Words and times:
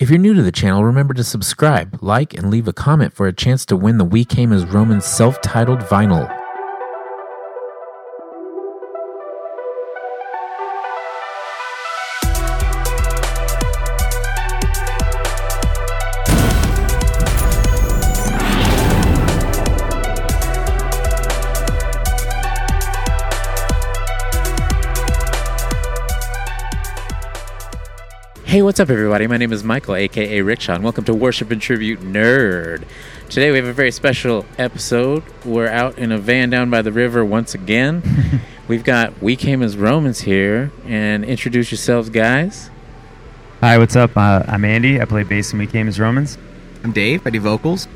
If 0.00 0.10
you're 0.10 0.18
new 0.20 0.34
to 0.34 0.42
the 0.44 0.52
channel, 0.52 0.84
remember 0.84 1.12
to 1.14 1.24
subscribe, 1.24 1.98
like, 2.00 2.32
and 2.32 2.50
leave 2.50 2.68
a 2.68 2.72
comment 2.72 3.12
for 3.14 3.26
a 3.26 3.32
chance 3.32 3.66
to 3.66 3.76
win 3.76 3.98
the 3.98 4.04
We 4.04 4.24
Came 4.24 4.52
as 4.52 4.64
Romans 4.64 5.04
self 5.04 5.40
titled 5.40 5.80
vinyl. 5.80 6.47
Hey, 28.48 28.62
what's 28.62 28.80
up, 28.80 28.88
everybody? 28.88 29.26
My 29.26 29.36
name 29.36 29.52
is 29.52 29.62
Michael, 29.62 29.94
aka 29.94 30.40
Rickshaw, 30.40 30.76
and 30.76 30.82
welcome 30.82 31.04
to 31.04 31.12
Worship 31.12 31.50
and 31.50 31.60
Tribute 31.60 32.00
Nerd. 32.00 32.84
Today 33.28 33.50
we 33.50 33.58
have 33.58 33.66
a 33.66 33.74
very 33.74 33.90
special 33.90 34.46
episode. 34.56 35.22
We're 35.44 35.68
out 35.68 35.98
in 35.98 36.10
a 36.12 36.16
van 36.16 36.48
down 36.48 36.70
by 36.70 36.80
the 36.80 36.90
river 36.90 37.22
once 37.22 37.54
again. 37.54 38.02
We've 38.66 38.84
got 38.84 39.20
We 39.20 39.36
Came 39.36 39.62
as 39.62 39.76
Romans 39.76 40.20
here, 40.20 40.72
and 40.86 41.26
introduce 41.26 41.70
yourselves, 41.70 42.08
guys. 42.08 42.70
Hi, 43.60 43.76
what's 43.76 43.96
up? 43.96 44.16
Uh, 44.16 44.42
I'm 44.48 44.64
Andy. 44.64 44.98
I 44.98 45.04
play 45.04 45.24
bass 45.24 45.52
in 45.52 45.58
We 45.58 45.66
Came 45.66 45.86
as 45.86 46.00
Romans. 46.00 46.38
I'm 46.82 46.92
Dave. 46.92 47.26
I 47.26 47.30
do 47.30 47.40
vocals. 47.40 47.86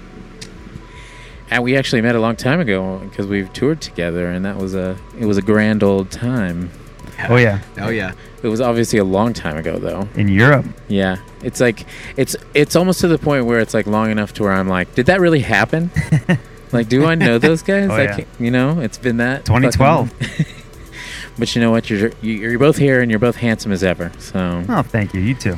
And 1.49 1.63
we 1.63 1.79
actually 1.79 2.03
met 2.03 2.15
a 2.15 2.21
long 2.21 2.37
time 2.37 2.61
ago 2.61 2.99
because 2.99 3.27
we've 3.27 3.51
toured 3.55 3.81
together, 3.81 4.31
and 4.31 4.45
that 4.45 4.59
was 4.59 4.75
a 4.75 4.99
it 5.19 5.25
was 5.25 5.39
a 5.39 5.43
grand 5.43 5.83
old 5.83 6.11
time. 6.11 6.71
Oh 7.29 7.37
yeah, 7.37 7.61
Oh 7.79 7.89
yeah. 7.91 8.13
It 8.43 8.49
was 8.49 8.61
obviously 8.61 8.99
a 8.99 9.05
long 9.05 9.33
time 9.33 9.57
ago, 9.57 9.79
though. 9.79 10.09
in 10.17 10.29
Europe. 10.29 10.67
Yeah, 10.89 11.17
it's 11.43 11.61
like 11.61 11.87
it's 12.17 12.35
it's 12.55 12.75
almost 12.75 13.01
to 13.01 13.09
the 13.09 13.19
point 13.19 13.47
where 13.47 13.61
it's 13.61 13.73
like 13.75 13.87
long 13.87 14.11
enough 14.11 14.33
to 14.35 14.43
where 14.43 14.53
I'm 14.53 14.69
like, 14.69 14.95
did 14.97 15.07
that 15.07 15.21
really 15.21 15.41
happen? 15.41 15.91
like, 16.73 16.89
do 16.89 17.05
I 17.07 17.15
know 17.15 17.39
those 17.39 17.63
guys? 17.63 17.89
Oh, 17.91 17.95
I 17.95 18.03
yeah. 18.05 18.25
you 18.41 18.51
know, 18.51 18.81
it's 18.81 18.99
been 18.99 19.19
that 19.19 19.45
2012. 19.45 20.11
fucking- 20.13 20.47
but 21.39 21.55
you 21.55 21.61
know 21.61 21.71
what? 21.71 21.89
You're 21.89 22.11
you're 22.21 22.59
both 22.59 22.77
here 22.79 23.01
and 23.01 23.11
you're 23.11 23.21
both 23.21 23.37
handsome 23.37 23.71
as 23.73 23.85
ever. 23.85 24.11
So, 24.19 24.65
Oh, 24.69 24.83
thank 24.83 25.15
you. 25.15 25.21
You 25.21 25.35
too. 25.37 25.57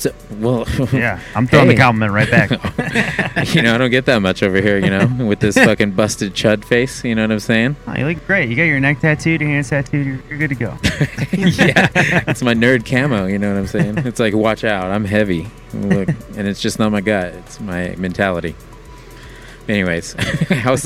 So 0.00 0.12
well, 0.38 0.64
Yeah, 0.92 1.20
I'm 1.34 1.46
throwing 1.48 1.66
Hey. 1.68 1.74
the 1.74 1.80
compliment 1.80 2.12
right 2.12 2.30
back. 2.30 2.50
you 3.54 3.62
know, 3.62 3.74
I 3.74 3.78
don't 3.78 3.90
get 3.90 4.04
that 4.06 4.20
much 4.20 4.42
over 4.42 4.60
here. 4.60 4.78
You 4.78 4.90
know, 4.90 5.26
with 5.26 5.40
this 5.40 5.54
fucking 5.64 5.92
busted 5.92 6.34
chud 6.34 6.64
face. 6.64 7.04
You 7.04 7.14
know 7.14 7.22
what 7.22 7.32
I'm 7.32 7.40
saying? 7.40 7.76
oh, 7.86 7.94
you 7.96 8.06
look 8.06 8.26
great. 8.26 8.48
You 8.48 8.56
got 8.56 8.64
your 8.64 8.80
neck 8.80 9.00
tattooed, 9.00 9.40
your 9.40 9.50
hands 9.50 9.70
tattooed. 9.70 10.06
You're, 10.06 10.20
you're 10.28 10.38
good 10.38 10.48
to 10.50 10.54
go. 10.54 10.76
yeah, 11.32 11.88
it's 12.28 12.42
my 12.42 12.54
nerd 12.54 12.84
camo. 12.88 13.26
You 13.26 13.38
know 13.38 13.52
what 13.52 13.58
I'm 13.58 13.66
saying? 13.66 13.98
It's 13.98 14.20
like, 14.20 14.34
watch 14.34 14.64
out, 14.64 14.90
I'm 14.90 15.04
heavy. 15.04 15.48
Look, 15.74 16.08
and 16.36 16.46
it's 16.48 16.60
just 16.60 16.78
not 16.78 16.92
my 16.92 17.00
gut; 17.00 17.34
it's 17.34 17.60
my 17.60 17.94
mentality. 17.96 18.54
Anyways, 19.68 20.12
how's 20.50 20.84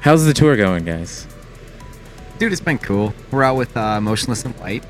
how's 0.00 0.24
the 0.24 0.32
tour 0.34 0.56
going, 0.56 0.84
guys? 0.84 1.26
Dude, 2.38 2.52
it's 2.52 2.60
been 2.60 2.78
cool. 2.78 3.14
We're 3.30 3.42
out 3.42 3.56
with 3.56 3.76
uh, 3.76 4.00
Motionless 4.00 4.44
in 4.44 4.52
White, 4.54 4.84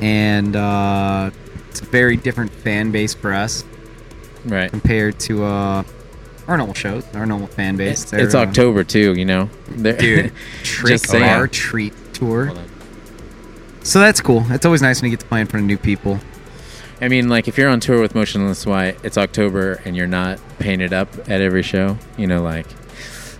and 0.00 0.56
uh, 0.56 1.30
it's 1.68 1.80
a 1.80 1.84
very 1.84 2.16
different 2.16 2.50
fan 2.50 2.90
base 2.90 3.14
for 3.14 3.32
us 3.32 3.64
Right. 4.46 4.70
compared 4.70 5.18
to 5.20 5.44
uh, 5.44 5.82
our 6.48 6.56
normal 6.56 6.74
shows, 6.74 7.04
our 7.14 7.26
normal 7.26 7.46
fan 7.48 7.76
base. 7.76 8.02
It's, 8.02 8.10
They're, 8.10 8.20
it's 8.24 8.34
uh, 8.34 8.40
October 8.40 8.82
too. 8.84 9.14
You 9.14 9.24
know, 9.26 9.50
They're- 9.68 9.96
dude. 9.96 10.32
Trick 10.62 10.92
Just 11.02 11.14
our 11.14 11.46
treat 11.46 11.92
tour. 12.14 12.52
So 13.82 13.98
that's 14.00 14.20
cool. 14.20 14.44
It's 14.50 14.66
always 14.66 14.82
nice 14.82 15.00
when 15.00 15.10
you 15.10 15.16
get 15.16 15.22
to 15.22 15.26
play 15.28 15.40
in 15.40 15.46
front 15.46 15.64
of 15.64 15.66
new 15.68 15.78
people. 15.78 16.18
I 17.00 17.08
mean, 17.08 17.28
like 17.30 17.48
if 17.48 17.56
you're 17.56 17.68
on 17.70 17.80
tour 17.80 18.00
with 18.00 18.14
Motionless 18.14 18.66
White, 18.66 18.98
it's 19.02 19.16
October 19.16 19.80
and 19.86 19.96
you're 19.96 20.06
not 20.06 20.38
painted 20.58 20.92
up 20.92 21.08
at 21.30 21.40
every 21.40 21.62
show. 21.62 21.96
You 22.18 22.26
know, 22.26 22.42
like 22.42 22.66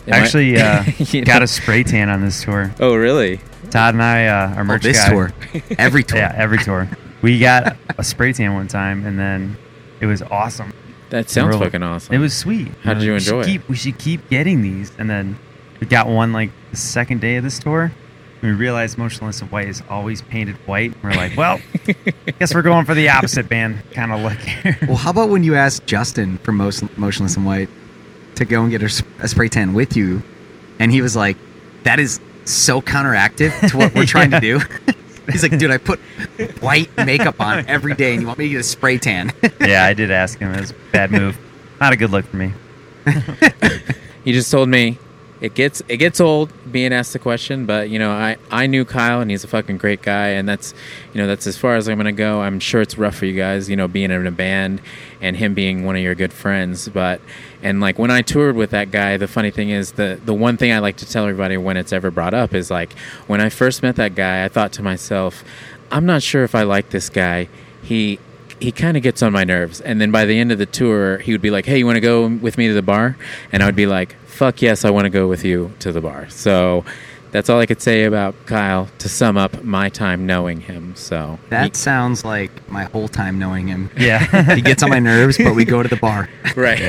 am 0.06 0.14
I- 0.14 0.19
Actually, 0.19 0.58
uh, 0.58 0.83
got 1.25 1.38
know? 1.41 1.44
a 1.44 1.47
spray 1.47 1.82
tan 1.82 2.09
on 2.09 2.22
this 2.22 2.43
tour. 2.43 2.75
Oh, 2.81 2.94
really? 2.94 3.41
Todd 3.70 3.94
and 3.94 4.03
I, 4.03 4.26
uh, 4.26 4.54
our 4.54 4.60
Oh, 4.60 4.64
merch 4.64 4.82
this 4.82 5.03
guy. 5.03 5.10
tour, 5.10 5.32
every 5.78 6.03
tour. 6.04 6.19
Yeah, 6.19 6.32
every 6.36 6.58
tour. 6.58 6.88
We 7.22 7.38
got 7.38 7.76
a 7.98 8.04
spray 8.04 8.32
tan 8.32 8.54
one 8.54 8.69
time, 8.69 9.04
and 9.06 9.19
then 9.19 9.56
it 10.00 10.06
was 10.06 10.22
awesome. 10.22 10.72
That 11.10 11.28
sounds 11.31 11.48
Really. 11.54 11.66
fucking 11.66 11.82
awesome. 11.82 12.14
It 12.14 12.19
was 12.19 12.34
sweet. 12.34 12.69
How 12.82 12.94
did 12.94 13.03
you 13.03 13.12
we 13.14 13.20
should 13.20 13.34
enjoy 13.34 13.41
it? 13.42 13.47
Keep, 13.47 13.69
we 13.69 13.76
should 13.76 13.98
keep 13.98 14.28
getting 14.31 14.62
these, 14.62 14.92
and 14.98 15.08
then 15.10 15.38
we 15.81 15.86
got 15.86 16.06
one 16.08 16.32
like 16.32 16.50
the 16.70 16.76
second 16.76 17.20
day 17.20 17.36
of 17.36 17.44
this 17.44 17.58
tour. 17.58 17.92
We 18.42 18.53
realized 18.53 18.97
Motionless 18.97 19.42
in 19.42 19.48
White 19.48 19.69
is 19.69 19.82
always 19.91 20.22
painted 20.22 20.56
white. 20.66 20.94
We're 21.02 21.12
like, 21.12 21.37
well, 21.37 21.60
guess 22.38 22.54
we're 22.54 22.62
going 22.62 22.87
for 22.87 22.94
the 22.94 23.10
opposite 23.10 23.50
band 23.50 23.82
kind 23.92 24.12
of 24.12 24.20
look 24.22 24.38
here. 24.38 24.78
Well, 24.88 24.97
how 24.97 25.10
about 25.10 25.28
when 25.28 25.44
you 25.44 25.56
asked 25.56 25.84
Justin 25.87 26.38
from 26.38 26.56
Motionless 26.56 27.37
in 27.37 27.44
White 27.44 27.69
to 28.37 28.47
go 28.47 28.62
and 28.62 28.70
get 28.70 28.82
a 28.82 29.28
spray 29.28 29.48
tan 29.48 29.75
with 29.75 29.94
you, 29.97 30.22
and 30.78 30.91
he 30.91 31.02
was 31.02 31.14
like, 31.14 31.37
"That 31.82 32.00
is 32.00 32.19
so 32.53 32.81
counteractive 32.81 33.71
to 33.71 33.77
what 33.77 33.94
we're 33.94 34.06
trying 34.06 34.31
to 34.31 34.41
do." 34.50 34.61
He's 35.33 35.43
like, 35.43 35.59
"Dude, 35.59 35.71
I 35.71 35.78
put 35.78 36.00
white 36.61 36.91
makeup 36.97 37.41
on 37.41 37.66
every 37.66 37.94
day, 37.94 38.12
and 38.12 38.21
you 38.21 38.27
want 38.27 38.38
me 38.38 38.47
to 38.47 38.50
get 38.50 38.61
a 38.61 38.65
spray 38.65 38.99
tan?" 38.99 39.33
yeah, 39.61 39.84
I 39.84 39.94
did 39.94 40.11
ask 40.11 40.38
him. 40.38 40.53
It 40.53 40.61
was 40.61 40.71
a 40.71 40.75
bad 40.93 41.11
move. 41.11 41.38
Not 41.81 41.93
a 41.93 41.97
good 41.97 42.11
look 42.11 42.27
for 42.27 42.37
me. 42.37 42.53
He 44.25 44.33
just 44.33 44.50
told 44.50 44.69
me 44.69 44.99
it 45.40 45.54
gets 45.54 45.82
it 45.88 45.96
gets 45.96 46.20
old 46.20 46.52
being 46.70 46.92
asked 46.92 47.12
the 47.14 47.18
question, 47.18 47.64
but 47.64 47.88
you 47.88 47.98
know 47.98 48.10
I 48.10 48.36
I 48.50 48.66
knew 48.66 48.84
Kyle 48.84 49.20
and 49.20 49.30
he's 49.30 49.42
a 49.42 49.48
fucking 49.48 49.78
great 49.78 50.02
guy, 50.02 50.28
and 50.28 50.48
that's 50.48 50.74
you 51.14 51.20
know 51.20 51.26
that's 51.26 51.46
as 51.46 51.56
far 51.56 51.76
as 51.76 51.88
I'm 51.88 51.96
gonna 51.96 52.12
go. 52.12 52.42
I'm 52.42 52.60
sure 52.60 52.80
it's 52.82 52.98
rough 52.98 53.16
for 53.16 53.26
you 53.26 53.34
guys, 53.34 53.70
you 53.70 53.76
know, 53.76 53.88
being 53.88 54.10
in 54.10 54.26
a 54.26 54.30
band 54.30 54.82
and 55.20 55.36
him 55.36 55.54
being 55.54 55.84
one 55.84 55.96
of 55.96 56.02
your 56.02 56.14
good 56.14 56.32
friends, 56.32 56.88
but 56.88 57.20
and 57.62 57.80
like 57.80 57.98
when 57.98 58.10
I 58.10 58.20
toured 58.20 58.54
with 58.54 58.70
that 58.70 58.90
guy, 58.90 59.16
the 59.16 59.28
funny 59.28 59.50
thing 59.50 59.70
is 59.70 59.92
the 59.92 60.20
the 60.22 60.34
one 60.34 60.58
thing 60.58 60.72
I 60.72 60.78
like 60.78 60.96
to 60.98 61.10
tell 61.10 61.24
everybody 61.24 61.56
when 61.56 61.78
it's 61.78 61.92
ever 61.92 62.10
brought 62.10 62.34
up 62.34 62.52
is 62.52 62.70
like 62.70 62.92
when 63.26 63.40
I 63.40 63.48
first 63.48 63.82
met 63.82 63.96
that 63.96 64.14
guy, 64.14 64.44
I 64.44 64.48
thought 64.48 64.72
to 64.72 64.82
myself, 64.82 65.42
I'm 65.90 66.04
not 66.04 66.22
sure 66.22 66.44
if 66.44 66.54
I 66.54 66.64
like 66.64 66.90
this 66.90 67.08
guy. 67.08 67.48
He 67.82 68.18
he 68.60 68.72
kind 68.72 68.94
of 68.96 69.02
gets 69.02 69.22
on 69.22 69.32
my 69.32 69.44
nerves. 69.44 69.80
And 69.80 70.02
then 70.02 70.10
by 70.10 70.26
the 70.26 70.38
end 70.38 70.52
of 70.52 70.58
the 70.58 70.66
tour, 70.66 71.16
he 71.18 71.32
would 71.32 71.40
be 71.40 71.50
like, 71.50 71.64
"Hey, 71.64 71.78
you 71.78 71.86
want 71.86 71.96
to 71.96 72.00
go 72.00 72.26
with 72.26 72.58
me 72.58 72.68
to 72.68 72.74
the 72.74 72.82
bar?" 72.82 73.16
And 73.52 73.62
I 73.62 73.66
would 73.66 73.76
be 73.76 73.86
like, 73.86 74.16
"Fuck 74.40 74.62
yes, 74.62 74.84
I 74.86 74.90
want 74.90 75.04
to 75.04 75.10
go 75.10 75.28
with 75.28 75.44
you 75.44 75.72
to 75.80 75.92
the 75.92 76.00
bar." 76.00 76.28
So 76.30 76.84
that's 77.30 77.48
all 77.50 77.60
I 77.60 77.66
could 77.66 77.80
say 77.82 78.04
about 78.04 78.34
Kyle 78.46 78.88
to 78.98 79.08
sum 79.08 79.36
up 79.36 79.62
my 79.62 79.88
time 79.88 80.26
knowing 80.26 80.60
him. 80.62 80.94
So 80.96 81.38
That 81.50 81.76
sounds 81.76 82.24
like 82.24 82.50
my 82.70 82.84
whole 82.84 83.08
time 83.08 83.38
knowing 83.38 83.68
him. 83.68 83.90
Yeah. 83.96 84.54
He 84.56 84.62
gets 84.62 84.82
on 84.82 84.90
my 84.90 84.98
nerves, 84.98 85.36
but 85.38 85.54
we 85.54 85.64
go 85.64 85.82
to 85.82 85.88
the 85.88 85.96
bar. 85.96 86.28
right. 86.56 86.80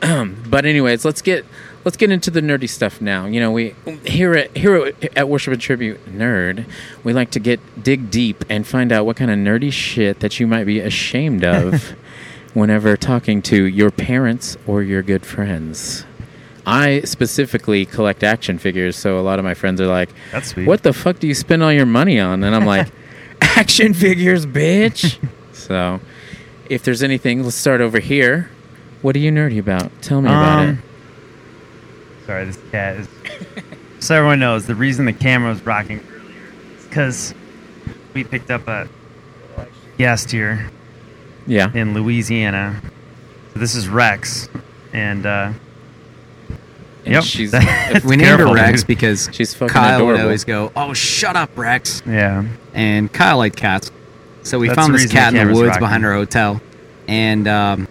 but 0.50 0.64
anyways, 0.64 1.04
let's 1.04 1.20
get 1.22 1.44
let's 1.84 1.96
get 1.96 2.10
into 2.10 2.30
the 2.30 2.40
nerdy 2.40 2.68
stuff 2.68 3.00
now. 3.00 3.26
You 3.26 3.40
know, 3.40 3.50
we 3.50 3.74
here 4.04 4.34
at 4.34 4.56
here 4.56 4.76
at- 4.76 5.16
at 5.16 5.28
Worship 5.28 5.52
and 5.52 5.60
Tribute 5.60 5.98
Nerd, 6.06 6.64
we 7.04 7.12
like 7.12 7.30
to 7.32 7.40
get 7.40 7.60
dig 7.82 8.10
deep 8.10 8.44
and 8.48 8.66
find 8.66 8.92
out 8.92 9.04
what 9.06 9.16
kind 9.16 9.30
of 9.30 9.38
nerdy 9.38 9.72
shit 9.72 10.20
that 10.20 10.38
you 10.40 10.46
might 10.46 10.64
be 10.64 10.78
ashamed 10.80 11.44
of 11.44 11.94
whenever 12.54 12.96
talking 12.96 13.42
to 13.42 13.64
your 13.66 13.90
parents 13.90 14.56
or 14.66 14.82
your 14.82 15.02
good 15.02 15.24
friends. 15.24 16.04
I 16.66 17.00
specifically 17.00 17.86
collect 17.86 18.22
action 18.22 18.58
figures, 18.58 18.94
so 18.96 19.18
a 19.18 19.22
lot 19.22 19.38
of 19.38 19.44
my 19.44 19.54
friends 19.54 19.80
are 19.80 19.86
like, 19.86 20.10
That's 20.32 20.48
sweet. 20.48 20.66
"What 20.66 20.82
the 20.82 20.92
fuck 20.92 21.18
do 21.18 21.26
you 21.26 21.34
spend 21.34 21.62
all 21.62 21.72
your 21.72 21.86
money 21.86 22.20
on?" 22.20 22.44
And 22.44 22.54
I'm 22.54 22.66
like, 22.76 22.88
"Action 23.40 23.94
figures, 23.94 24.44
bitch." 24.44 25.18
so, 25.52 26.00
if 26.68 26.82
there's 26.82 27.02
anything, 27.02 27.42
let's 27.42 27.56
start 27.56 27.80
over 27.80 27.98
here. 28.00 28.50
What 29.00 29.16
are 29.16 29.20
you 29.20 29.30
nerdy 29.30 29.58
about? 29.58 29.90
Tell 30.02 30.20
me 30.20 30.28
about 30.28 30.62
it. 30.64 30.68
Um, 30.70 30.82
Sorry, 32.26 32.44
this 32.44 32.58
cat 32.70 32.96
is. 32.98 33.08
so 34.00 34.14
everyone 34.16 34.40
knows 34.40 34.66
the 34.66 34.74
reason 34.74 35.06
the 35.06 35.12
camera 35.14 35.48
was 35.50 35.64
rocking 35.64 36.00
earlier 36.10 36.52
is 36.76 36.84
because 36.84 37.34
we 38.12 38.24
picked 38.24 38.50
up 38.50 38.68
a 38.68 38.86
guest 39.96 40.30
here 40.30 40.70
Yeah. 41.48 41.72
in 41.74 41.94
Louisiana. 41.94 42.80
So 43.54 43.58
this 43.60 43.74
is 43.74 43.88
Rex, 43.88 44.48
and 44.92 45.26
uh, 45.26 45.52
And 47.04 47.14
Yep. 47.14 47.24
she's 47.24 47.50
That's 47.52 48.04
We 48.04 48.16
named 48.16 48.40
her 48.40 48.52
Rex 48.52 48.80
dude. 48.82 48.86
because 48.86 49.28
She's 49.32 49.54
fucking 49.54 49.72
Kyle 49.72 50.06
would 50.06 50.20
always 50.20 50.44
go, 50.44 50.70
"Oh, 50.76 50.92
shut 50.92 51.34
up, 51.36 51.50
Rex." 51.56 52.02
yeah, 52.06 52.44
and 52.74 53.10
Kyle 53.12 53.38
liked 53.38 53.56
cats. 53.56 53.90
So 54.42 54.58
we 54.58 54.68
That's 54.68 54.78
found 54.78 54.94
this 54.94 55.10
cat 55.10 55.32
the 55.32 55.40
in 55.40 55.48
the 55.48 55.54
woods 55.54 55.68
rocking. 55.68 55.80
behind 55.80 56.06
our 56.06 56.12
hotel, 56.14 56.60
and 57.08 57.48
um, 57.48 57.88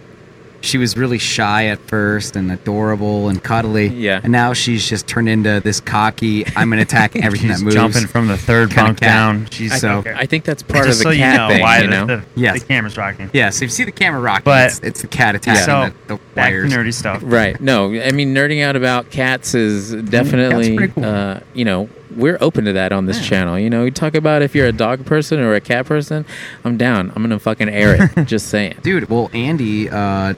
she 0.67 0.77
was 0.77 0.97
really 0.97 1.17
shy 1.17 1.67
at 1.67 1.79
first 1.79 2.35
and 2.35 2.51
adorable 2.51 3.29
and 3.29 3.41
cuddly. 3.43 3.87
Yeah. 3.87 4.19
And 4.21 4.31
now 4.31 4.53
she's 4.53 4.87
just 4.87 5.07
turned 5.07 5.29
into 5.29 5.61
this 5.61 5.79
cocky. 5.79 6.45
I'm 6.55 6.69
gonna 6.69 6.81
attack 6.81 7.15
everything 7.15 7.49
she's 7.49 7.59
that 7.59 7.63
moves. 7.65 7.75
jumping 7.75 8.05
from 8.07 8.27
the 8.27 8.37
third 8.37 8.75
bunk 8.75 8.99
cat. 8.99 9.09
down. 9.09 9.49
She's 9.49 9.71
I, 9.71 9.77
so- 9.77 10.03
I 10.05 10.25
think 10.25 10.43
that's 10.43 10.61
part 10.63 10.85
just 10.85 10.99
of 10.99 11.03
so 11.03 11.09
the 11.09 11.15
you 11.15 11.21
cat 11.23 11.37
know 11.37 11.47
thing, 11.49 11.61
why 11.61 11.79
you 11.79 11.87
know. 11.87 12.05
the, 12.05 12.23
Yes. 12.35 12.59
the 12.61 12.67
camera's 12.67 12.97
rocking. 12.97 13.29
yeah. 13.33 13.49
So 13.49 13.63
if 13.63 13.71
you 13.71 13.75
see 13.75 13.83
the 13.85 13.91
camera 13.91 14.19
rocking, 14.21 14.43
But- 14.45 14.67
it's, 14.67 14.79
it's 14.79 15.01
the 15.01 15.07
cat 15.07 15.35
attacking 15.35 15.63
So 15.63 15.89
the, 16.07 16.15
the 16.15 16.21
back 16.35 16.51
to 16.51 16.57
wires. 16.59 16.73
nerdy 16.73 16.93
stuff. 16.93 17.21
Right. 17.23 17.59
No, 17.61 17.93
I 17.99 18.11
mean 18.11 18.35
nerding 18.35 18.61
out 18.63 18.75
about 18.75 19.09
cats 19.09 19.55
is 19.55 19.93
definitely 20.03 20.75
pretty 20.75 20.93
cool. 20.93 21.05
uh, 21.05 21.39
you 21.53 21.65
know, 21.65 21.89
we're 22.15 22.37
open 22.41 22.65
to 22.65 22.73
that 22.73 22.91
on 22.91 23.05
this 23.05 23.19
Yeah. 23.21 23.27
channel. 23.27 23.59
You 23.59 23.69
know, 23.69 23.83
we 23.83 23.91
talk 23.91 24.15
about 24.15 24.41
if 24.41 24.55
you're 24.55 24.65
a 24.67 24.71
dog 24.71 25.05
person 25.05 25.39
or 25.39 25.53
a 25.53 25.61
cat 25.61 25.85
person. 25.85 26.25
I'm 26.63 26.75
down. 26.77 27.11
I'm 27.15 27.21
gonna 27.21 27.37
fucking 27.39 27.69
air 27.69 28.09
it. 28.15 28.25
Just 28.25 28.47
saying. 28.47 28.75
Dude, 28.81 29.09
well, 29.09 29.29
Andy, 29.33 29.89
uh, 29.89 30.33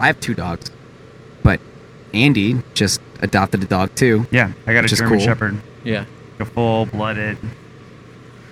I 0.00 0.06
have 0.06 0.20
two 0.20 0.34
dogs, 0.34 0.70
but 1.42 1.60
Andy 2.14 2.62
just 2.74 3.00
adopted 3.20 3.62
a 3.62 3.66
dog 3.66 3.94
too. 3.94 4.26
Yeah, 4.30 4.52
I 4.66 4.72
got 4.74 4.84
a 4.84 4.88
German 4.88 5.18
cool. 5.18 5.24
Shepherd, 5.26 5.60
Yeah. 5.84 6.04
a 6.38 6.44
full-blooded, 6.44 7.38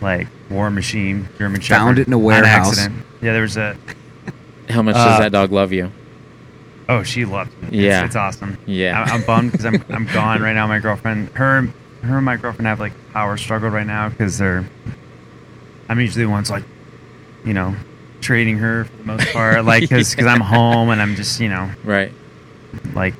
like 0.00 0.28
war 0.50 0.70
machine 0.70 1.28
German 1.38 1.60
Shepherd. 1.60 1.78
Found 1.80 1.98
it 1.98 2.06
in 2.06 2.12
a 2.12 2.18
warehouse. 2.18 2.78
accident. 2.78 3.04
Yeah, 3.22 3.32
there 3.32 3.42
was 3.42 3.56
a. 3.56 3.76
How 4.68 4.82
much 4.82 4.96
Uh, 4.96 5.04
does 5.10 5.18
that 5.20 5.32
dog 5.32 5.52
love 5.52 5.72
you? 5.72 5.90
Oh, 6.88 7.02
she 7.02 7.24
loved 7.24 7.50
me. 7.62 7.68
It's- 7.68 7.82
Yeah. 7.82 8.04
it's, 8.04 8.16
awesome. 8.16 8.58
Yeah. 8.66 9.02
I, 9.06 9.10
I'm 9.14 9.22
bummed 9.22 9.52
because 9.52 9.66
I'm 9.66 9.84
I'm 9.88 10.06
gone 10.12 10.40
right 10.42 10.52
now. 10.54 10.66
My 10.66 10.78
girlfriend, 10.78 11.30
her, 11.30 11.62
her 12.02 12.16
and 12.16 12.24
my 12.24 12.36
girlfriend 12.36 12.66
have 12.66 12.78
like 12.80 12.92
power 13.12 13.36
struggle 13.36 13.70
right 13.70 13.86
now 13.86 14.08
because 14.08 14.38
they're. 14.38 14.68
I'm 15.88 16.00
usually 16.00 16.24
the 16.24 16.30
ones 16.30 16.50
like, 16.50 16.64
you 17.44 17.54
know, 17.54 17.74
trading 18.20 18.58
her 18.58 18.84
for 18.84 18.96
the 18.96 19.04
most 19.04 19.28
part, 19.32 19.64
like 19.64 19.82
because 19.82 20.16
Yeah. 20.16 20.26
I'm 20.26 20.40
home 20.40 20.90
and 20.90 21.00
I'm 21.00 21.14
just 21.14 21.40
you 21.40 21.48
know 21.48 21.70
Right. 21.84 22.12
like, 22.94 23.14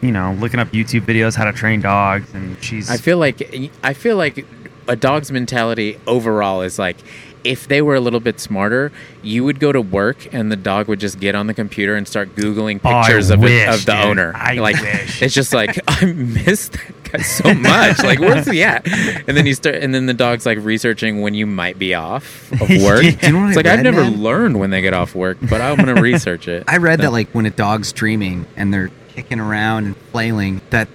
you 0.00 0.12
know, 0.12 0.32
looking 0.40 0.60
up 0.60 0.68
YouTube 0.72 1.02
videos 1.02 1.34
how 1.36 1.44
to 1.44 1.52
train 1.52 1.80
dogs 1.80 2.32
and 2.34 2.62
she's. 2.62 2.90
I 2.90 2.96
feel 2.96 3.18
like 3.18 3.70
I 3.82 3.92
feel 3.94 4.16
like 4.16 4.46
a 4.88 4.96
dog's 4.96 5.30
mentality 5.30 5.98
overall 6.06 6.62
is 6.62 6.78
like 6.78 6.96
if 7.44 7.68
they 7.68 7.80
were 7.80 7.94
a 7.94 8.00
little 8.00 8.20
bit 8.20 8.38
smarter, 8.38 8.92
you 9.22 9.44
would 9.44 9.60
go 9.60 9.72
to 9.72 9.80
work 9.80 10.28
and 10.34 10.52
the 10.52 10.56
dog 10.56 10.88
would 10.88 11.00
just 11.00 11.18
get 11.20 11.34
on 11.34 11.46
the 11.46 11.54
computer 11.54 11.96
and 11.96 12.06
start 12.06 12.34
googling 12.34 12.80
Oh, 12.84 13.00
pictures 13.02 13.30
of, 13.30 13.42
it, 13.44 13.66
of 13.68 13.86
the 13.86 13.92
dude. 13.92 14.04
owner. 14.04 14.32
I 14.34 14.54
like 14.56 14.76
wish. 14.80 15.22
it's 15.22 15.34
just 15.34 15.54
like 15.54 15.78
I 15.88 16.04
miss 16.06 16.70
that 17.12 17.18
guy 17.18 17.22
so 17.22 17.54
much. 17.54 18.02
like 18.02 18.18
where's 18.18 18.46
he 18.46 18.62
at? 18.64 18.86
And 18.86 19.36
then 19.36 19.46
you 19.46 19.54
start 19.54 19.76
and 19.76 19.94
then 19.94 20.06
the 20.06 20.14
dog's 20.14 20.46
like 20.46 20.58
researching 20.60 21.20
when 21.20 21.34
you 21.34 21.46
might 21.46 21.78
be 21.78 21.94
off 21.94 22.50
of 22.52 22.60
work. 22.82 23.02
Yeah. 23.02 23.26
You 23.26 23.32
know 23.32 23.46
It's 23.48 23.56
I 23.56 23.60
like 23.62 23.66
I've 23.66 23.82
never 23.82 24.02
man? 24.02 24.22
learned 24.22 24.58
when 24.58 24.70
they 24.70 24.80
get 24.82 24.94
off 24.94 25.14
work, 25.14 25.38
but 25.48 25.60
I'm 25.60 25.76
gonna 25.76 26.00
research 26.00 26.48
it. 26.48 26.64
I 26.68 26.76
read 26.78 26.98
So- 26.98 27.02
that 27.06 27.12
like 27.12 27.30
when 27.30 27.46
a 27.46 27.50
dog's 27.50 27.92
dreaming 27.92 28.46
and 28.56 28.72
they're 28.72 28.90
kicking 29.08 29.40
around 29.40 29.86
and 29.86 29.96
flailing, 29.96 30.60
that 30.70 30.88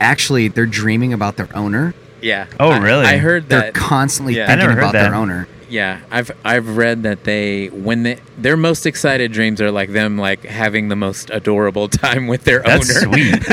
actually 0.00 0.48
they're 0.48 0.66
dreaming 0.66 1.12
about 1.12 1.36
their 1.36 1.48
owner. 1.56 1.94
yeah. 2.20 2.46
Oh, 2.58 2.70
I- 2.70 2.78
really? 2.78 3.06
I 3.06 3.18
heard 3.18 3.48
They're 3.48 3.60
that. 3.60 3.74
constantly 3.74 4.36
Yeah. 4.36 4.44
I 4.44 4.46
thinking 4.48 4.60
never 4.68 4.72
heard 4.74 4.78
about 4.80 4.92
their 4.92 5.10
that. 5.10 5.12
owner. 5.14 5.48
Yeah, 5.72 6.00
I've 6.10 6.30
I've 6.44 6.76
read 6.76 7.02
that 7.04 7.24
they 7.24 7.68
when 7.68 8.02
they 8.02 8.18
their 8.36 8.58
most 8.58 8.84
excited 8.84 9.32
dreams 9.32 9.58
are 9.62 9.70
like 9.70 9.90
them 9.92 10.18
like 10.18 10.44
having 10.44 10.88
the 10.88 10.96
most 10.96 11.30
adorable 11.30 11.88
time 12.04 12.26
with 12.26 12.44
their 12.44 12.60
That's 12.60 12.90
owner. 13.04 13.12
sweet. 13.12 13.34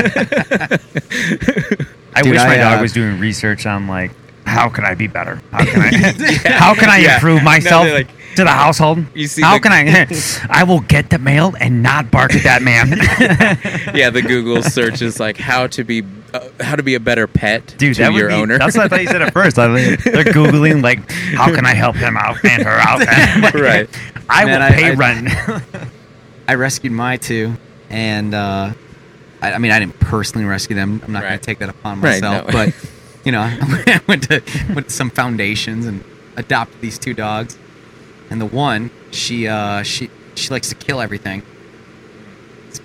I 2.14 2.22
Dude, 2.22 2.32
wish 2.32 2.40
my 2.40 2.54
I, 2.54 2.56
dog 2.58 2.78
uh, 2.78 2.82
was 2.82 2.92
doing 2.92 3.18
research 3.18 3.64
on 3.64 3.86
like 3.86 4.10
how 4.44 4.68
can 4.68 4.84
I 4.84 4.94
be 4.94 5.06
better? 5.06 5.40
How 5.50 5.64
can 5.64 5.80
I 5.80 5.92
how 6.50 6.74
can 6.74 6.90
I 6.90 6.98
Yeah. 6.98 7.14
improve 7.14 7.42
myself 7.42 7.84
they're 7.84 7.94
like- 8.00 8.08
to 8.36 8.44
the 8.44 8.50
household? 8.50 9.04
You 9.14 9.26
see 9.26 9.42
how 9.42 9.54
the- 9.54 9.60
can 9.60 9.72
I 9.72 10.06
I 10.60 10.64
will 10.64 10.80
get 10.80 11.10
the 11.10 11.18
mail 11.18 11.54
and 11.60 11.82
not 11.82 12.10
bark 12.10 12.34
at 12.34 12.42
that 12.44 12.62
man. 12.62 12.88
yeah, 13.96 14.10
the 14.10 14.22
Google 14.22 14.62
search 14.62 15.02
is 15.02 15.18
like 15.20 15.36
how 15.36 15.66
to 15.68 15.84
be 15.84 16.02
uh, 16.32 16.48
how 16.60 16.76
to 16.76 16.82
be 16.82 16.94
a 16.94 17.00
better 17.00 17.26
pet 17.26 17.74
Dude, 17.78 17.96
to 17.96 18.02
that 18.02 18.12
your 18.12 18.28
be, 18.28 18.34
owner. 18.34 18.58
That's 18.58 18.76
what 18.76 18.84
I 18.84 18.88
thought 18.88 19.00
you 19.02 19.08
said 19.08 19.22
at 19.22 19.32
first. 19.32 19.58
I 19.58 19.66
mean, 19.68 19.96
they're 20.04 20.24
googling 20.24 20.82
like, 20.82 21.10
how 21.10 21.52
can 21.54 21.66
I 21.66 21.74
help 21.74 21.96
him 21.96 22.16
out 22.16 22.44
and 22.44 22.62
her 22.62 22.70
out? 22.78 23.00
Right. 23.54 23.88
I 24.28 24.44
Man, 24.44 24.60
will 24.60 24.66
I- 24.66 24.70
pay 24.72 24.90
I- 24.90 24.94
rent. 24.94 25.28
I 26.48 26.54
rescued 26.54 26.92
my 26.92 27.16
two, 27.16 27.54
and 27.90 28.34
uh, 28.34 28.72
I, 29.42 29.52
I 29.54 29.58
mean, 29.58 29.70
I 29.72 29.78
didn't 29.80 29.98
personally 30.00 30.46
rescue 30.46 30.74
them. 30.76 31.00
I'm 31.04 31.12
not 31.12 31.22
going 31.22 31.38
to 31.38 31.44
take 31.44 31.58
that 31.60 31.68
upon 31.68 32.00
Right, 32.00 32.20
myself, 32.22 32.46
no. 32.48 32.52
but 32.52 32.74
you 33.24 33.32
know, 33.32 33.40
I 33.40 34.00
went 34.08 34.24
to 34.24 34.42
went 34.74 34.88
to 34.88 34.92
some 34.92 35.10
foundations 35.10 35.86
and 35.86 36.02
adopted 36.36 36.80
these 36.80 36.98
two 36.98 37.14
dogs, 37.14 37.56
and 38.30 38.40
the 38.40 38.46
one 38.46 38.90
she 39.10 39.46
uh, 39.48 39.82
she 39.82 40.10
she 40.34 40.48
likes 40.50 40.68
to 40.70 40.74
kill 40.74 41.00
everything. 41.00 41.42
As 42.70 42.80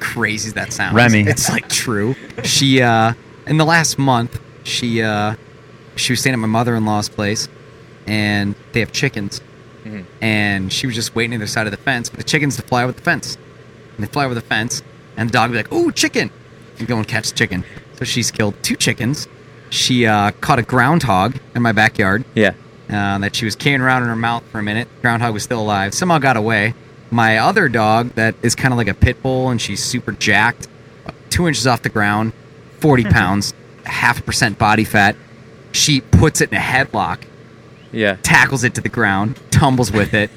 crazy 0.00 0.48
as 0.48 0.54
that 0.54 0.72
sounds, 0.72 0.94
Remy. 0.94 1.20
It's 1.28 1.48
like 1.50 1.68
true. 1.68 2.14
She 2.44 2.82
uh, 2.82 3.14
in 3.46 3.56
the 3.58 3.64
last 3.64 3.98
month, 3.98 4.40
she 4.64 5.02
uh, 5.02 5.36
she 5.96 6.12
was 6.12 6.20
staying 6.20 6.34
at 6.34 6.38
my 6.38 6.46
mother-in-law's 6.48 7.08
place, 7.08 7.48
and 8.06 8.54
they 8.72 8.80
have 8.80 8.92
chickens 8.92 9.40
Mhm. 9.84 10.04
and 10.20 10.72
she 10.72 10.86
was 10.88 10.96
just 10.96 11.14
waiting 11.14 11.34
on 11.34 11.40
the 11.40 11.46
side 11.46 11.66
of 11.68 11.70
the 11.70 11.76
fence 11.76 12.08
for 12.08 12.16
the 12.16 12.24
chickens 12.24 12.56
to 12.56 12.62
fly 12.62 12.82
over 12.82 12.90
the 12.92 13.00
fence. 13.00 13.36
And 13.96 14.04
they 14.04 14.10
fly 14.10 14.24
over 14.24 14.34
the 14.34 14.40
fence, 14.40 14.82
and 15.16 15.28
the 15.28 15.32
dog 15.32 15.50
would 15.50 15.54
be 15.54 15.58
like, 15.62 15.72
"Ooh, 15.72 15.92
chicken!" 15.92 16.30
and 16.78 16.86
go 16.88 16.96
and 16.96 17.06
catch 17.06 17.30
the 17.30 17.36
chicken. 17.36 17.64
So 17.96 18.04
she's 18.04 18.30
killed 18.32 18.54
two 18.62 18.74
chickens. 18.76 19.28
She 19.70 20.04
uh, 20.06 20.32
caught 20.40 20.58
a 20.58 20.62
groundhog 20.62 21.36
in 21.54 21.62
my 21.62 21.72
backyard 21.72 22.24
yeah. 22.34 22.54
Uh, 22.90 23.18
that 23.18 23.34
she 23.36 23.44
was 23.44 23.54
carrying 23.56 23.80
around 23.80 24.02
in 24.02 24.08
her 24.08 24.16
mouth 24.16 24.44
for 24.50 24.58
a 24.58 24.62
minute. 24.62 24.88
Groundhog 25.02 25.32
was 25.34 25.42
still 25.42 25.60
alive. 25.60 25.94
Somehow 25.94 26.18
got 26.18 26.36
away. 26.36 26.74
My 27.10 27.38
other 27.38 27.68
dog, 27.68 28.10
that 28.16 28.34
is 28.42 28.54
kind 28.54 28.72
of 28.72 28.78
like 28.78 28.88
a 28.88 28.94
pit 28.94 29.22
bull, 29.22 29.48
and 29.50 29.60
she's 29.60 29.82
super 29.82 30.12
jacked, 30.12 30.68
two 31.30 31.46
inches 31.48 31.66
off 31.66 31.82
the 31.82 31.88
ground, 31.88 32.32
40 32.80 33.04
pounds, 33.04 33.54
half 33.84 34.18
a 34.20 34.22
percent 34.22 34.58
body 34.58 34.84
fat. 34.84 35.16
She 35.72 36.00
puts 36.02 36.40
it 36.40 36.50
in 36.52 36.58
a 36.58 36.60
headlock 36.60 37.22
Yeah. 37.92 38.16
tackles 38.22 38.62
it 38.64 38.74
to 38.74 38.80
the 38.82 38.88
ground, 38.90 39.38
tumbles 39.50 39.90
with 39.90 40.12
it, 40.14 40.30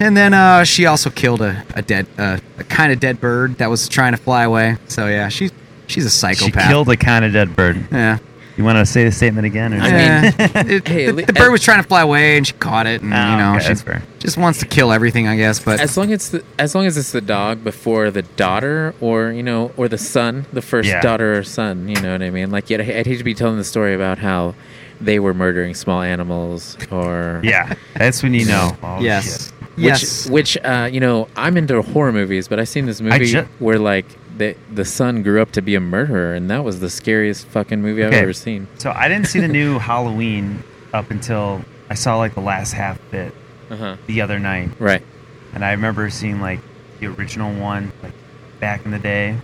and 0.00 0.16
then 0.16 0.32
uh, 0.34 0.64
she 0.64 0.86
also 0.86 1.10
killed 1.10 1.42
a, 1.42 1.64
a 1.74 1.82
dead, 1.82 2.06
uh, 2.18 2.38
a 2.58 2.64
kind 2.64 2.92
of 2.92 2.98
dead 3.00 3.20
bird 3.20 3.56
that 3.58 3.68
was 3.68 3.88
trying 3.88 4.12
to 4.12 4.18
fly 4.18 4.44
away. 4.44 4.76
So 4.88 5.06
yeah, 5.08 5.28
she's 5.28 5.52
she's 5.86 6.04
a 6.06 6.10
psychopath. 6.10 6.38
she 6.38 6.44
psychopath. 6.52 6.68
killed 6.70 6.88
a 6.88 6.96
kind 6.96 7.24
of 7.24 7.32
dead 7.34 7.54
bird. 7.54 7.86
Yeah, 7.92 8.18
You 8.56 8.64
want 8.64 8.76
to 8.78 8.84
say 8.86 9.04
the 9.04 9.12
statement 9.12 9.46
again? 9.46 9.72
Or 9.72 9.78
I 9.80 9.90
mean, 9.90 10.34
It- 10.70 10.86
hey, 10.88 11.06
the, 11.06 11.12
le- 11.14 11.22
the 11.26 11.32
bird 11.32 11.50
was 11.50 11.62
trying 11.62 11.82
to 11.82 11.88
fly 11.88 12.02
away, 12.02 12.36
and 12.36 12.46
she 12.46 12.52
caught 12.54 12.86
it, 12.86 13.00
and 13.02 13.12
Oh, 13.12 13.30
you 13.30 13.36
know 13.38 13.56
okay, 13.56 13.74
she 13.74 14.18
just 14.18 14.36
wants 14.36 14.58
to 14.60 14.66
kill 14.66 14.92
everything, 14.92 15.26
I 15.26 15.36
guess. 15.36 15.58
But 15.58 15.80
as 15.80 15.96
long 15.96 16.12
as 16.12 16.30
the, 16.30 16.44
as 16.58 16.74
long 16.74 16.86
as 16.86 16.96
it's 16.96 17.12
the 17.12 17.20
dog 17.22 17.64
before 17.64 18.10
the 18.10 18.22
daughter 18.22 18.94
or 19.00 19.32
you 19.32 19.42
know 19.42 19.72
or 19.76 19.88
the 19.88 19.98
son 19.98 20.44
the 20.52 20.62
first 20.62 20.88
Yeah. 20.88 21.00
daughter 21.00 21.38
or 21.38 21.42
son 21.44 21.88
you 21.88 22.00
know 22.00 22.12
what 22.12 22.22
i 22.22 22.30
mean 22.30 22.50
like 22.50 22.70
yet 22.70 22.80
i'd 22.80 23.06
hate 23.06 23.18
to 23.18 23.24
be 23.24 23.34
telling 23.34 23.56
the 23.56 23.64
story 23.64 23.94
about 23.94 24.18
how 24.18 24.54
they 25.00 25.18
were 25.18 25.34
murdering 25.34 25.74
small 25.74 26.00
animals 26.02 26.76
or 26.92 27.40
yeah, 27.44 27.74
that's 27.96 28.22
when 28.22 28.34
you 28.34 28.44
know. 28.44 28.76
Oh, 28.82 29.00
yes, 29.00 29.46
shit. 29.46 29.52
which 29.76 29.84
yes, 29.84 30.30
which 30.30 30.58
uh 30.58 30.88
you 30.92 31.00
know 31.00 31.26
i'm 31.36 31.56
into 31.56 31.80
horror 31.82 32.12
movies 32.12 32.46
but 32.48 32.60
i 32.60 32.64
seen 32.64 32.86
this 32.86 33.00
movie 33.00 33.24
ju- 33.24 33.48
where 33.58 33.78
like 33.78 34.06
the 34.42 34.56
the 34.74 34.84
son 34.84 35.22
grew 35.22 35.40
up 35.40 35.50
to 35.52 35.62
be 35.62 35.74
a 35.74 35.80
murderer 35.80 36.34
and 36.34 36.50
that 36.50 36.62
was 36.64 36.80
the 36.80 36.90
scariest 36.90 37.46
fucking 37.46 37.80
movie 37.80 38.02
i've 38.04 38.12
Okay. 38.12 38.22
ever 38.22 38.32
seen 38.32 38.66
So 38.78 38.90
I 38.90 39.08
didn't 39.08 39.26
see 39.28 39.40
the 39.40 39.48
new 39.48 39.78
Halloween 39.90 40.62
up 40.92 41.10
until 41.10 41.62
I 41.90 41.94
saw 41.94 42.16
like 42.18 42.34
the 42.34 42.40
last 42.40 42.72
half 42.72 42.98
bit 43.10 43.32
uh-huh 43.70 43.96
the 44.06 44.20
other 44.20 44.38
night, 44.38 44.70
right 44.78 45.02
and 45.54 45.64
I 45.64 45.70
remember 45.72 46.08
seeing 46.10 46.40
like 46.40 46.60
the 47.00 47.06
original 47.06 47.52
one 47.60 47.92
like 48.02 48.12
back 48.60 48.84
in 48.84 48.90
the 48.90 48.98
day. 48.98 49.36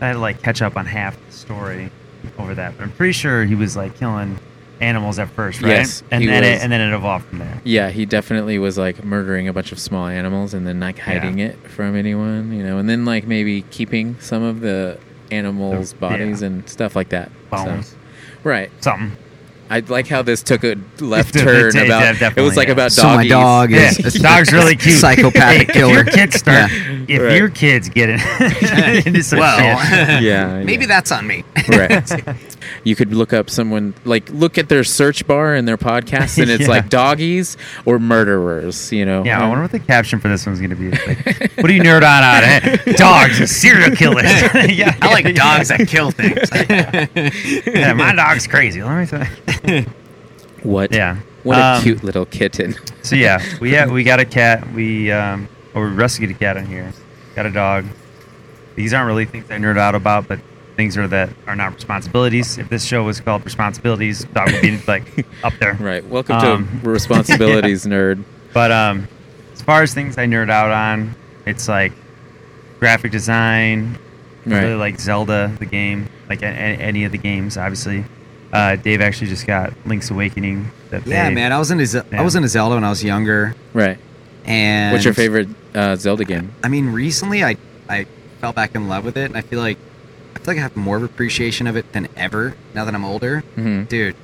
I 0.00 0.06
had 0.08 0.12
to 0.14 0.18
like 0.18 0.42
catch 0.42 0.60
up 0.62 0.76
on 0.76 0.84
half 0.86 1.16
the 1.26 1.32
story 1.32 1.90
over 2.38 2.54
that, 2.54 2.76
but 2.76 2.82
I'm 2.84 2.92
pretty 2.92 3.12
sure 3.12 3.44
he 3.44 3.54
was 3.54 3.76
like 3.76 3.96
killing 3.96 4.38
animals 4.80 5.18
at 5.18 5.28
first, 5.30 5.62
right? 5.62 5.70
Yes, 5.70 6.02
and 6.10 6.26
then 6.28 6.42
was. 6.42 6.50
it, 6.50 6.62
and 6.62 6.70
then 6.72 6.80
it 6.80 6.94
evolved 6.94 7.26
from 7.26 7.38
there. 7.38 7.60
Yeah, 7.64 7.90
he 7.90 8.04
definitely 8.06 8.58
was 8.58 8.76
like 8.76 9.04
murdering 9.04 9.48
a 9.48 9.52
bunch 9.52 9.72
of 9.72 9.78
small 9.78 10.06
animals 10.06 10.54
and 10.54 10.66
then 10.66 10.80
like 10.80 10.98
hiding 10.98 11.38
it 11.38 11.56
from 11.70 11.96
anyone, 11.96 12.52
you 12.52 12.62
know, 12.62 12.78
and 12.78 12.88
then 12.88 13.04
like 13.04 13.26
maybe 13.26 13.62
keeping 13.70 14.18
some 14.20 14.42
of 14.42 14.60
the 14.60 14.98
animals' 15.30 15.92
The- 15.92 15.98
bodies 15.98 16.40
yeah. 16.42 16.48
and 16.48 16.68
stuff 16.68 16.94
like 16.96 17.08
that. 17.10 17.30
So- 17.50 17.64
Bones, 17.64 17.94
right. 18.44 18.70
something. 18.82 19.12
I 19.68 19.80
like 19.80 20.06
how 20.06 20.22
this 20.22 20.44
took 20.44 20.62
a 20.62 20.76
left 21.00 21.34
It 21.36 21.40
turn 21.40 21.76
it 21.76 21.86
about. 21.86 22.36
it 22.38 22.40
was 22.40 22.56
like 22.56 22.68
yeah. 22.68 22.72
about 22.74 22.92
so 22.92 23.02
my 23.02 23.26
dog 23.26 23.72
Yeah, 23.72 23.88
is 23.88 23.96
the 24.12 24.18
dog's 24.20 24.52
really 24.52 24.76
cute. 24.76 24.96
psychopathic 25.00 25.68
killer. 25.72 26.00
If 26.00 26.06
your 26.06 26.14
kids 26.14 26.36
start, 26.36 26.70
Yeah. 26.70 26.95
If 27.08 27.20
Right. 27.22 27.36
your 27.36 27.48
kids 27.48 27.88
get 27.88 28.08
in, 28.08 28.20
into 29.06 29.22
some 29.22 29.38
Well, 29.38 29.78
shit, 29.78 30.22
Yeah, 30.22 30.62
maybe 30.64 30.82
yeah. 30.82 30.86
that's 30.88 31.10
on 31.12 31.26
me. 31.26 31.44
right. 31.68 32.46
You 32.84 32.96
could 32.96 33.12
look 33.12 33.32
up 33.32 33.48
someone 33.50 33.94
like 34.04 34.28
look 34.30 34.58
at 34.58 34.68
their 34.68 34.84
search 34.84 35.26
bar 35.26 35.54
in 35.54 35.64
their 35.64 35.76
podcast, 35.78 36.40
and 36.40 36.50
it's 36.50 36.62
Yeah. 36.62 36.68
like 36.68 36.88
doggies 36.88 37.56
or 37.84 37.98
murderers. 37.98 38.92
You 38.92 39.04
know. 39.04 39.24
Yeah, 39.24 39.40
I 39.42 39.48
wonder 39.48 39.62
what 39.62 39.72
the 39.72 39.78
caption 39.80 40.18
for 40.20 40.28
this 40.28 40.44
one's 40.46 40.60
gonna 40.60 40.74
be. 40.76 40.90
Like, 40.90 41.52
what 41.56 41.66
do 41.66 41.74
you 41.74 41.82
nerd 41.82 41.98
on 41.98 42.04
out 42.04 42.86
of? 42.88 42.96
Dogs 42.96 43.38
and 43.40 43.48
serial 43.48 43.94
killers. 43.94 44.24
yeah, 44.68 44.96
I 45.00 45.12
like 45.12 45.34
dogs 45.34 45.68
that 45.68 45.86
kill 45.88 46.10
things. 46.10 46.50
Yeah, 47.66 47.92
my 47.92 48.14
dog's 48.14 48.46
crazy. 48.46 48.82
Let 48.82 48.98
me 49.00 49.06
tell 49.06 49.74
you. 49.74 49.86
What? 50.62 50.92
Yeah. 50.92 51.16
What 51.44 51.58
a 51.58 51.64
Um, 51.76 51.82
cute 51.82 52.02
little 52.02 52.26
kitten. 52.26 52.74
So 53.02 53.14
yeah, 53.14 53.40
we 53.60 53.70
have 53.74 53.90
we 53.92 54.02
got 54.02 54.18
a 54.18 54.24
cat. 54.24 54.72
We 54.72 55.12
um, 55.12 55.46
or 55.76 55.86
we 55.88 55.94
rescued 55.94 56.30
a 56.30 56.34
cat 56.34 56.56
in 56.56 56.66
here. 56.66 56.92
Got 57.36 57.46
a 57.46 57.50
dog. 57.52 57.84
These 58.74 58.92
aren't 58.92 59.06
really 59.06 59.26
things 59.26 59.48
I 59.50 59.58
nerd 59.58 59.78
out 59.78 59.94
about, 59.94 60.26
but 60.26 60.40
things 60.76 60.96
are 60.98 61.06
that 61.08 61.30
are 61.46 61.54
not 61.56 61.74
responsibilities. 61.74 62.58
If 62.58 62.68
this 62.68 62.84
show 62.84 63.04
was 63.04 63.20
called 63.20 63.44
responsibilities, 63.44 64.24
dog 64.24 64.50
would 64.52 64.62
be 64.62 64.78
like 64.88 65.26
up 65.44 65.52
there. 65.60 65.74
Right. 65.74 66.04
Welcome 66.04 66.36
Um, 66.36 66.80
to 66.82 66.88
responsibilities, 66.90 67.86
nerd. 67.86 68.24
But 68.52 68.72
um, 68.72 69.06
as 69.52 69.62
far 69.62 69.82
as 69.82 69.94
things 69.94 70.18
I 70.18 70.26
nerd 70.26 70.50
out 70.50 70.70
on, 70.70 71.14
it's 71.46 71.68
like 71.68 71.92
graphic 72.80 73.12
design. 73.12 73.98
I 74.46 74.48
Right. 74.48 74.62
really 74.62 74.74
like 74.76 75.00
Zelda, 75.00 75.52
the 75.58 75.66
game, 75.66 76.08
like 76.28 76.40
a, 76.42 76.46
a- 76.46 76.48
any 76.48 77.02
of 77.04 77.10
the 77.12 77.18
games, 77.18 77.56
obviously. 77.56 78.04
Uh, 78.52 78.76
Dave 78.76 79.00
actually 79.00 79.26
just 79.26 79.44
got 79.44 79.72
Link's 79.86 80.08
Awakening. 80.10 80.70
That 80.90 81.04
Yeah, 81.04 81.28
they- 81.28 81.34
man. 81.34 81.52
I 81.52 81.58
was 81.58 81.72
into 81.72 81.84
Ze- 81.84 82.02
Yeah. 82.12 82.20
I 82.20 82.22
was 82.24 82.36
into 82.36 82.48
Zelda 82.48 82.76
when 82.76 82.84
I 82.84 82.88
was 82.90 83.02
younger, 83.02 83.56
Right. 83.74 83.98
And 84.46 84.92
What's 84.92 85.04
your 85.04 85.14
favorite 85.14 85.48
uh, 85.74 85.96
Zelda 85.96 86.24
game? 86.24 86.52
I 86.62 86.68
mean, 86.68 86.92
recently 86.92 87.44
I 87.44 87.56
I 87.88 88.06
fell 88.40 88.52
back 88.52 88.74
in 88.74 88.88
love 88.88 89.04
with 89.04 89.16
it, 89.16 89.26
and 89.26 89.36
I 89.36 89.40
feel 89.42 89.60
like 89.60 89.78
I 90.34 90.38
feel 90.38 90.48
like 90.48 90.58
I 90.58 90.62
have 90.62 90.76
more 90.76 90.96
of 90.96 91.02
appreciation 91.02 91.66
of 91.66 91.76
it 91.76 91.92
than 91.92 92.08
ever 92.16 92.54
now 92.74 92.84
that 92.84 92.94
I'm 92.94 93.04
older. 93.04 93.40
hmm 93.54 93.84
Dude, 93.84 94.16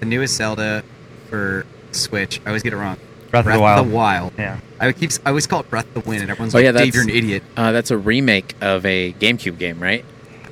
the 0.00 0.06
newest 0.06 0.36
Zelda 0.36 0.82
for 1.28 1.66
Switch, 1.92 2.40
I 2.44 2.48
always 2.48 2.62
get 2.62 2.72
it 2.72 2.76
wrong. 2.76 2.96
Breath, 3.30 3.46
of 3.46 3.52
the 3.54 3.60
Wild. 3.60 3.80
Of 3.80 3.90
the 3.90 3.96
Wild. 3.96 4.32
Yeah. 4.38 4.60
I 4.78 4.86
would 4.86 4.98
keep 4.98 5.10
I 5.24 5.30
always 5.30 5.46
call 5.46 5.60
it 5.60 5.70
Breath 5.70 5.86
of 5.96 6.02
the 6.02 6.08
Wind, 6.08 6.22
and 6.22 6.30
everyone's 6.30 6.54
Oh, 6.54 6.58
like, 6.58 6.64
yeah, 6.64 6.72
"Dave, 6.72 6.94
you're 6.94 7.04
an 7.04 7.10
idiot." 7.10 7.42
Uh, 7.56 7.72
that's 7.72 7.90
a 7.90 7.96
remake 7.96 8.54
of 8.60 8.84
a 8.84 9.12
GameCube 9.14 9.58
game, 9.58 9.80
right? 9.80 10.04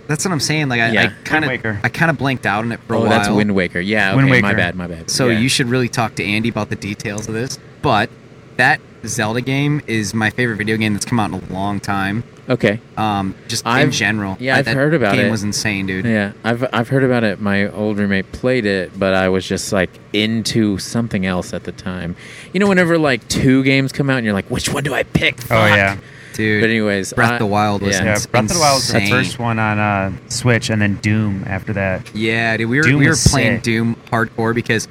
That's 0.06 0.24
what 0.24 0.32
I'm 0.32 0.40
saying. 0.40 0.68
Like 0.68 0.80
I, 0.80 1.08
kind 1.24 1.46
Wind 1.46 1.62
Waker. 1.62 1.70
of 1.70 1.84
I 1.84 1.88
kind 1.88 2.10
of 2.10 2.18
blanked 2.18 2.44
out 2.46 2.64
on 2.64 2.72
it 2.72 2.80
for 2.80 2.94
a 2.94 2.98
oh, 2.98 3.00
while. 3.02 3.10
that's 3.10 3.28
Wind 3.28 3.54
Waker. 3.54 3.80
Yeah. 3.80 4.14
Wind 4.16 4.28
Okay, 4.30 4.40
my 4.40 4.54
bad. 4.54 4.74
My 4.74 4.86
bad. 4.88 5.10
So 5.10 5.28
yeah. 5.28 5.38
you 5.38 5.48
should 5.48 5.68
really 5.68 5.88
talk 5.88 6.16
to 6.16 6.24
Andy 6.24 6.48
about 6.48 6.68
the 6.68 6.74
details 6.76 7.28
of 7.28 7.34
this. 7.34 7.58
But 7.82 8.10
that 8.56 8.80
Zelda 9.06 9.40
game 9.40 9.80
is 9.86 10.12
my 10.14 10.30
favorite 10.30 10.56
video 10.56 10.76
game 10.76 10.92
that's 10.92 11.04
come 11.04 11.18
out 11.20 11.30
in 11.32 11.34
a 11.42 11.52
long 11.52 11.80
time. 11.80 12.22
Okay. 12.48 12.80
Um, 12.96 13.34
just 13.48 13.64
in 13.64 13.70
I've- 13.70 13.90
general. 13.92 14.36
yeah, 14.40 14.56
I- 14.56 14.58
I've 14.58 14.64
that 14.64 14.74
heard 14.74 14.92
about 14.94 15.14
game 15.14 15.26
it. 15.26 15.30
was 15.30 15.42
insane, 15.42 15.86
dude. 15.86 16.04
Yeah, 16.04 16.32
I've 16.44 16.64
I've 16.72 16.88
heard 16.88 17.04
about 17.04 17.22
it. 17.24 17.40
My 17.40 17.68
old 17.68 17.98
roommate 17.98 18.32
played 18.32 18.66
it, 18.66 18.98
but 18.98 19.14
I 19.14 19.28
was 19.28 19.46
just 19.46 19.72
like 19.72 19.90
into 20.12 20.78
something 20.78 21.24
else 21.26 21.52
at 21.54 21.64
the 21.64 21.72
time. 21.72 22.16
You 22.52 22.60
know, 22.60 22.66
whenever 22.68 22.98
like 22.98 23.26
two 23.28 23.62
games 23.62 23.92
come 23.92 24.10
out 24.10 24.16
and 24.18 24.24
you're 24.24 24.34
like, 24.34 24.50
which 24.50 24.68
one 24.72 24.82
do 24.82 24.92
I 24.94 25.04
pick? 25.04 25.36
Oh 25.50 25.66
yeah. 25.66 25.98
Dude. 26.34 26.62
But 26.62 26.70
anyways, 26.70 27.12
Breath 27.12 27.30
I- 27.30 27.34
of 27.34 27.38
the 27.40 27.46
Wild 27.46 27.82
was 27.82 27.96
yeah. 27.98 28.04
Yeah, 28.04 28.18
Breath 28.30 28.44
of 28.44 28.48
the 28.54 28.58
Wild 28.60 28.76
was 28.76 28.92
the 28.92 29.06
first 29.10 29.38
one 29.38 29.58
on 29.58 29.78
uh, 29.78 30.12
Switch, 30.28 30.70
and 30.70 30.80
then 30.82 30.96
Doom 30.96 31.44
after 31.46 31.72
that. 31.74 32.14
Yeah, 32.14 32.56
dude, 32.56 32.68
we 32.70 32.78
were 32.78 32.82
Doom 32.84 32.98
we 33.00 33.08
were 33.08 33.16
playing 33.16 33.56
sick. 33.56 33.62
Doom 33.62 33.96
hardcore 34.10 34.54
because 34.54 34.88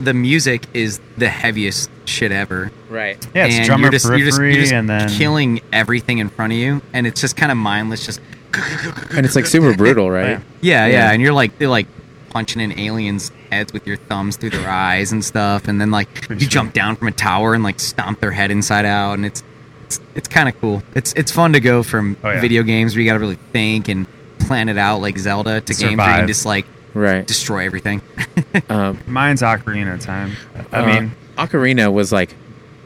the 0.00 0.14
music 0.14 0.64
is 0.74 1.00
the 1.16 1.28
heaviest 1.28 1.90
shit 2.20 2.32
ever. 2.32 2.70
right. 2.90 3.16
Yeah, 3.34 3.46
it's 3.46 3.56
and 3.56 3.66
drummer 3.66 3.84
you're 3.84 3.92
just, 3.92 4.06
you're 4.06 4.18
just, 4.18 4.38
you're 4.40 4.52
just 4.52 4.72
and 4.72 4.88
then 4.88 5.08
killing 5.08 5.60
everything 5.72 6.18
in 6.18 6.28
front 6.28 6.52
of 6.52 6.58
you, 6.58 6.82
and 6.92 7.06
it's 7.06 7.20
just 7.20 7.34
kind 7.36 7.50
of 7.50 7.56
mindless. 7.58 8.04
Just 8.04 8.20
And 9.16 9.24
it's 9.24 9.34
like 9.36 9.46
super 9.46 9.74
brutal, 9.74 10.10
right? 10.10 10.28
Yeah. 10.30 10.38
yeah, 10.60 10.86
yeah, 10.86 10.92
Yeah. 10.92 11.12
and 11.12 11.22
you're 11.22 11.32
like 11.32 11.58
they're 11.58 11.68
like 11.68 11.86
punching 12.28 12.60
in 12.60 12.78
aliens' 12.78 13.32
heads 13.50 13.72
with 13.72 13.86
your 13.86 13.96
thumbs 13.96 14.36
through 14.36 14.50
their 14.50 14.68
eyes 14.68 15.12
and 15.12 15.24
stuff, 15.24 15.66
and 15.66 15.80
then 15.80 15.90
like 15.90 16.12
Pretty 16.14 16.34
you 16.34 16.40
sweet. 16.40 16.50
jump 16.50 16.72
down 16.74 16.96
from 16.96 17.08
a 17.08 17.12
tower 17.12 17.54
and 17.54 17.64
like 17.64 17.80
stomp 17.80 18.20
their 18.20 18.32
head 18.32 18.50
inside 18.50 18.84
out, 18.84 19.14
and 19.14 19.24
it's 19.24 19.42
it's, 19.86 20.00
it's 20.14 20.28
kind 20.28 20.48
of 20.48 20.60
cool. 20.60 20.82
It's 20.94 21.12
it's 21.14 21.32
fun 21.32 21.54
to 21.54 21.60
go 21.60 21.82
from 21.82 22.16
Oh, 22.22 22.30
yeah. 22.30 22.40
video 22.40 22.62
games 22.62 22.94
where 22.94 23.02
you 23.02 23.08
got 23.08 23.14
to 23.14 23.18
really 23.20 23.38
think 23.52 23.88
and 23.88 24.06
plan 24.40 24.68
it 24.68 24.76
out 24.78 25.00
like 25.00 25.16
Zelda 25.18 25.60
to 25.62 25.74
games 25.74 25.96
where 25.96 26.10
you 26.10 26.16
can 26.18 26.26
just 26.28 26.44
like 26.44 26.66
Right. 26.92 27.26
destroy 27.26 27.64
everything. 27.64 28.02
Um, 28.68 28.98
mine's 29.06 29.42
Ocarina 29.42 29.94
of 29.94 30.00
Time. 30.00 30.32
I 30.72 30.78
uh, 30.78 30.86
mean, 30.86 31.12
Ocarina 31.40 31.92
was 31.92 32.12
like 32.12 32.36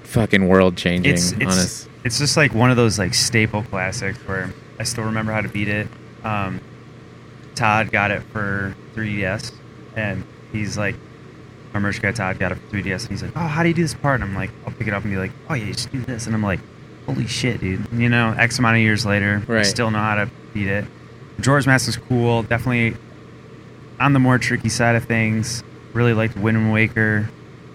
fucking 0.05 0.47
world 0.49 0.77
changing. 0.77 1.13
it's 1.13 1.33
it's 1.33 1.43
honest. 1.43 1.89
it's 2.05 2.19
just 2.19 2.37
like 2.37 2.55
one 2.55 2.71
of 2.71 2.77
those 2.77 2.99
like 2.99 3.15
staple 3.15 3.63
classics 3.65 4.19
where 4.29 4.53
I 4.79 4.85
still 4.85 5.05
remember 5.05 5.33
how 5.33 5.41
to 5.41 5.49
beat 5.49 5.69
it. 5.69 5.89
Um, 6.23 6.61
Todd 7.55 7.91
got 7.91 8.11
it 8.11 8.23
for 8.23 8.75
3DS, 8.95 9.53
and 9.97 10.25
he's 10.53 10.77
like, 10.77 10.97
our 11.73 11.81
merch 11.81 12.01
guy 12.01 12.13
Todd 12.13 12.39
got 12.39 12.53
it 12.53 12.57
for 12.57 12.77
3DS, 12.77 13.03
and 13.03 13.11
he's 13.11 13.23
like, 13.23 13.33
oh, 13.37 13.41
how 13.41 13.63
do 13.63 13.69
you 13.69 13.75
do 13.75 13.83
this 13.83 13.95
part? 13.95 14.21
And 14.21 14.25
I'm 14.25 14.35
like, 14.35 14.51
I'll 14.67 14.73
pick 14.73 14.87
it 14.87 14.95
up 14.95 15.03
and 15.03 15.13
be 15.13 15.19
like, 15.19 15.33
oh 15.49 15.55
yeah, 15.55 15.65
you 15.65 15.75
just 15.75 15.93
do 15.93 16.01
this, 16.01 16.27
and 16.27 16.35
I'm 16.35 16.43
like, 16.43 16.61
holy 17.07 17.27
shit, 17.27 17.61
dude. 17.61 17.87
You 17.93 18.09
know, 18.09 18.35
X 18.39 18.59
amount 18.59 18.77
of 18.77 18.83
years 18.83 19.05
later, 19.05 19.43
I 19.49 19.63
still 19.63 19.91
know 19.91 19.99
how 19.99 20.17
to 20.17 20.31
beat 20.53 20.69
it. 20.69 20.85
Majora's 21.39 21.67
Mask 21.67 21.89
is 21.89 21.97
cool, 21.97 22.45
definitely 22.45 22.97
on 24.01 24.13
the 24.13 24.21
more 24.21 24.39
tricky 24.39 24.69
side 24.69 24.97
of 24.97 25.05
things. 25.05 25.63
Really 25.93 26.15
liked 26.15 26.37
Wind 26.37 26.73
Waker. 26.73 27.29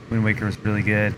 Wind 0.10 0.24
Waker 0.24 0.46
was 0.46 0.58
really 0.60 0.82
good. 0.84 1.16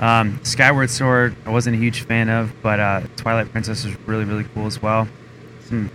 Um, 0.00 0.40
Skyward 0.42 0.88
Sword, 0.90 1.36
I 1.44 1.50
wasn't 1.50 1.76
a 1.76 1.78
huge 1.78 2.02
fan 2.02 2.30
of, 2.30 2.52
but 2.62 2.80
uh, 2.80 3.02
Twilight 3.16 3.52
Princess 3.52 3.84
was 3.84 3.98
really, 4.06 4.24
really 4.24 4.44
cool 4.54 4.66
as 4.66 4.80
well. 4.80 5.06
Some 5.66 5.90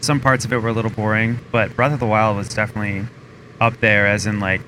some 0.00 0.18
parts 0.18 0.46
of 0.46 0.52
it 0.52 0.56
were 0.56 0.70
a 0.70 0.72
little 0.72 0.90
boring, 0.90 1.38
but 1.52 1.76
Breath 1.76 1.92
of 1.92 2.00
the 2.00 2.06
Wild 2.06 2.36
was 2.36 2.48
definitely 2.48 3.06
up 3.60 3.78
there, 3.80 4.06
as 4.06 4.26
in 4.26 4.40
like 4.40 4.62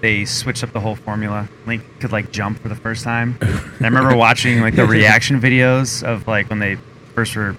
they 0.00 0.24
switched 0.24 0.64
up 0.64 0.72
the 0.72 0.80
whole 0.80 0.96
formula. 0.96 1.48
Link 1.66 1.82
could 2.00 2.12
like 2.12 2.32
jump 2.32 2.58
for 2.60 2.68
the 2.68 2.74
first 2.74 3.04
time. 3.04 3.36
And 3.40 3.50
I 3.80 3.84
remember 3.84 4.16
watching 4.16 4.60
like 4.60 4.74
the 4.74 4.86
reaction 4.86 5.40
videos 5.40 6.02
of 6.02 6.26
like 6.26 6.48
when 6.48 6.58
they 6.58 6.76
first 7.14 7.36
were 7.36 7.56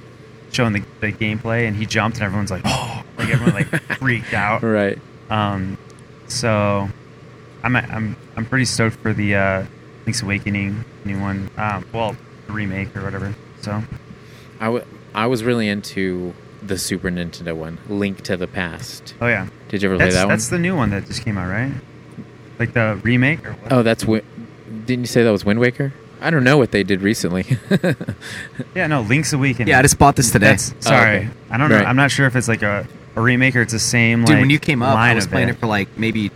showing 0.51 0.73
the, 0.73 0.83
the 0.99 1.11
gameplay, 1.11 1.67
and 1.67 1.75
he 1.75 1.85
jumped, 1.85 2.17
and 2.17 2.25
everyone's 2.25 2.51
like, 2.51 2.63
"Oh!" 2.65 3.03
Like 3.17 3.29
everyone 3.29 3.53
like 3.53 3.67
freaked 3.99 4.33
out. 4.33 4.63
Right. 4.63 4.99
Um, 5.29 5.77
so 6.27 6.89
I'm 7.63 7.75
I'm 7.75 8.15
I'm 8.37 8.45
pretty 8.45 8.65
stoked 8.65 8.97
for 8.97 9.13
the 9.13 9.35
uh, 9.35 9.65
Link's 10.05 10.21
Awakening 10.21 10.85
new 11.05 11.19
one. 11.19 11.49
Um, 11.57 11.85
well, 11.91 12.15
remake 12.47 12.95
or 12.95 13.03
whatever. 13.03 13.33
So 13.61 13.83
I, 14.59 14.65
w- 14.65 14.85
I 15.15 15.25
was 15.27 15.43
really 15.43 15.67
into 15.67 16.33
the 16.61 16.77
Super 16.77 17.09
Nintendo 17.09 17.55
one, 17.55 17.79
Link 17.89 18.21
to 18.23 18.37
the 18.37 18.47
Past. 18.47 19.15
oh 19.21 19.27
yeah, 19.27 19.47
Did 19.69 19.81
you 19.81 19.89
ever 19.89 19.97
play 19.97 20.05
that's 20.05 20.15
that 20.15 20.21
one? 20.25 20.29
that's 20.29 20.47
the 20.49 20.59
new 20.59 20.75
one 20.75 20.91
that 20.91 21.05
just 21.05 21.23
came 21.23 21.37
out, 21.37 21.49
right? 21.49 21.71
Like 22.59 22.73
the 22.73 22.99
remake 23.03 23.45
or 23.45 23.53
what? 23.53 23.71
Oh, 23.73 23.83
that's 23.83 24.03
Wi- 24.03 24.23
didn't 24.85 25.01
you 25.03 25.07
say 25.07 25.23
that 25.23 25.31
was 25.31 25.43
Wind 25.45 25.59
Waker? 25.59 25.93
I 26.19 26.29
don't 26.31 26.43
know 26.43 26.57
what 26.57 26.71
they 26.71 26.83
did 26.83 27.01
recently. 27.01 27.45
yeah, 28.75 28.87
no, 28.87 29.01
Link's 29.01 29.33
Awakening. 29.33 29.67
yeah, 29.67 29.79
I 29.79 29.81
just 29.83 29.99
bought 29.99 30.15
this 30.15 30.31
today. 30.31 30.47
That's 30.51 30.73
sorry. 30.79 31.17
okay. 31.17 31.29
I 31.51 31.57
don't 31.57 31.69
know. 31.69 31.77
Right. 31.77 31.85
I'm 31.87 31.95
not 31.95 32.09
sure 32.09 32.25
if 32.25 32.35
it's 32.35 32.47
like 32.47 32.63
a, 32.63 32.87
a 33.15 33.21
remake 33.21 33.55
or 33.55 33.61
it's 33.61 33.73
the 33.73 33.79
same. 33.79 34.21
Dude, 34.21 34.29
like, 34.35 34.41
when 34.41 34.49
you 34.49 34.57
came 34.59 34.81
up, 34.81 34.97
I 34.97 35.13
was 35.13 35.25
of 35.25 35.31
playing 35.31 35.49
it. 35.49 35.57
for 35.57 35.67
like 35.67 35.95
maybe 35.97 36.31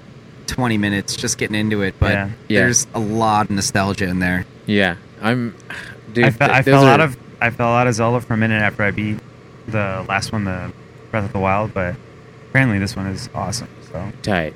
20 0.51 0.77
minutes, 0.77 1.15
just 1.15 1.37
getting 1.37 1.55
into 1.55 1.81
it. 1.81 1.95
But 1.99 2.11
Yeah. 2.11 2.29
Yeah. 2.47 2.59
there's 2.61 2.87
a 2.93 2.99
lot 2.99 3.45
of 3.45 3.51
nostalgia 3.51 4.05
in 4.07 4.19
there. 4.19 4.45
yeah, 4.65 4.95
I'm. 5.21 5.55
Dude, 6.13 6.25
I, 6.25 6.29
fe- 6.31 6.37
th- 6.39 6.51
I 6.51 6.61
those 6.61 6.73
fell 6.73 6.85
out 6.85 6.99
of 6.99 7.17
I 7.39 7.49
fell 7.49 7.69
out 7.73 7.87
of 7.87 7.93
Zelda 7.95 8.19
for 8.21 8.33
a 8.33 8.37
minute 8.37 8.61
after 8.61 8.83
I 8.83 8.91
beat 8.91 9.17
the 9.67 10.05
last 10.07 10.31
one, 10.31 10.43
the 10.43 10.71
Breath 11.09 11.25
of 11.25 11.33
the 11.33 11.39
Wild, 11.39 11.73
but 11.73 11.95
apparently 12.49 12.79
this 12.79 12.95
one 12.95 13.07
is 13.07 13.29
awesome. 13.33 13.69
So 13.91 14.11
tight. 14.21 14.53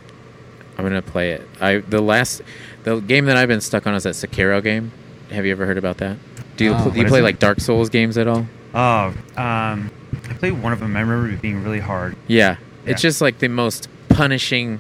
I'm 0.78 0.84
gonna 0.84 1.02
play 1.02 1.32
it. 1.32 1.48
I 1.62 1.78
the 1.78 2.02
last 2.02 2.42
the 2.84 3.00
game 3.00 3.26
that 3.26 3.38
I've 3.38 3.48
been 3.48 3.62
stuck 3.62 3.88
on 3.88 3.96
is 3.96 4.04
that 4.04 4.16
Sekiro 4.16 4.62
game. 4.62 4.92
Have 5.32 5.46
you 5.46 5.52
ever 5.54 5.66
heard 5.66 5.78
about 5.78 5.98
that? 6.00 6.18
Do 6.58 6.66
you 6.66 6.74
Oh, 6.74 6.82
pl- 6.84 6.92
do 6.92 7.00
you 7.00 7.06
play 7.08 7.20
it? 7.20 7.24
like 7.24 7.40
Dark 7.40 7.60
Souls 7.62 7.90
games 7.90 8.18
at 8.18 8.28
all? 8.28 8.46
Oh, 8.74 9.14
um, 9.38 9.90
I 10.30 10.34
played 10.38 10.62
one 10.62 10.74
of 10.74 10.80
them. 10.82 10.96
I 10.98 11.02
remember 11.02 11.30
it 11.32 11.42
being 11.42 11.64
really 11.64 11.80
hard. 11.80 12.16
Yeah. 12.28 12.58
Yeah. 12.86 12.92
It's 12.92 13.02
just 13.02 13.22
like 13.22 13.40
the 13.40 13.48
most 13.48 13.88
punishing, 14.10 14.80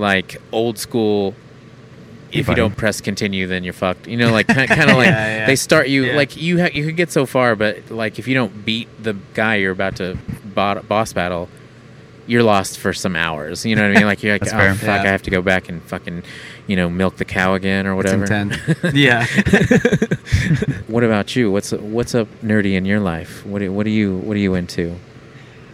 like 0.00 0.36
old 0.50 0.78
school. 0.78 1.34
If 2.32 2.46
you 2.48 2.54
don't 2.54 2.76
press 2.76 3.00
continue, 3.00 3.46
then 3.48 3.64
you're 3.64 3.72
fucked. 3.72 4.06
You 4.06 4.16
know, 4.16 4.30
like 4.32 4.46
kind 4.46 4.70
of 4.70 4.78
like 4.96 5.06
Yeah, 5.06 5.36
yeah. 5.38 5.46
they 5.46 5.56
start 5.56 5.88
you 5.88 6.04
Yeah. 6.06 6.16
like 6.16 6.36
you 6.36 6.60
ha- 6.60 6.70
you 6.72 6.84
could 6.86 6.96
get 6.96 7.10
so 7.10 7.26
far, 7.26 7.56
but 7.56 7.90
like 7.90 8.18
if 8.20 8.28
you 8.28 8.34
don't 8.34 8.64
beat 8.64 8.88
the 9.02 9.14
guy 9.34 9.56
you're 9.56 9.72
about 9.72 9.96
to 9.96 10.16
bot- 10.54 10.86
boss 10.86 11.12
battle, 11.12 11.48
you're 12.28 12.44
lost 12.44 12.78
for 12.78 12.92
some 12.92 13.16
hours. 13.16 13.66
You 13.66 13.74
know 13.74 13.82
what 13.82 13.90
I 13.90 13.94
mean? 13.98 14.06
Like 14.06 14.22
you're 14.22 14.32
like, 14.34 14.46
oh 14.46 14.50
fair. 14.50 14.74
fuck. 14.76 15.00
I 15.00 15.06
have 15.10 15.22
to 15.22 15.30
go 15.30 15.42
back 15.42 15.68
and 15.68 15.82
fucking, 15.82 16.22
you 16.68 16.76
know, 16.76 16.88
milk 16.88 17.16
the 17.16 17.24
cow 17.24 17.54
again 17.54 17.84
or 17.88 17.96
whatever. 17.96 18.24
Yeah. 18.94 19.26
what 20.86 21.02
about 21.04 21.34
you? 21.36 21.50
What's 21.50 21.72
what's 21.72 22.14
up 22.14 22.28
nerdy 22.42 22.74
in 22.74 22.84
your 22.84 23.00
life? 23.00 23.44
What 23.44 23.58
do, 23.60 23.72
what 23.72 23.86
are 23.86 23.90
you 23.90 24.18
what 24.18 24.36
are 24.36 24.40
you 24.40 24.54
into? 24.54 24.94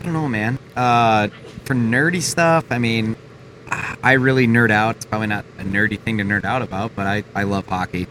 I 0.00 0.04
don't 0.04 0.12
know, 0.12 0.28
man. 0.28 0.58
Uh, 0.74 1.28
for 1.64 1.74
nerdy 1.74 2.22
stuff, 2.22 2.64
I 2.70 2.78
mean, 2.78 3.15
I 4.06 4.12
really 4.12 4.46
nerd 4.46 4.70
out. 4.70 4.94
It's 4.94 5.04
probably 5.04 5.26
not 5.26 5.44
a 5.58 5.64
nerdy 5.64 5.98
thing 5.98 6.18
to 6.18 6.24
nerd 6.24 6.44
out 6.44 6.62
about, 6.62 6.94
but 6.94 7.08
I, 7.08 7.24
I 7.34 7.42
love 7.42 7.66
hockey. 7.66 8.06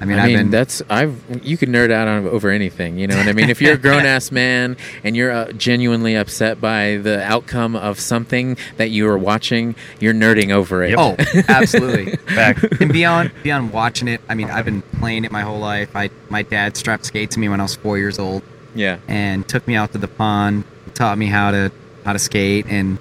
I 0.00 0.04
mean, 0.04 0.16
I 0.16 0.22
I've 0.22 0.26
mean, 0.28 0.36
been 0.36 0.50
that's 0.50 0.80
I've 0.88 1.44
you 1.44 1.56
could 1.56 1.68
nerd 1.68 1.90
out 1.90 2.06
on 2.06 2.24
over 2.28 2.50
anything, 2.50 2.98
you 2.98 3.08
know 3.08 3.16
what 3.16 3.26
I 3.26 3.32
mean? 3.32 3.50
If 3.50 3.60
you're 3.60 3.74
a 3.74 3.78
grown 3.88 4.06
ass 4.06 4.30
man 4.30 4.76
and 5.02 5.16
you're 5.16 5.32
uh, 5.32 5.50
genuinely 5.50 6.14
upset 6.14 6.60
by 6.60 6.98
the 6.98 7.20
outcome 7.24 7.74
of 7.74 7.98
something 7.98 8.58
that 8.76 8.90
you 8.90 9.08
are 9.08 9.18
watching, 9.18 9.74
you're 9.98 10.14
nerding 10.14 10.52
over 10.52 10.84
it. 10.84 10.90
Yep. 10.90 10.98
oh, 11.00 11.42
absolutely. 11.48 12.16
Back. 12.28 12.62
and 12.80 12.92
beyond 12.92 13.32
beyond 13.42 13.72
watching 13.72 14.06
it, 14.06 14.20
I 14.28 14.36
mean, 14.36 14.50
I've 14.50 14.64
been 14.64 14.82
playing 15.00 15.24
it 15.24 15.32
my 15.32 15.42
whole 15.42 15.58
life. 15.58 15.96
I 15.96 16.10
my 16.28 16.42
dad 16.42 16.76
strapped 16.76 17.06
skate 17.06 17.32
to 17.32 17.40
me 17.40 17.48
when 17.48 17.58
I 17.58 17.64
was 17.64 17.74
four 17.74 17.98
years 17.98 18.20
old 18.20 18.44
yeah. 18.76 19.00
and 19.08 19.46
took 19.48 19.66
me 19.66 19.74
out 19.74 19.90
to 19.92 19.98
the 19.98 20.08
pond, 20.08 20.62
taught 20.94 21.18
me 21.18 21.26
how 21.26 21.50
to 21.50 21.72
how 22.04 22.12
to 22.12 22.20
skate, 22.20 22.66
and 22.68 22.98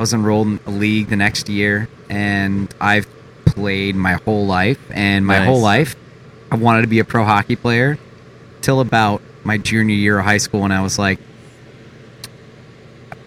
I 0.00 0.02
was 0.02 0.14
enrolled 0.14 0.46
in 0.46 0.60
a 0.64 0.70
league 0.70 1.08
the 1.10 1.16
next 1.16 1.50
year, 1.50 1.86
and 2.08 2.74
I've 2.80 3.06
played 3.44 3.94
my 3.94 4.14
whole 4.14 4.46
life, 4.46 4.78
and 4.90 5.26
my 5.26 5.40
Nice. 5.40 5.46
whole 5.46 5.60
life, 5.60 5.94
I 6.50 6.54
wanted 6.56 6.80
to 6.80 6.86
be 6.86 7.00
a 7.00 7.04
pro 7.04 7.22
hockey 7.22 7.54
player, 7.54 7.98
till 8.62 8.80
about 8.80 9.20
my 9.44 9.58
junior 9.58 9.94
year 9.94 10.18
of 10.18 10.24
high 10.24 10.38
school, 10.38 10.62
when 10.62 10.72
I 10.72 10.80
was 10.80 10.98
like, 10.98 11.18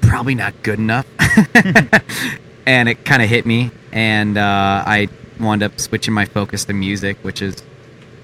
probably 0.01 0.33
not 0.33 0.63
good 0.63 0.79
enough, 0.79 1.05
and 2.65 2.89
it 2.89 3.05
kind 3.05 3.21
of 3.21 3.29
hit 3.29 3.45
me, 3.45 3.69
and 3.91 4.35
uh, 4.39 4.83
I 4.83 5.09
wound 5.39 5.61
up 5.61 5.79
switching 5.79 6.15
my 6.15 6.25
focus 6.25 6.65
to 6.65 6.73
music, 6.73 7.17
which 7.21 7.43
is, 7.43 7.55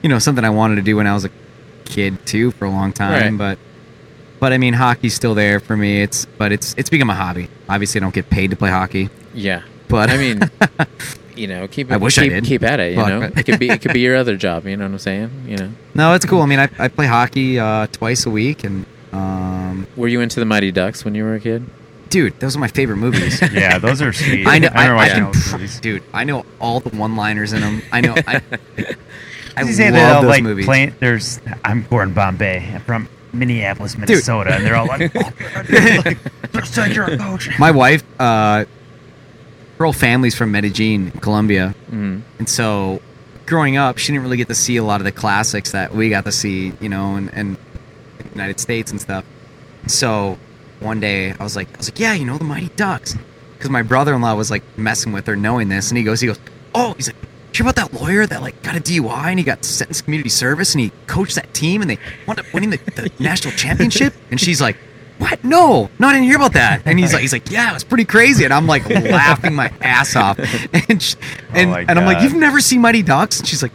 you 0.01 0.10
know, 0.10 0.18
something 0.18 0.44
I 0.44 0.50
wanted 0.50 0.77
to 0.77 0.82
do 0.82 0.96
when 0.96 1.06
I 1.06 1.13
was 1.13 1.24
a 1.24 1.29
kid 1.86 2.25
too 2.25 2.50
for 2.50 2.65
a 2.65 2.72
long 2.72 2.94
time, 2.94 3.38
Right. 3.39 3.58
but 3.60 3.60
but 4.39 4.53
I 4.53 4.58
mean 4.58 4.74
hockey's 4.74 5.13
still 5.13 5.36
there 5.36 5.60
for 5.60 5.75
me. 5.77 6.01
It's 6.01 6.25
but 6.25 6.51
it's 6.51 6.74
it's 6.77 6.89
become 6.89 7.10
a 7.10 7.15
hobby. 7.15 7.50
Obviously, 7.67 8.00
I 8.00 8.03
don't 8.03 8.13
get 8.13 8.29
paid 8.29 8.51
to 8.51 8.55
play 8.55 8.69
hockey. 8.69 9.10
Yeah. 9.34 9.63
But 9.88 10.10
I 10.10 10.17
mean, 10.17 10.41
you 11.36 11.48
know, 11.48 11.67
keep 11.67 11.89
it, 11.89 11.93
I 11.93 11.98
wish 11.98 12.17
I 12.17 12.27
did. 12.29 12.43
keep 12.46 12.63
at 12.63 12.79
it. 12.79 12.91
You 12.91 12.98
Fuck. 12.98 13.08
know, 13.08 13.22
it 13.24 13.46
could 13.46 13.60
be 13.60 13.69
it 13.69 13.81
could 13.81 13.93
be 13.93 14.01
your 14.01 14.15
other 14.15 14.36
job. 14.38 14.65
You 14.65 14.77
know 14.77 14.86
what 14.86 14.93
I'm 14.93 15.00
saying? 15.00 15.31
You 15.48 15.58
know, 15.58 15.72
no, 15.96 16.13
it's 16.13 16.25
cool. 16.25 16.41
I 16.41 16.46
mean, 16.46 16.60
I, 16.60 16.69
I 16.77 16.88
play 16.88 17.08
hockey 17.08 17.60
uh, 17.60 17.88
twice 17.88 18.25
a 18.25 18.29
week, 18.29 18.63
and 18.63 18.86
um, 19.12 19.88
were 19.96 20.08
you 20.08 20.22
into 20.22 20.39
the 20.39 20.46
Mighty 20.46 20.72
Ducks 20.72 21.03
when 21.03 21.15
you 21.15 21.24
were 21.24 21.36
a 21.36 21.39
kid? 21.39 21.65
dude, 22.10 22.39
those 22.39 22.55
are 22.55 22.60
my 22.60 22.67
favorite 22.67 22.98
movies. 22.98 23.39
Yeah, 23.51 23.77
those 23.77 24.01
are 24.01 24.12
sweet. 24.12 24.48
I 24.48 24.58
know. 24.60 24.69
I, 24.74 24.88
remember 24.88 24.93
I 24.93 24.96
watching 24.96 25.24
can, 25.25 25.31
those 25.31 25.51
movies. 25.53 25.79
dude. 25.79 26.03
I 26.13 26.24
know 26.24 26.43
all 26.60 26.79
the 26.79 26.89
one-liners 26.98 27.53
in 27.53 27.62
them. 27.62 27.81
I 27.91 28.01
know. 28.01 28.15
I, 28.25 28.41
I 29.55 29.62
You 29.62 29.65
love 29.65 29.74
say 29.75 29.91
that, 29.91 30.22
those 30.22 30.27
like, 30.29 30.41
movies. 30.43 30.65
Playing, 30.65 30.96
there's, 31.00 31.39
I'm 31.63 31.84
Gordon 31.84 32.13
Bombay. 32.15 32.72
I'm 32.74 32.81
from 32.81 33.10
Minneapolis, 33.34 33.98
Minnesota, 33.98 34.54
and 34.56 34.66
they're 34.66 34.76
all 34.76 34.88
like, 34.88 35.12
oh, 35.16 36.02
like, 36.06 36.54
"Looks 36.54 36.78
like 36.78 36.94
you're 36.96 37.06
a 37.06 37.18
coach." 37.18 37.50
My 37.60 37.72
wife, 37.72 38.04
uh, 38.20 38.66
her 39.78 39.86
whole 39.86 39.94
family's 39.94 40.36
from 40.36 40.52
Medellin, 40.52 41.12
Colombia, 41.12 41.74
Mm. 41.92 42.22
and 42.40 42.50
so 42.50 43.02
growing 43.46 43.78
up, 43.78 43.98
she 43.98 44.12
didn't 44.12 44.24
really 44.24 44.38
get 44.38 44.48
to 44.50 44.56
see 44.56 44.78
a 44.78 44.84
lot 44.84 45.00
of 45.02 45.06
the 45.06 45.12
classics 45.12 45.72
that 45.72 45.94
we 45.96 46.10
got 46.10 46.26
to 46.26 46.32
see, 46.32 46.74
you 46.80 46.90
know, 46.90 47.16
and, 47.16 47.34
and 47.34 47.58
United 48.34 48.60
States 48.60 48.92
and 48.92 49.00
stuff. 49.02 49.26
So 49.88 50.38
one 50.82 51.00
day, 51.00 51.34
I 51.40 51.44
was 51.44 51.56
like, 51.56 51.68
I 51.74 51.78
was 51.78 51.90
like, 51.90 52.00
yeah, 52.00 52.14
you 52.14 52.26
know, 52.26 52.38
the 52.38 52.44
Mighty 52.44 52.70
Ducks, 52.76 53.16
because 53.58 53.70
my 53.70 53.82
brother-in-law 53.82 54.36
was 54.36 54.52
like 54.52 54.64
messing 54.78 55.12
with 55.14 55.26
her, 55.28 55.36
knowing 55.36 55.70
this, 55.70 55.90
and 55.90 55.98
he 55.98 56.04
goes, 56.04 56.20
he 56.22 56.28
goes, 56.28 56.40
oh, 56.76 56.94
he's 56.94 57.08
like. 57.08 57.16
"Did 57.60 57.66
you 57.66 57.66
hear 57.66 57.72
about 57.72 57.92
that 57.92 58.01
lawyer 58.01 58.25
that 58.25 58.42
like 58.42 58.63
got 58.63 58.78
a 58.78 58.80
DUI 58.80 59.25
and 59.32 59.38
he 59.38 59.44
got 59.44 59.66
sentenced 59.66 60.00
to 60.00 60.04
community 60.06 60.30
service 60.30 60.74
and 60.74 60.82
he 60.82 60.94
coached 61.08 61.36
that 61.36 61.54
team 61.54 61.82
and 61.82 61.89
they 61.92 61.98
wound 62.25 62.39
up 62.39 62.46
winning 62.54 62.70
the, 62.70 62.78
the 62.96 63.12
national 63.20 63.54
championship? 63.56 64.13
And 64.32 64.39
she's 64.39 64.62
like, 64.62 64.78
what? 65.18 65.44
No, 65.44 65.89
no, 66.00 66.08
I 66.08 66.13
didn't 66.13 66.28
hear 66.28 66.38
about 66.38 66.54
that. 66.54 66.84
And 66.86 66.98
he's 66.98 67.12
like, 67.12 67.22
he's 67.22 67.34
like, 67.34 67.51
yeah, 67.51 67.70
it 67.70 67.74
was 67.74 67.84
pretty 67.84 68.06
crazy. 68.06 68.46
And 68.46 68.54
I'm 68.54 68.66
like 68.66 68.89
laughing 68.89 69.56
my 69.56 69.74
ass 69.82 70.16
off. 70.16 70.39
And 70.39 71.04
sh- 71.04 71.16
and, 71.54 71.70
oh 71.70 71.74
my 71.74 71.82
and 71.82 72.00
I'm 72.00 72.06
like, 72.06 72.24
you've 72.24 72.34
never 72.34 72.62
seen 72.62 72.80
Mighty 72.80 73.04
Ducks? 73.04 73.39
And 73.39 73.48
she's 73.48 73.62
like, 73.62 73.74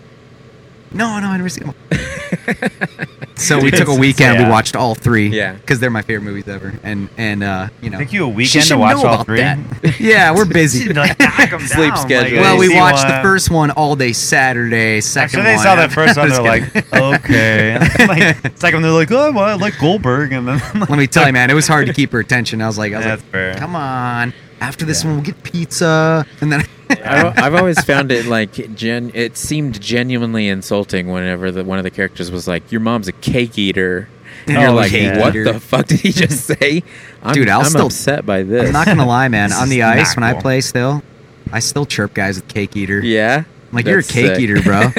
no, 0.91 1.21
no, 1.21 1.27
I 1.27 1.37
never 1.37 1.51
seen 1.51 1.67
them. 1.67 1.75
so 3.37 3.59
we 3.59 3.71
took 3.71 3.81
a 3.89 3.93
it's- 3.93 3.99
weekend. 3.99 4.39
We 4.45 4.49
watched 4.51 4.77
all 4.77 4.95
three. 4.95 5.29
Yeah. 5.29 5.55
because 5.55 5.81
they're 5.81 5.91
my 5.91 6.03
favorite 6.03 6.25
movies 6.25 6.49
ever. 6.49 6.75
And 6.83 7.09
and 7.17 7.43
uh, 7.43 7.69
you 7.81 7.91
know, 7.91 7.99
Took 7.99 8.13
you 8.13 8.25
a 8.25 8.29
weekend 8.29 8.67
to 8.67 8.79
watch 8.79 9.05
all 9.05 9.25
three? 9.25 9.41
that. 9.41 9.59
yeah, 10.01 10.35
we're 10.35 10.45
busy. 10.45 10.93
like, 10.93 11.19
knock 11.19 11.53
'em 11.53 11.61
Sleep 11.67 11.95
down, 11.95 11.97
schedule. 11.99 12.37
Like, 12.39 12.41
well, 12.43 12.59
we 12.59 12.69
see 12.69 12.77
watched 12.77 13.07
the 13.07 13.21
first 13.23 13.51
one 13.51 13.71
all 13.73 13.97
day 13.97 14.13
Saturday. 14.13 14.97
I'm 14.97 15.01
Second 15.03 15.31
sure 15.31 15.43
they 15.43 15.55
one. 15.57 15.63
saw 15.65 15.77
that 15.77 15.93
first 15.93 16.17
one. 16.17 16.29
They're 16.35 16.61
kidding. 16.61 16.89
like, 16.93 17.25
okay. 17.25 18.07
like, 18.07 18.57
second, 18.59 18.83
they're 18.83 18.91
like, 18.93 19.11
oh, 19.11 19.33
well, 19.33 19.45
I 19.45 19.55
like 19.55 19.79
Goldberg, 19.79 20.33
and 20.33 20.47
then 20.49 20.61
Let 20.75 20.91
me 20.91 21.07
tell 21.07 21.27
you, 21.27 21.33
man, 21.33 21.51
it 21.51 21.55
was 21.55 21.67
hard 21.69 21.87
to 21.87 21.93
keep 21.93 22.13
her 22.13 22.21
attention. 22.21 22.61
I 22.63 22.67
was 22.67 22.79
like, 22.79 22.93
I 22.93 22.97
was 22.99 23.05
That's 23.07 23.23
like, 23.23 23.31
fair. 23.33 23.55
come 23.55 23.75
on. 23.77 24.33
After 24.61 24.85
this 24.85 25.03
Yeah. 25.03 25.11
one, 25.11 25.17
we'll 25.19 25.27
get 25.27 25.43
pizza, 25.43 26.27
and 26.41 26.51
then 26.53 26.65
I've, 26.91 27.39
I've 27.39 27.55
always 27.55 27.83
found 27.85 28.11
it 28.13 28.27
like 28.27 28.75
gen. 28.75 29.11
It 29.15 29.37
seemed 29.37 29.81
genuinely 29.81 30.49
insulting 30.49 31.09
whenever 31.09 31.51
the, 31.51 31.65
one 31.65 31.79
of 31.79 31.85
the 31.85 31.91
characters 31.91 32.31
was 32.31 32.47
like, 32.49 32.71
"Your 32.73 32.81
mom's 32.81 33.09
a 33.09 33.13
cake 33.13 33.59
eater," 33.59 34.09
and 34.47 34.57
you're 34.57 34.69
Oh, 34.71 34.75
like, 34.75 34.91
cake 34.91 35.19
"What 35.21 35.33
the 35.35 35.61
fuck 35.61 35.87
did 35.87 36.01
he 36.01 36.13
just 36.13 36.45
say?" 36.61 36.83
I'm, 37.23 37.35
Dude, 37.35 37.49
I'll 37.49 37.61
I'm 37.61 37.67
still- 37.67 37.87
upset 37.87 38.25
by 38.27 38.43
this. 38.43 38.67
I'm 38.67 38.73
not 38.73 38.87
gonna 38.87 39.07
lie, 39.07 39.29
man. 39.29 39.53
On 39.53 39.69
the 39.69 39.83
ice, 39.83 40.17
when 40.17 40.25
I 40.25 40.35
play, 40.41 40.61
still, 40.61 41.03
I 41.53 41.61
still 41.61 41.85
chirp 41.87 42.15
guys 42.15 42.37
with 42.37 42.49
cake 42.49 42.77
eater. 42.77 43.01
Yeah, 43.01 43.45
I'm 43.45 43.73
like 43.73 43.87
you're 43.87 43.99
a 43.99 44.03
cake 44.03 44.37
sick. 44.37 44.41
eater, 44.41 44.63
bro. 44.63 44.91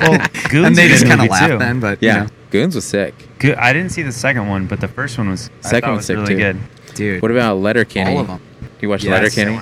Well, 0.00 0.26
Goons 0.50 0.66
and 0.66 0.76
they 0.76 0.88
just 0.88 1.04
kind 1.06 1.14
of 1.14 1.18
movie, 1.20 1.30
laugh 1.30 1.50
too. 1.50 1.58
then, 1.58 1.80
but 1.80 2.02
yeah. 2.02 2.14
you 2.14 2.20
know, 2.24 2.28
Goons 2.50 2.74
was 2.74 2.84
sick. 2.84 3.14
Good. 3.38 3.56
I 3.56 3.72
didn't 3.72 3.90
see 3.90 4.02
the 4.02 4.12
second 4.12 4.48
one, 4.48 4.66
but 4.66 4.80
the 4.80 4.88
first 4.88 5.18
one 5.18 5.28
was 5.28 5.50
I 5.64 5.68
Second 5.68 5.80
thought 5.80 5.88
one's 5.90 5.96
was 5.98 6.06
sick, 6.06 6.16
really 6.16 6.34
too. 6.34 6.36
good. 6.36 6.58
dude, 6.94 7.22
What 7.22 7.30
about 7.30 7.58
Letterkenny? 7.58 8.14
all 8.14 8.20
of 8.20 8.26
them. 8.26 8.40
You 8.80 8.88
watch 8.88 9.04
Yes. 9.04 9.10
Letterkenny? 9.36 9.60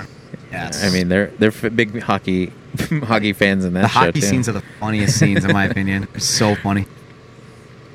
Yes. 0.51 0.83
I 0.83 0.89
mean, 0.91 1.09
they're 1.09 1.27
they're 1.39 1.51
big 1.69 2.01
hockey 2.01 2.51
hockey 3.03 3.33
fans 3.33 3.65
in 3.65 3.73
that 3.73 3.81
the 3.81 3.87
hockey 3.87 4.19
too. 4.21 4.27
scenes 4.27 4.47
are 4.49 4.53
the 4.53 4.63
funniest 4.79 5.17
scenes 5.19 5.43
in 5.45 5.51
my 5.51 5.65
opinion. 5.69 6.07
They're 6.11 6.19
so 6.21 6.55
funny. 6.55 6.85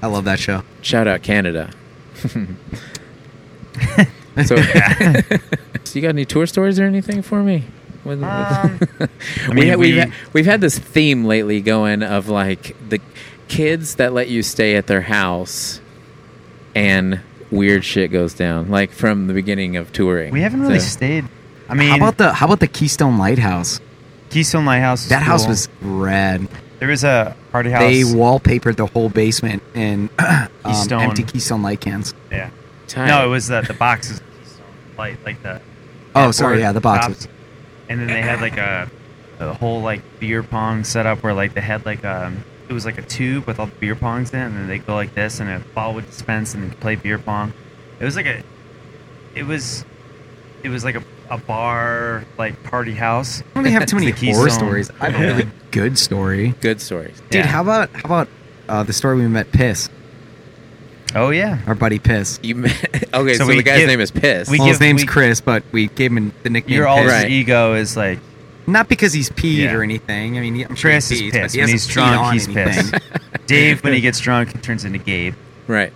I 0.03 0.07
love 0.09 0.25
that 0.25 0.39
show. 0.41 0.63
Shout 0.81 1.07
out 1.07 1.23
Canada. 1.23 1.71
so, 4.45 4.57
so 4.57 5.95
you 5.95 6.01
got 6.03 6.09
any 6.09 6.25
tour 6.25 6.47
stories 6.47 6.79
or 6.81 6.85
anything 6.85 7.23
for 7.23 7.43
me? 7.43 7.65
With- 8.05 8.19
with- 8.21 8.25
Um, 8.29 8.81
I 9.01 9.09
we 9.49 9.55
mean, 9.55 9.79
we've, 9.79 9.95
we- 9.95 9.99
ha- 10.01 10.13
we've 10.33 10.47
had 10.47 10.61
this 10.61 10.79
theme 10.79 11.25
lately 11.25 11.61
going 11.61 12.03
of 12.03 12.29
like 12.29 12.77
the 12.89 13.01
kids 13.49 13.97
that 13.97 14.13
let 14.13 14.29
you 14.29 14.43
stay 14.43 14.75
at 14.77 14.87
their 14.87 15.03
house 15.03 15.81
and 16.75 17.21
weird 17.53 17.85
shit 17.85 18.11
goes 18.11 18.35
down 18.35 18.69
like 18.71 18.91
from 18.91 19.27
the 19.29 19.35
beginning 19.35 19.77
of 19.77 19.93
touring 19.93 20.33
We 20.33 20.41
haven't 20.41 20.63
really 20.63 20.81
So- 20.81 20.87
stayed. 20.87 21.27
I 21.69 21.75
mean, 21.75 21.91
how 21.91 21.97
about 21.97 22.17
the 22.19 22.33
how 22.33 22.47
about 22.47 22.61
the 22.61 22.67
Keystone 22.67 23.17
Lighthouse? 23.19 23.81
Keystone 24.31 24.65
Lighthouse? 24.67 25.05
is 25.05 25.09
That 25.11 25.23
house 25.23 25.47
was 25.47 25.69
rad. 25.81 26.49
There 26.81 26.89
was 26.89 27.05
a 27.05 27.37
party 27.53 27.71
house. 27.71 27.81
They 27.83 28.01
wallpapered 28.03 28.77
the 28.77 28.87
whole 28.87 29.09
basement 29.09 29.63
in 29.75 30.11
um, 30.19 30.49
Keystone. 30.65 31.01
empty 31.03 31.23
Keystone 31.23 31.63
light 31.63 31.81
cans. 31.81 32.13
yeah. 32.31 32.51
Tight. 32.89 33.07
No, 33.07 33.25
it 33.25 33.29
was 33.29 33.47
the 33.49 33.61
the 33.63 33.73
boxes. 33.75 34.21
Keystone 34.41 34.65
Light, 34.99 35.19
like 35.25 35.43
the. 35.43 35.61
Oh, 36.15 36.31
sorry, 36.31 36.59
yeah, 36.61 36.73
the 36.73 36.81
boxes. 36.81 37.25
tops. 37.27 37.29
And 37.89 38.01
then 38.01 38.09
they 38.09 38.21
had 38.21 38.41
like 38.43 38.59
a, 38.59 38.91
a 39.39 39.55
whole 39.55 39.81
like 39.81 40.03
beer 40.21 40.43
pong 40.43 40.85
setup 40.85 41.23
where 41.23 41.33
like 41.33 41.55
they 41.55 41.61
had 41.63 41.87
like 41.87 42.05
um 42.05 42.45
it 42.73 42.75
was 42.75 42.85
like 42.87 42.99
a 42.99 43.03
tube 43.03 43.47
with 43.47 43.61
all 43.61 43.67
the 43.67 43.75
beer 43.77 43.95
pongs 43.95 44.33
in, 44.35 44.41
it, 44.41 44.45
and 44.47 44.57
then 44.57 44.67
they 44.69 44.79
go 44.79 44.95
like 44.95 45.15
this, 45.15 45.41
and 45.41 45.49
a 45.51 45.61
ball 45.75 45.95
would 45.95 46.07
dispense, 46.07 46.55
and 46.55 46.79
play 46.81 46.97
beer 46.97 47.19
pong. 47.19 47.53
It 48.01 48.05
was 48.05 48.17
like 48.17 48.27
a, 48.27 48.43
it 49.35 49.45
was, 49.45 49.85
it 50.63 50.69
was 50.71 50.85
like 50.85 50.95
a, 50.95 51.03
a 51.31 51.39
bar 51.39 52.25
like 52.39 52.63
party 52.65 52.93
house. 52.95 53.41
I 53.41 53.45
don't 53.55 53.65
really 53.65 53.75
have 53.75 53.87
too 53.87 53.97
many 54.01 54.11
horror 54.11 54.47
Keystone. 54.49 54.51
stories. 54.51 54.91
I 55.01 55.11
have 55.11 55.21
a 55.21 55.35
really 55.39 55.51
good 55.71 55.99
story. 55.99 56.55
good 56.61 56.81
stories 56.81 57.21
Dude, 57.31 57.45
Yeah. 57.45 57.47
how 57.47 57.63
about 57.63 57.91
how 57.91 58.03
about 58.05 58.29
uh, 58.69 58.83
the 58.83 58.93
story 58.93 59.17
we 59.17 59.29
met 59.29 59.51
Piss, 59.53 59.89
Oh 61.15 61.31
yeah. 61.31 61.61
our 61.67 61.75
buddy 61.75 61.99
Piss. 61.99 62.41
you 62.43 62.55
met, 62.57 62.73
okay 63.15 63.35
so, 63.35 63.47
So 63.47 63.55
the 63.55 63.63
guy's 63.63 63.81
give- 63.81 63.89
name 63.89 64.01
is 64.01 64.11
piss 64.11 64.49
we 64.49 64.59
well, 64.59 64.69
his 64.69 64.79
give- 64.79 64.81
name's 64.87 65.03
we- 65.03 65.09
Chris, 65.09 65.41
but 65.41 65.63
we 65.73 65.89
gave 65.89 66.13
him 66.13 66.33
the 66.43 66.51
nickname 66.51 66.77
Your 66.77 66.87
Piss. 66.87 66.91
alter 66.97 67.09
Right. 67.09 67.31
ego 67.31 67.75
is 67.75 67.97
like 67.97 68.19
Not 68.67 68.89
because 68.89 69.13
he's 69.13 69.29
peed 69.31 69.57
Yeah. 69.65 69.75
or 69.75 69.83
anything. 69.83 70.37
I 70.39 70.41
mean, 70.41 70.55
he- 70.55 70.63
I'm 70.65 70.75
sure 70.77 70.91
Chris 70.93 71.09
he 71.09 71.15
is 71.17 71.21
pees, 71.23 71.33
but 71.33 71.41
pissed. 71.43 71.55
he 71.55 71.61
When 71.61 71.69
he's 71.71 71.87
drunk, 71.87 72.33
he's 72.33 72.49
anything. 72.49 72.91
pissed. 72.91 72.95
Dave, 73.47 73.83
when 73.85 73.93
he 73.93 74.01
gets 74.01 74.21
drunk, 74.21 74.53
he 74.53 74.59
turns 74.59 74.85
into 74.85 74.99
Gabe. 74.99 75.35
right 75.67 75.93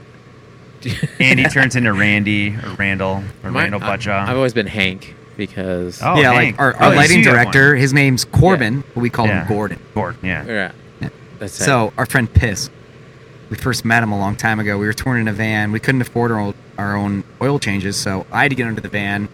Andy 1.20 1.44
turns 1.50 1.74
into 1.76 1.92
Randy 1.92 2.54
or 2.54 2.70
Randall 2.78 3.22
or 3.42 3.50
My- 3.50 3.62
Randall 3.62 3.82
I- 3.82 3.94
I've 4.30 4.36
always 4.36 4.52
been 4.52 4.66
Hank 4.66 5.14
because 5.36 6.00
Oh, 6.02 6.16
yeah, 6.20 6.32
Hank. 6.32 6.58
like 6.58 6.60
our, 6.60 6.74
Oh, 6.74 6.86
our 6.86 6.92
so 6.92 6.96
lighting 6.96 7.22
director, 7.22 7.74
his 7.76 7.92
name's 7.92 8.24
Corbin, 8.24 8.84
but 8.94 9.00
we 9.00 9.10
call 9.10 9.26
Yeah. 9.26 9.42
him 9.42 9.48
Gordon. 9.48 9.78
Gordon, 9.94 10.20
yeah. 10.22 10.44
yeah, 10.46 10.70
Yeah. 11.00 11.08
that's 11.38 11.60
it. 11.60 11.64
So 11.64 11.92
our 11.98 12.06
friend 12.06 12.32
Piss, 12.32 12.70
we 13.50 13.56
first 13.56 13.84
met 13.84 14.02
him 14.02 14.12
a 14.12 14.18
long 14.18 14.34
time 14.36 14.60
ago. 14.60 14.76
We 14.78 14.86
were 14.86 14.92
touring 14.92 15.22
in 15.22 15.28
a 15.28 15.32
van. 15.32 15.72
We 15.72 15.80
couldn't 15.80 16.00
afford 16.02 16.30
our 16.30 16.38
own, 16.40 16.54
our 16.78 16.96
own 16.96 17.22
oil 17.40 17.58
changes, 17.58 17.96
so 17.96 18.26
I 18.32 18.42
had 18.42 18.50
to 18.50 18.54
get 18.56 18.66
under 18.66 18.80
the 18.80 18.88
van, 18.88 19.28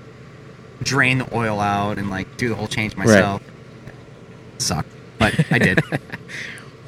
drain 0.83 1.19
the 1.19 1.37
oil 1.37 1.61
out, 1.61 1.99
and 1.99 2.11
like 2.11 2.37
do 2.37 2.49
the 2.49 2.55
whole 2.55 2.69
change 2.69 2.97
myself. 2.97 3.43
Sucked, 4.59 4.89
but 5.19 5.53
I 5.53 5.59
did. 5.59 5.81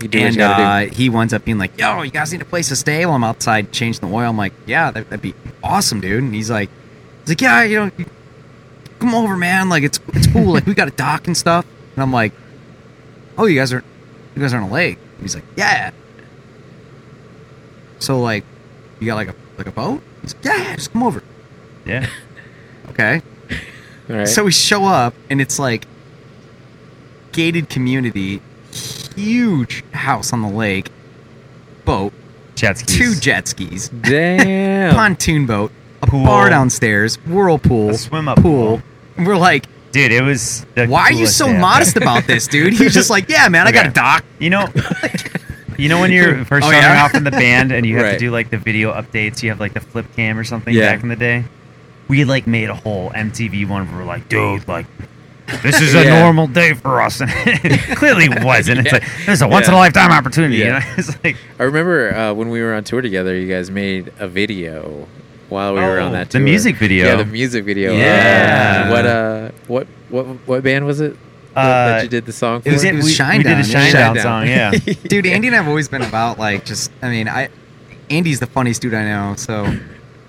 you 0.03 0.09
do 0.09 0.19
what 0.19 0.27
and 0.27 0.37
you 0.37 0.43
uh, 0.43 0.85
do. 0.85 0.91
he 0.91 1.09
winds 1.09 1.33
up 1.33 1.45
being 1.45 1.59
like, 1.59 1.79
"Yo, 1.79 2.03
you 2.03 2.11
guys 2.11 2.33
need 2.33 2.43
a 2.43 2.47
place 2.47 2.69
to 2.69 2.77
stay 2.77 3.05
while 3.07 3.15
I'm 3.15 3.25
outside 3.25 3.73
changing 3.73 4.09
the 4.09 4.15
oil." 4.15 4.31
I'm 4.31 4.37
like, 4.37 4.53
"Yeah, 4.67 4.91
that, 4.91 5.11
that'd 5.11 5.23
be 5.23 5.35
awesome, 5.63 6.01
dude." 6.01 6.23
And 6.23 6.35
he's 6.35 6.51
like, 6.51 6.71
"He's 7.21 7.31
like, 7.31 7.41
yeah, 7.41 7.63
you 7.63 7.79
know, 7.79 7.91
come 8.99 9.15
over, 9.15 9.37
man. 9.37 9.69
Like 9.69 9.83
it's 9.83 10.01
it's 10.09 10.27
cool. 10.27 10.53
like 10.53 10.67
we 10.67 10.75
got 10.75 10.89
a 10.89 10.93
dock 10.93 11.27
and 11.27 11.37
stuff." 11.37 11.67
And 11.95 12.03
I'm 12.03 12.13
like, 12.13 12.33
"Oh, 13.39 13.47
you 13.47 13.59
guys 13.59 13.73
are 13.73 13.83
you 14.35 14.43
guys 14.43 14.53
are 14.53 14.59
on 14.59 14.69
a 14.69 14.73
lake?" 14.73 14.99
He's 15.21 15.35
like, 15.35 15.45
"Yeah." 15.57 15.91
So 17.99 18.21
like, 18.21 18.45
you 19.01 19.07
got 19.07 19.15
like 19.15 19.29
a 19.29 19.35
like 19.57 19.67
a 19.67 19.73
boat? 19.73 20.03
He's 20.23 20.35
like, 20.35 20.45
"Yeah, 20.45 20.57
yeah, 20.57 20.77
just 20.77 20.93
come 20.93 21.03
over." 21.03 21.23
Yeah. 21.87 22.09
Okay. 22.91 23.23
All 24.11 24.17
right. 24.17 24.29
So 24.29 24.45
we 24.45 24.53
show 24.53 24.85
up 24.85 25.15
and 25.31 25.41
it's 25.41 25.59
like 25.59 25.87
gated 27.33 27.69
community, 27.69 28.41
huge 29.17 29.85
house 29.93 30.33
on 30.33 30.43
the 30.43 30.49
lake, 30.49 30.91
boat, 31.85 32.13
Jet 32.55 32.79
skis. 32.79 32.97
two 32.97 33.15
jet 33.17 33.49
skis, 33.49 33.89
damn 34.03 34.95
pontoon 34.95 35.47
boat, 35.47 35.73
a 36.03 36.07
Pool. 36.07 36.25
bar 36.25 36.51
downstairs, 36.51 37.17
whirlpool, 37.27 37.91
A 37.91 37.95
swim 37.95 38.29
up 38.29 38.39
pool. 38.41 38.81
And 39.17 39.27
we're 39.27 39.37
like, 39.37 39.67
Dude, 39.93 40.11
it 40.11 40.23
was. 40.23 40.67
The 40.75 40.87
why 40.89 41.03
are 41.03 41.13
you 41.13 41.25
so 41.27 41.45
day 41.47 41.53
ever. 41.53 41.61
modest 41.61 41.97
about 41.97 42.27
this, 42.27 42.49
dude? 42.49 42.73
He's 42.73 42.93
just 42.93 43.11
like, 43.17 43.29
yeah, 43.29 43.49
man, 43.49 43.69
I 43.69 43.71
got 43.73 43.87
a 43.87 43.89
Okay. 43.91 43.95
dock. 43.95 44.25
You 44.41 44.51
know, 44.51 44.67
you 45.79 45.89
know 45.89 46.01
when 46.01 46.11
you're 46.11 46.39
oh, 46.41 46.45
first 46.45 46.67
Oh, 46.67 46.71
starting 46.71 46.83
yeah? 46.91 47.05
off 47.05 47.15
in 47.15 47.23
the 47.23 47.31
band 47.31 47.71
and 47.71 47.87
you 47.87 47.95
have 47.99 48.07
Right. 48.07 48.13
to 48.15 48.19
do 48.19 48.33
like 48.33 48.51
the 48.51 48.59
video 48.59 48.93
updates. 48.93 49.41
You 49.45 49.51
have 49.51 49.61
like 49.61 49.73
the 49.73 49.79
flip 49.81 50.07
cam 50.17 50.37
or 50.37 50.43
something 50.43 50.75
Yeah. 50.75 50.93
back 50.93 51.05
in 51.05 51.09
the 51.11 51.15
day. 51.17 51.45
We 52.15 52.25
like 52.25 52.47
made 52.47 52.71
a 52.71 52.75
whole 52.75 53.11
MTV 53.11 53.69
one 53.69 53.89
where 53.91 53.99
we're 54.03 54.05
like, 54.07 54.29
dude, 54.29 54.69
like. 54.69 54.87
This 55.63 55.81
is 55.81 55.95
a 55.95 56.05
Yeah. 56.05 56.21
normal 56.21 56.47
day 56.47 56.73
for 56.75 57.03
us, 57.03 57.21
and 57.21 57.31
it 57.31 57.97
clearly 57.99 58.29
wasn't. 58.43 58.79
It's 58.79 58.87
Yeah. 58.87 58.99
like 58.99 59.27
there's 59.27 59.43
a 59.43 59.49
once 59.49 59.67
in 59.67 59.75
a 59.75 59.77
lifetime 59.77 60.13
opportunity. 60.13 60.57
Yeah. 60.59 60.65
You 60.65 60.73
know? 60.73 60.81
It's 60.99 61.25
like 61.25 61.37
I 61.59 61.65
remember 61.65 62.15
uh, 62.15 62.33
when 62.35 62.51
we 62.51 62.63
were 62.63 62.73
on 62.73 62.85
tour 62.85 63.03
together, 63.03 63.37
you 63.37 63.49
guys 63.53 63.69
made 63.69 64.13
a 64.21 64.29
video 64.29 65.09
while 65.49 65.75
we 65.75 65.81
were 65.81 65.99
Oh, 65.99 66.07
on 66.07 66.13
that 66.13 66.31
the 66.31 66.39
music 66.41 66.77
video. 66.77 67.05
Yeah, 67.07 67.17
the 67.17 67.27
music 67.27 67.65
video. 67.65 67.93
Yeah. 67.95 68.85
Uh, 68.87 68.91
what 68.93 69.07
uh 69.07 69.51
what 69.67 69.87
what 70.09 70.25
what 70.47 70.63
band 70.63 70.87
was 70.87 71.01
it 71.01 71.17
that, 71.55 71.61
Uh, 71.61 71.87
that 71.89 72.03
you 72.05 72.09
did 72.09 72.27
the 72.27 72.33
song 72.33 72.63
for? 72.63 72.69
It 72.69 72.73
was- 72.73 72.83
we 72.85 72.89
it 72.91 72.95
was 72.95 73.05
we, 73.07 73.13
Shine 73.13 73.39
we 73.39 73.43
did 73.45 73.53
a 73.53 73.57
yeah. 73.57 73.63
Shine 73.63 73.93
Shinedown 73.93 74.23
song, 74.23 74.47
yeah. 74.47 74.71
Dude, 75.09 75.27
Andy 75.27 75.49
and 75.49 75.57
I've 75.57 75.69
always 75.69 75.89
been 75.89 76.03
about 76.03 76.39
like 76.39 76.65
just. 76.65 76.91
I 77.03 77.11
mean, 77.11 77.29
I 77.29 77.49
Andy's 78.09 78.39
the 78.41 78.47
funniest 78.47 78.81
dude 78.83 78.95
I 78.95 79.05
know, 79.05 79.35
so 79.37 79.77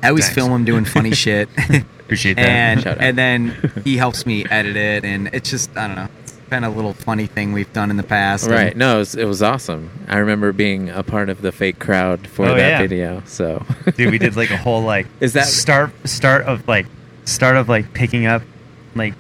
I 0.04 0.10
always 0.10 0.26
Thanks. 0.26 0.36
film 0.36 0.52
him 0.52 0.66
doing 0.66 0.86
funny 0.86 1.12
shit, 1.16 1.50
Appreciate 2.00 2.36
that. 2.36 2.46
and 2.46 2.82
Shout 2.82 2.98
out. 2.98 3.04
and 3.04 3.18
then 3.18 3.72
he 3.84 3.98
helps 3.98 4.26
me 4.26 4.46
edit 4.46 4.76
it, 4.76 5.04
and 5.04 5.30
it's 5.34 5.50
just 5.50 5.76
I 5.78 5.88
don't 5.88 5.96
know. 5.96 6.08
It's 6.22 6.34
been 6.50 6.64
a 6.64 6.70
little 6.70 6.94
funny 6.94 7.26
thing 7.26 7.54
we've 7.54 7.72
done 7.74 7.90
in 7.90 7.98
the 7.98 8.04
past. 8.04 8.46
and- 8.46 8.54
Right. 8.54 8.78
No, 8.78 8.98
it 8.98 9.00
was, 9.00 9.16
it 9.16 9.26
was 9.26 9.42
awesome. 9.42 9.90
I 10.08 10.18
remember 10.18 10.52
being 10.54 10.90
a 10.92 11.02
part 11.02 11.30
of 11.30 11.42
the 11.42 11.52
fake 11.52 11.80
crowd 11.80 12.28
for 12.28 12.46
Oh, 12.46 12.50
that 12.56 12.58
yeah. 12.58 12.78
video. 12.80 13.24
So 13.26 13.66
Dude, 13.98 14.12
we 14.12 14.20
did 14.20 14.36
like 14.36 14.52
a 14.52 14.58
whole 14.58 14.84
like 14.84 15.08
Is 15.20 15.34
that- 15.34 15.48
start 15.48 15.92
start 16.08 16.44
of 16.44 16.68
like 16.68 16.86
start 17.26 17.56
of 17.58 17.68
like 17.68 17.94
picking 17.94 18.28
up 18.28 18.44
like 18.94 19.16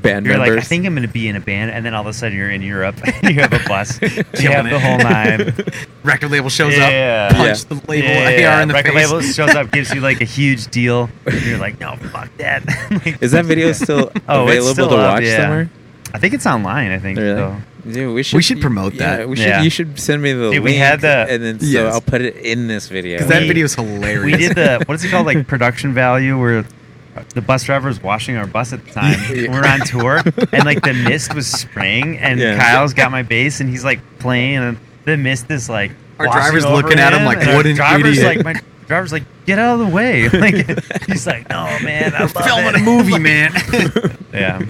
band 0.00 0.26
you're 0.26 0.36
members. 0.36 0.56
like 0.56 0.64
I 0.64 0.66
think 0.66 0.86
I'm 0.86 0.94
gonna 0.94 1.06
be 1.08 1.28
in 1.28 1.36
a 1.36 1.40
band 1.40 1.70
and 1.70 1.84
then 1.86 1.94
all 1.94 2.00
of 2.00 2.06
a 2.08 2.12
sudden 2.12 2.36
you're 2.36 2.50
in 2.50 2.62
Europe 2.62 2.96
you 3.22 3.34
have 3.34 3.52
a 3.52 3.60
bus 3.68 4.00
you 4.02 4.08
Killing 4.34 4.52
have 4.66 4.70
the 4.70 4.80
whole 4.80 4.98
nine 4.98 5.54
Record 6.02 6.30
label 6.30 6.48
shows 6.50 6.76
Yeah. 6.76 7.28
up, 7.30 7.36
punch 7.36 7.58
Yeah. 7.58 7.68
the 7.68 7.86
label 7.88 8.08
yeah, 8.08 8.54
AR 8.56 8.62
in 8.62 8.68
the 8.68 8.74
record 8.74 8.94
face. 8.94 9.10
label 9.10 9.20
shows 9.22 9.54
up 9.54 9.70
gives 9.70 9.92
you 9.94 10.00
like 10.00 10.20
a 10.20 10.24
huge 10.24 10.66
deal 10.68 11.08
and 11.26 11.42
you're 11.42 11.58
like 11.58 11.78
no 11.80 11.96
fuck 11.96 12.28
that 12.38 12.64
Like, 12.90 13.22
Is 13.22 13.32
that 13.32 13.44
video 13.44 13.72
still 13.72 14.10
Oh, 14.28 14.44
available 14.44 14.72
still 14.74 14.88
to 14.90 14.96
up, 14.96 15.14
watch 15.14 15.24
yeah. 15.24 15.36
somewhere? 15.36 15.70
I 16.12 16.18
think 16.18 16.34
it's 16.34 16.46
online 16.46 16.90
I 16.90 16.98
think 16.98 17.18
Really? 17.18 17.36
so. 17.36 17.56
Dude, 17.88 18.14
we 18.14 18.22
should 18.22 18.44
should 18.44 18.60
promote 18.60 18.92
yeah, 18.92 19.16
that. 19.16 19.28
We 19.30 19.36
should. 19.36 19.46
Yeah. 19.46 19.62
You 19.62 19.70
should 19.70 19.98
send 19.98 20.20
me 20.20 20.34
the 20.34 20.50
Dude, 20.50 20.52
link, 20.52 20.64
we 20.66 20.74
had 20.76 21.00
the- 21.00 21.26
and 21.30 21.42
then 21.42 21.60
so 21.60 21.66
Yes. 21.66 21.94
I'll 21.94 22.02
put 22.02 22.20
it 22.20 22.36
in 22.36 22.66
this 22.66 22.88
video. 22.88 23.16
Because 23.16 23.30
that 23.30 23.44
video 23.46 23.64
is 23.64 23.74
hilarious. 23.74 24.22
we 24.22 24.32
did 24.36 24.54
the 24.54 24.82
what 24.84 24.96
is 24.96 25.04
it 25.04 25.10
called 25.10 25.24
like 25.24 25.46
production 25.46 25.94
value 25.94 26.38
where 26.38 26.62
the 27.28 27.40
bus 27.42 27.64
driver 27.64 27.88
was 27.88 28.02
washing 28.02 28.36
our 28.36 28.46
bus 28.46 28.72
at 28.72 28.84
the 28.84 28.90
time. 28.92 29.18
Yeah. 29.30 29.42
We 29.42 29.48
We're 29.48 29.66
on 29.66 29.80
tour 29.80 30.20
and 30.52 30.64
like 30.64 30.82
the 30.82 30.94
mist 30.94 31.34
was 31.34 31.46
spraying 31.46 32.18
and 32.18 32.40
Yeah. 32.40 32.58
Kyle's 32.58 32.94
got 32.94 33.10
my 33.10 33.22
bass 33.22 33.60
and 33.60 33.68
he's 33.70 33.84
like 33.84 34.00
playing 34.18 34.56
and 34.56 34.78
the 35.04 35.16
mist 35.16 35.50
is 35.50 35.68
like 35.68 35.92
Our 36.18 36.26
driver's 36.26 36.64
looking 36.64 36.98
at 36.98 37.12
him 37.12 37.20
him, 37.20 37.24
like, 37.26 37.38
"What 37.46 37.66
an 37.66 37.74
driver's 37.76 38.18
idiot." 38.18 38.44
like 38.44 38.44
my 38.56 38.60
driver's 38.86 39.12
like 39.12 39.22
get 39.46 39.58
out 39.58 39.80
of 39.80 39.86
the 39.86 39.94
way 39.94 40.28
like 40.30 41.06
he's 41.06 41.26
like 41.26 41.48
no 41.48 41.64
man 41.82 42.12
I 42.14 42.22
We're 42.22 42.28
filming 42.28 42.74
it." 42.74 42.76
a 42.76 42.80
movie, 42.80 43.18
man. 43.18 43.52
yeah 44.32 44.60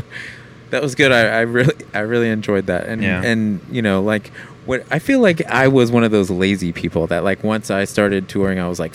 that 0.70 0.82
was 0.82 0.94
good. 0.94 1.10
I, 1.10 1.22
I 1.26 1.40
really, 1.40 1.74
I 1.92 1.98
really 1.98 2.28
enjoyed 2.28 2.66
that. 2.66 2.86
And 2.86 3.02
Yeah. 3.02 3.20
and 3.24 3.60
you 3.72 3.82
know, 3.82 4.02
like 4.02 4.28
what 4.66 4.84
I 4.88 5.00
feel 5.00 5.18
like 5.18 5.44
I 5.46 5.66
was 5.66 5.90
one 5.90 6.04
of 6.04 6.12
those 6.12 6.30
lazy 6.30 6.70
people 6.72 7.08
that 7.08 7.24
like 7.24 7.42
once 7.42 7.72
I 7.72 7.84
started 7.86 8.28
touring, 8.28 8.60
I 8.60 8.68
was 8.68 8.78
like, 8.78 8.94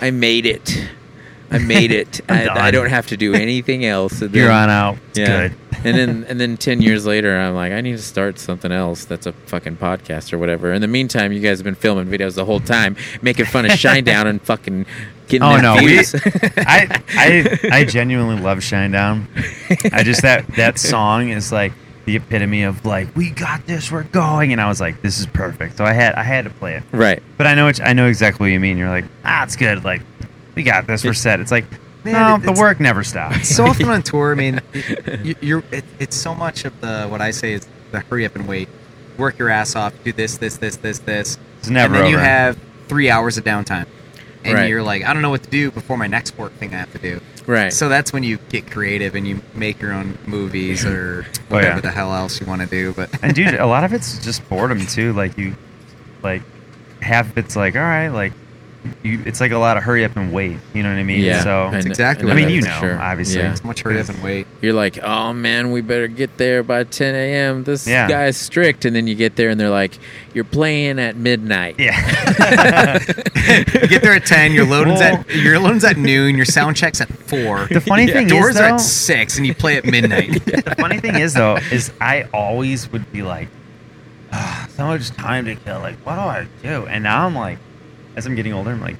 I 0.00 0.10
made 0.10 0.46
it. 0.46 0.88
I 1.50 1.58
made 1.58 1.92
it. 1.92 2.20
I, 2.28 2.48
I 2.48 2.70
don't 2.70 2.90
have 2.90 3.06
to 3.08 3.16
do 3.16 3.34
anything 3.46 3.84
else. 3.84 4.22
And 4.22 4.34
you're 4.34 4.48
then- 4.48 4.68
on 4.68 4.70
out 4.70 4.98
it's 5.10 5.18
yeah. 5.18 5.48
good 5.48 5.56
and 5.86 5.96
then 5.96 6.24
and 6.28 6.40
then 6.40 6.56
ten 6.56 6.82
years 6.82 7.06
later, 7.06 7.38
I'm 7.38 7.54
like, 7.54 7.72
I 7.72 7.80
need 7.80 7.96
to 7.96 8.02
start 8.02 8.38
something 8.38 8.72
else 8.72 9.04
that's 9.04 9.26
a 9.26 9.32
fucking 9.32 9.76
podcast 9.76 10.32
or 10.32 10.38
whatever. 10.38 10.72
In 10.72 10.80
the 10.80 10.88
meantime, 10.88 11.32
you 11.32 11.40
guys 11.40 11.58
have 11.58 11.64
been 11.64 11.74
filming 11.74 12.06
videos 12.06 12.34
the 12.34 12.44
whole 12.44 12.60
time, 12.60 12.96
making 13.22 13.46
fun 13.46 13.64
of 13.64 13.72
Shinedown 13.72 14.26
and 14.26 14.42
fucking 14.42 14.86
getting 15.28 15.46
Oh 15.46 15.60
no, 15.60 15.76
we. 15.76 15.98
I, 15.98 17.02
I 17.08 17.58
I 17.72 17.84
genuinely 17.84 18.40
love 18.42 18.58
Shinedown. 18.58 19.26
I 19.92 20.02
just 20.02 20.22
that 20.22 20.46
that 20.56 20.78
song 20.78 21.30
is 21.30 21.52
like 21.52 21.72
the 22.04 22.16
epitome 22.16 22.62
of 22.62 22.84
like 22.84 23.14
we 23.16 23.30
got 23.30 23.66
this, 23.66 23.90
we're 23.90 24.04
going, 24.04 24.52
and 24.52 24.60
I 24.60 24.68
was 24.68 24.80
like, 24.80 25.02
this 25.02 25.18
is 25.18 25.26
perfect. 25.26 25.76
So 25.76 25.84
I 25.84 25.92
had 25.92 26.14
I 26.14 26.22
had 26.22 26.44
to 26.44 26.50
play 26.50 26.76
it, 26.76 26.84
right. 26.92 27.22
but 27.36 27.46
I 27.46 27.54
know 27.54 27.68
it's, 27.68 27.80
I 27.80 27.92
know 27.92 28.06
exactly 28.06 28.44
what 28.44 28.52
you 28.52 28.60
mean. 28.60 28.78
You're 28.78 28.88
like, 28.88 29.06
ah, 29.24 29.42
it's 29.42 29.56
good. 29.56 29.84
Like 29.84 30.02
we 30.56 30.62
got 30.64 30.86
this, 30.88 31.04
we're 31.04 31.12
set. 31.14 31.38
It's 31.38 31.52
like 31.52 31.66
Man, 32.04 32.14
no, 32.14 32.36
it- 32.36 32.42
the 32.54 32.60
work 32.60 32.80
never 32.80 33.04
stops. 33.04 33.48
so 33.48 33.64
often 33.66 33.88
on 33.88 34.02
tour, 34.10 34.32
I 34.32 34.34
mean, 34.34 34.60
you, 35.22 35.34
you're 35.40 35.64
it, 35.70 35.84
it's 36.00 36.16
so 36.16 36.34
much 36.34 36.64
of 36.64 36.80
the 36.80 37.06
what 37.06 37.20
I 37.20 37.30
say 37.30 37.52
is 37.52 37.66
the 37.92 38.00
hurry 38.00 38.24
up 38.26 38.34
and 38.34 38.48
wait. 38.48 38.68
Work 39.18 39.38
your 39.38 39.48
ass 39.48 39.74
off, 39.76 39.94
do 40.04 40.12
this, 40.12 40.36
this, 40.36 40.58
this, 40.58 40.76
this, 40.76 40.98
this, 40.98 41.38
It's 41.60 41.70
never 41.70 41.94
and 41.94 42.04
then 42.04 42.10
you 42.10 42.18
have 42.18 42.58
three 42.88 43.08
hours 43.08 43.38
of 43.38 43.44
downtime, 43.44 43.86
and 44.44 44.54
Right. 44.54 44.68
you're 44.68 44.82
like, 44.82 45.04
I 45.04 45.12
don't 45.14 45.22
know 45.22 45.30
what 45.30 45.42
to 45.44 45.48
do 45.50 45.70
before 45.70 45.96
my 45.96 46.06
next 46.06 46.36
work 46.36 46.52
thing 46.54 46.74
I 46.74 46.78
have 46.78 46.92
to 46.92 46.98
do. 46.98 47.20
Right. 47.46 47.72
So 47.72 47.88
that's 47.88 48.12
when 48.12 48.22
you 48.24 48.36
get 48.50 48.70
creative 48.70 49.14
and 49.14 49.26
you 49.26 49.40
make 49.54 49.80
your 49.80 49.92
own 49.94 50.18
movies 50.26 50.84
oh, 50.86 50.90
or 50.92 51.26
Oh, 51.26 51.54
whatever 51.54 51.76
yeah. 51.76 51.80
the 51.80 51.90
hell 51.92 52.14
else 52.14 52.40
you 52.40 52.46
want 52.46 52.60
to 52.60 52.66
do. 52.66 52.92
But 52.92 53.08
and 53.22 53.34
dude, 53.34 53.54
a 53.54 53.66
lot 53.66 53.84
of 53.84 53.92
it's 53.94 54.22
just 54.24 54.46
boredom 54.50 54.84
too. 54.86 55.12
Like 55.14 55.38
you, 55.38 55.56
like 56.22 56.42
half 57.00 57.30
of 57.30 57.38
it's 57.38 57.56
like 57.56 57.74
all 57.74 57.80
right, 57.82 58.08
like 58.08 58.32
you, 59.02 59.22
it's 59.26 59.40
like 59.40 59.52
a 59.52 59.58
lot 59.58 59.76
of 59.76 59.82
hurry 59.82 60.04
up 60.04 60.16
and 60.16 60.32
wait. 60.32 60.56
You 60.74 60.82
know 60.82 60.90
what 60.90 60.98
I 60.98 61.02
mean? 61.04 61.20
yeah. 61.20 61.42
So 61.42 61.64
I 61.64 61.70
That's 61.70 61.86
exactly 61.86 62.24
I 62.30 62.34
what 62.34 62.42
I 62.42 62.46
mean, 62.46 62.50
you 62.54 62.58
is, 62.60 62.64
know, 62.66 62.98
obviously. 63.00 63.40
Yeah. 63.40 63.52
it's 63.52 63.64
much 63.64 63.82
hurry 63.82 64.00
up 64.00 64.08
and 64.08 64.22
wait. 64.22 64.46
You're 64.62 64.72
like, 64.72 64.98
oh 65.02 65.32
man, 65.32 65.70
we 65.72 65.80
better 65.80 66.08
get 66.08 66.36
there 66.38 66.62
by 66.62 66.84
10 66.84 67.14
a.m. 67.14 67.64
This 67.64 67.86
Yeah. 67.86 68.08
guy's 68.08 68.36
strict, 68.36 68.84
and 68.84 68.94
then 68.96 69.06
you 69.06 69.14
get 69.14 69.36
there 69.36 69.50
and 69.50 69.58
they're 69.60 69.70
like, 69.70 69.98
you're 70.34 70.44
playing 70.44 70.98
at 70.98 71.16
midnight. 71.16 71.76
yeah. 71.78 72.98
you 73.80 73.88
get 73.88 74.02
there 74.02 74.14
at 74.14 74.26
ten. 74.26 74.52
Your 74.52 74.66
loading's 74.66 75.00
Well- 75.00 75.20
at 75.28 75.34
your 75.34 75.58
loading's 75.58 75.84
at 75.84 75.96
noon. 75.96 76.36
Your 76.36 76.44
sound 76.44 76.76
check's 76.76 77.00
at 77.00 77.08
four. 77.08 77.66
The 77.76 77.80
funny 77.80 78.06
thing 78.06 78.26
doors 78.26 78.54
is, 78.54 78.60
are 78.60 78.68
though, 78.68 78.74
at 78.74 78.80
six, 78.80 79.36
and 79.36 79.46
you 79.46 79.54
play 79.54 79.76
at 79.76 79.84
midnight. 79.84 80.30
the 80.44 80.74
funny 80.78 80.98
thing 81.00 81.16
is 81.16 81.34
though, 81.34 81.56
is 81.70 81.92
I 82.00 82.22
always 82.32 82.90
would 82.92 83.10
be 83.12 83.22
like, 83.22 83.48
ah, 84.32 84.66
so 84.76 84.86
much 84.86 85.08
time 85.10 85.44
to 85.46 85.54
kill. 85.56 85.80
Like, 85.80 85.96
what 86.04 86.14
do 86.14 86.20
I 86.20 86.46
do? 86.62 86.86
And 86.86 87.04
now 87.04 87.26
I'm 87.26 87.34
like, 87.34 87.58
as 88.16 88.26
I'm 88.26 88.34
getting 88.34 88.52
older, 88.52 88.70
I'm 88.70 88.80
like, 88.80 88.96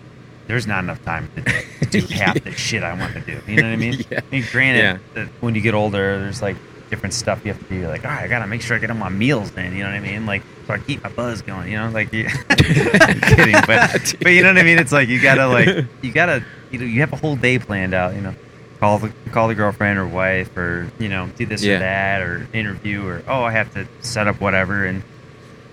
there's 0.46 0.66
not 0.66 0.84
enough 0.84 1.02
time 1.04 1.28
to 1.34 1.84
do 1.90 2.06
half 2.14 2.40
the 2.44 2.52
shit 2.52 2.82
I 2.84 2.92
want 2.94 3.14
to 3.14 3.20
do. 3.20 3.40
You 3.48 3.56
know 3.56 3.62
what 3.64 3.72
I 3.72 3.76
mean? 3.76 4.04
Yeah. 4.10 4.20
I 4.20 4.30
mean, 4.30 4.44
granted, 4.52 4.78
Yeah. 4.80 4.98
that 5.14 5.28
when 5.40 5.54
you 5.54 5.60
get 5.60 5.74
older, 5.74 6.20
there's 6.20 6.40
like 6.42 6.56
different 6.90 7.14
stuff 7.14 7.44
you 7.44 7.52
have 7.52 7.60
to 7.60 7.68
do. 7.68 7.74
You're 7.80 7.88
like, 7.88 8.04
all 8.04 8.10
right, 8.12 8.22
I 8.24 8.28
gotta 8.28 8.46
make 8.46 8.62
sure 8.62 8.76
I 8.76 8.78
get 8.80 8.90
all 8.90 8.96
my 8.96 9.08
meals 9.08 9.50
in. 9.56 9.72
You 9.74 9.82
know 9.82 9.88
what 9.90 9.96
I 9.96 10.00
mean? 10.00 10.24
Like, 10.26 10.42
so 10.68 10.74
I 10.74 10.78
keep 10.78 11.02
my 11.02 11.08
buzz 11.10 11.42
going. 11.42 11.70
You 11.72 11.78
know, 11.78 11.90
like, 11.90 12.14
I'm 12.14 13.20
kidding, 13.20 13.56
but 13.66 14.14
but 14.22 14.30
you 14.32 14.42
know 14.42 14.50
what 14.52 14.58
I 14.58 14.62
mean? 14.62 14.78
It's 14.78 14.92
like 14.92 15.08
you 15.08 15.20
gotta 15.20 15.48
like 15.48 15.84
you 16.02 16.12
gotta 16.12 16.44
you 16.70 16.78
know 16.78 16.84
you 16.84 17.00
have 17.00 17.12
a 17.12 17.16
whole 17.16 17.34
day 17.36 17.58
planned 17.58 17.94
out. 17.94 18.14
You 18.14 18.20
know, 18.20 18.34
call 18.78 18.98
the 18.98 19.12
call 19.32 19.48
the 19.48 19.54
girlfriend 19.56 19.98
or 19.98 20.06
wife 20.06 20.56
or 20.56 20.88
you 21.00 21.08
know 21.08 21.28
do 21.36 21.44
this 21.46 21.64
Yeah. 21.64 21.76
or 21.76 21.78
that 21.80 22.22
or 22.22 22.48
interview 22.52 23.04
or 23.04 23.22
oh 23.26 23.42
I 23.42 23.50
have 23.52 23.72
to 23.74 23.88
set 24.00 24.28
up 24.28 24.40
whatever 24.40 24.84
and 24.84 25.02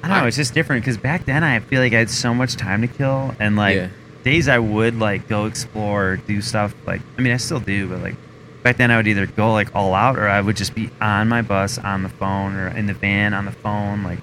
I 0.04 0.08
don't 0.10 0.18
know 0.20 0.26
it's 0.28 0.38
just 0.38 0.54
different 0.54 0.84
because 0.84 0.98
back 0.98 1.26
then 1.26 1.44
I 1.44 1.60
feel 1.60 1.82
like 1.82 1.94
I 1.94 1.98
had 2.00 2.10
so 2.10 2.34
much 2.34 2.56
time 2.56 2.82
to 2.82 2.88
kill 2.88 3.34
and 3.40 3.56
like 3.56 3.76
Yeah. 3.78 3.88
days 4.24 4.48
I 4.48 4.60
would 4.60 5.00
like 5.00 5.28
go 5.28 5.46
explore 5.46 6.18
do 6.28 6.42
stuff 6.42 6.76
like 6.86 7.02
I 7.18 7.22
mean 7.22 7.34
I 7.34 7.38
still 7.38 7.60
do 7.62 7.88
but 7.88 8.02
like 8.02 8.16
back 8.64 8.78
then 8.78 8.92
I 8.92 8.98
would 8.98 9.08
either 9.08 9.26
go 9.26 9.52
like 9.54 9.74
all 9.76 9.94
out 9.94 10.18
or 10.18 10.28
I 10.28 10.42
would 10.42 10.58
just 10.58 10.76
be 10.76 10.90
on 11.02 11.30
my 11.30 11.42
bus 11.42 11.78
on 11.78 12.04
the 12.04 12.10
phone 12.10 12.56
or 12.56 12.68
in 12.70 12.86
the 12.88 12.94
van 12.94 13.34
on 13.34 13.46
the 13.46 13.52
phone 13.52 14.04
like 14.04 14.20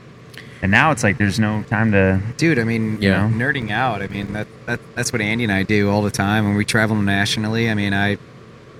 and 0.62 0.71
now 0.71 0.90
it's 0.90 1.03
like 1.03 1.16
there's 1.16 1.38
no 1.40 1.62
time 1.62 1.93
to 1.93 2.21
Dude, 2.37 2.59
I 2.59 2.64
mean, 2.64 2.99
Yeah. 3.01 3.27
you 3.27 3.31
know, 3.38 3.45
nerding 3.47 3.71
out. 3.71 4.03
I 4.03 4.09
mean, 4.09 4.35
that, 4.35 4.47
that 4.66 4.79
that's 4.95 5.11
what 5.11 5.23
Andy 5.23 5.45
and 5.45 5.53
I 5.53 5.62
do 5.62 5.90
all 5.90 6.03
the 6.03 6.11
time 6.11 6.45
when 6.45 6.55
we 6.55 6.66
travel 6.66 6.97
nationally. 6.97 7.71
I 7.71 7.75
mean, 7.75 7.95
I 7.95 8.19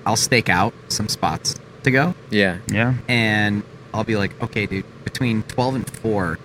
I'll 0.05 0.17
stake 0.17 0.51
out 0.51 0.75
some 0.89 1.09
spots 1.09 1.55
to 1.85 1.91
go, 1.91 2.15
Yeah. 2.29 2.59
yeah 2.69 2.93
and 3.09 3.63
I'll 3.95 4.05
be 4.05 4.17
like, 4.17 4.33
okay, 4.43 4.67
dude, 4.67 4.85
between 5.05 5.43
twelve 5.45 5.75
and 5.75 5.89
four, 5.89 6.39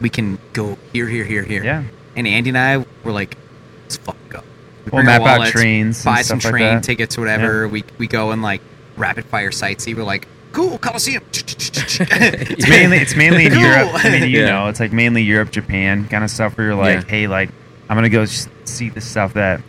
we 0.00 0.08
can 0.08 0.38
go 0.52 0.76
here, 0.92 1.06
here, 1.08 1.24
here, 1.24 1.42
here. 1.42 1.64
yeah 1.64 1.84
And 2.16 2.26
Andy 2.26 2.50
and 2.50 2.58
I 2.58 2.78
were 3.04 3.12
like, 3.12 3.36
let's 3.82 3.96
fuck 3.96 4.16
go. 4.28 4.40
We 4.84 4.90
We'll 4.90 5.02
bring 5.02 5.08
our 5.08 5.18
map 5.18 5.20
out 5.20 5.38
wallets, 5.38 5.52
trains 5.52 5.98
and 5.98 6.04
buy 6.14 6.22
some 6.22 6.40
stuff 6.40 6.52
like 6.52 6.60
train 6.60 6.74
that. 6.76 6.82
tickets 6.84 7.16
or 7.16 7.22
whatever. 7.22 7.68
We 7.68 7.84
we 7.98 8.06
go 8.06 8.30
and 8.32 8.42
like 8.42 8.60
rapid 8.96 9.24
fire 9.26 9.50
sightsee. 9.50 9.94
We're 9.96 10.04
like, 10.04 10.28
cool, 10.52 10.78
Coliseum. 10.78 11.22
It's 11.96 12.68
mainly 12.68 12.96
it's 12.98 13.14
mainly 13.16 13.46
in 13.46 13.52
Cool. 13.52 13.62
Europe. 13.62 13.90
I 14.04 14.10
mean, 14.10 14.22
you 14.30 14.40
Yeah. 14.40 14.46
know, 14.46 14.68
it's 14.68 14.80
like 14.80 14.92
mainly 14.92 15.22
Europe, 15.22 15.50
Japan 15.52 16.06
kind 16.08 16.24
of 16.24 16.30
stuff 16.30 16.56
where 16.58 16.68
you're 16.68 16.76
like, 16.76 17.02
Yeah. 17.04 17.08
hey, 17.10 17.26
like 17.28 17.50
I'm 17.88 17.96
gonna 17.96 18.08
go 18.08 18.24
see 18.24 18.88
the 18.88 19.00
stuff 19.00 19.34
that 19.34 19.60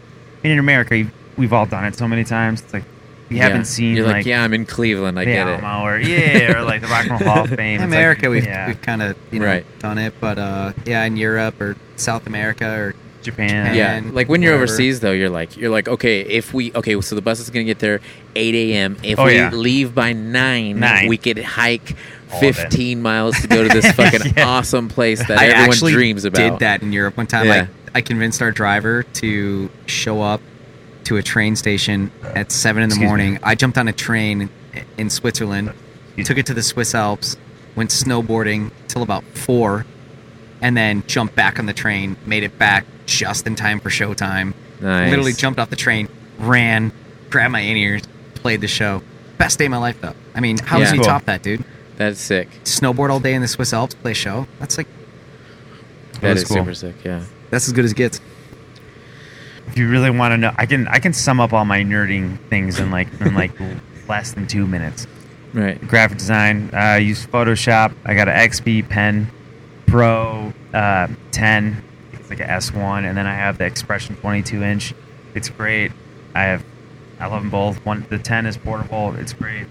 I 0.43 0.47
in 0.47 0.59
America 0.59 1.05
we've 1.38 1.53
all 1.53 1.65
done 1.65 1.85
it 1.85 1.95
so 1.95 2.07
many 2.07 2.23
times. 2.23 2.61
It's 2.61 2.73
like 2.73 2.83
we 3.29 3.38
Yeah. 3.38 3.43
haven't 3.43 3.65
seen 3.65 3.95
You're 3.95 4.05
like, 4.05 4.17
like, 4.17 4.25
yeah, 4.25 4.43
I'm 4.43 4.53
in 4.53 4.65
Cleveland. 4.65 5.19
I 5.19 5.25
the 5.25 5.31
get 5.31 5.47
it. 5.47 5.63
Or 5.63 5.97
yeah, 5.99 6.57
or 6.57 6.63
like 6.63 6.81
the 6.81 6.88
Rock 6.88 7.07
and 7.07 7.11
Roll 7.21 7.29
Hall 7.29 7.43
of 7.45 7.49
Fame. 7.55 7.75
It's 7.75 7.79
like, 7.81 7.88
America, 7.88 8.29
we've, 8.29 8.45
yeah, 8.45 8.67
we've 8.67 8.81
kind 8.81 9.01
of 9.01 9.17
you 9.31 9.39
know 9.39 9.45
Right. 9.45 9.65
done 9.79 9.97
it, 9.97 10.13
but 10.19 10.38
uh, 10.38 10.73
yeah, 10.85 11.03
in 11.03 11.17
Europe 11.17 11.59
or 11.59 11.75
South 11.95 12.27
America 12.27 12.65
or 12.69 12.95
Japan. 13.23 13.65
Japan. 13.73 13.75
Yeah, 13.75 14.11
like 14.13 14.29
when 14.29 14.43
you're 14.43 14.51
wherever. 14.53 14.65
overseas 14.71 14.99
though, 14.99 15.11
you're 15.11 15.31
like 15.31 15.57
you're 15.57 15.71
like 15.71 15.88
okay, 15.88 16.21
if 16.21 16.53
we 16.53 16.71
okay, 16.75 17.01
so 17.01 17.15
the 17.15 17.21
bus 17.23 17.39
is 17.39 17.49
gonna 17.49 17.63
get 17.63 17.79
there 17.79 17.99
8 18.35 18.53
a.m. 18.53 18.97
If 19.01 19.17
Oh, 19.17 19.25
we 19.25 19.35
yeah. 19.35 19.49
leave 19.49 19.95
by 19.95 20.13
nine, 20.13 20.79
Nine. 20.79 21.07
we 21.07 21.17
could 21.17 21.39
hike 21.39 21.95
All 22.31 22.39
15 22.39 23.01
miles 23.01 23.39
to 23.41 23.47
go 23.47 23.67
to 23.67 23.69
this 23.69 23.91
fucking 23.95 24.33
Yeah. 24.38 24.47
awesome 24.47 24.89
place 24.89 25.25
that 25.27 25.39
I 25.39 25.47
everyone 25.47 25.91
dreams 25.93 26.23
about. 26.25 26.38
did 26.38 26.59
that 26.59 26.83
in 26.83 26.93
Europe 26.93 27.17
one 27.17 27.25
time. 27.25 27.47
Yeah. 27.47 27.51
Like 27.61 27.67
I 27.95 28.01
convinced 28.01 28.43
our 28.43 28.51
driver 28.51 29.01
to 29.01 29.69
show 29.88 30.21
up 30.21 30.41
to 31.05 31.17
a 31.17 31.23
train 31.23 31.55
station 31.55 32.11
at 32.23 32.51
seven 32.51 32.83
in 32.83 32.89
the 32.89 32.93
Excuse 32.95 33.01
me. 33.03 33.07
morning. 33.07 33.39
I 33.43 33.55
jumped 33.55 33.77
on 33.77 33.87
a 33.87 33.93
train 33.93 34.49
in 34.97 35.09
Switzerland, 35.09 35.73
took 36.23 36.37
it 36.37 36.45
to 36.47 36.53
the 36.53 36.63
Swiss 36.63 36.93
Alps, 36.95 37.37
went 37.75 37.89
snowboarding 37.89 38.71
till 38.87 39.01
about 39.03 39.23
four, 39.33 39.85
and 40.61 40.75
then 40.75 41.03
jumped 41.07 41.35
back 41.35 41.59
on 41.59 41.65
the 41.65 41.73
train. 41.73 42.17
Made 42.25 42.43
it 42.43 42.57
back 42.57 42.85
just 43.05 43.45
in 43.47 43.55
time 43.55 43.79
for 43.79 43.89
showtime. 43.89 44.53
Nice. 44.81 45.09
Literally 45.09 45.33
jumped 45.33 45.59
off 45.59 45.69
the 45.69 45.75
train, 45.75 46.07
ran, 46.39 46.91
grabbed 47.29 47.51
my 47.53 47.59
in 47.61 47.77
ears, 47.77 48.01
played 48.35 48.61
the 48.61 48.67
show. 48.67 49.01
Best 49.37 49.59
day 49.59 49.65
of 49.65 49.71
my 49.71 49.77
life 49.77 49.99
though. 50.01 50.13
I 50.33 50.39
mean, 50.39 50.57
how 50.57 50.79
does 50.79 50.91
he 50.91 50.97
Cool. 50.97 51.05
top 51.05 51.25
that, 51.25 51.43
dude? 51.43 51.63
That's 51.97 52.19
sick. 52.19 52.49
Snowboard 52.65 53.09
all 53.09 53.19
day 53.19 53.33
in 53.33 53.41
the 53.41 53.47
Swiss 53.47 53.73
Alps, 53.73 53.95
play 53.95 54.13
show. 54.13 54.47
That's 54.59 54.77
like 54.77 54.87
That 56.21 56.33
was 56.33 56.41
is 56.41 56.47
cool. 56.47 56.57
super 56.57 56.73
sick. 56.73 56.95
Yeah. 57.05 57.23
that's 57.51 57.67
as 57.67 57.73
good 57.73 57.85
as 57.85 57.91
it 57.91 57.95
gets. 57.97 58.19
If 59.67 59.78
you 59.78 59.89
really 59.89 60.10
want 60.10 60.32
to 60.34 60.38
know, 60.38 60.54
I 60.58 60.65
can 60.65 60.88
I 60.88 60.99
can 60.99 61.13
sum 61.13 61.39
up 61.39 61.54
all 61.54 61.65
my 61.65 61.82
nerding 61.84 62.38
things 62.49 62.80
in 62.80 62.91
like 62.91 63.08
in 63.21 63.34
like 63.34 63.51
less 64.08 64.34
than 64.34 64.47
two 64.47 64.65
minutes. 64.67 65.08
Right. 65.54 65.80
Graphic 65.88 66.17
design. 66.17 66.69
uh, 66.73 66.78
I 66.78 66.97
use 66.97 67.25
Photoshop. 67.25 67.93
I 68.06 68.13
got 68.13 68.28
an 68.28 68.36
XP 68.36 68.89
Pen 68.89 69.32
Pro 69.88 70.54
uh, 70.73 71.08
10. 71.32 71.84
It's 72.13 72.30
like 72.30 72.41
a 72.41 72.45
S1, 72.45 73.06
and 73.06 73.17
then 73.17 73.25
I 73.25 73.34
have 73.34 73.58
the 73.58 73.65
Expression 73.65 74.15
22 74.17 74.63
inch. 74.63 74.93
It's 75.34 75.49
great. 75.49 75.91
I 76.34 76.43
have 76.43 76.63
I 77.19 77.28
love 77.28 77.41
them 77.41 77.49
both. 77.49 77.86
One 77.86 78.06
the 78.10 78.19
10 78.19 78.45
is 78.45 78.58
portable. 78.58 79.15
It's 79.15 79.34
great. 79.34 79.67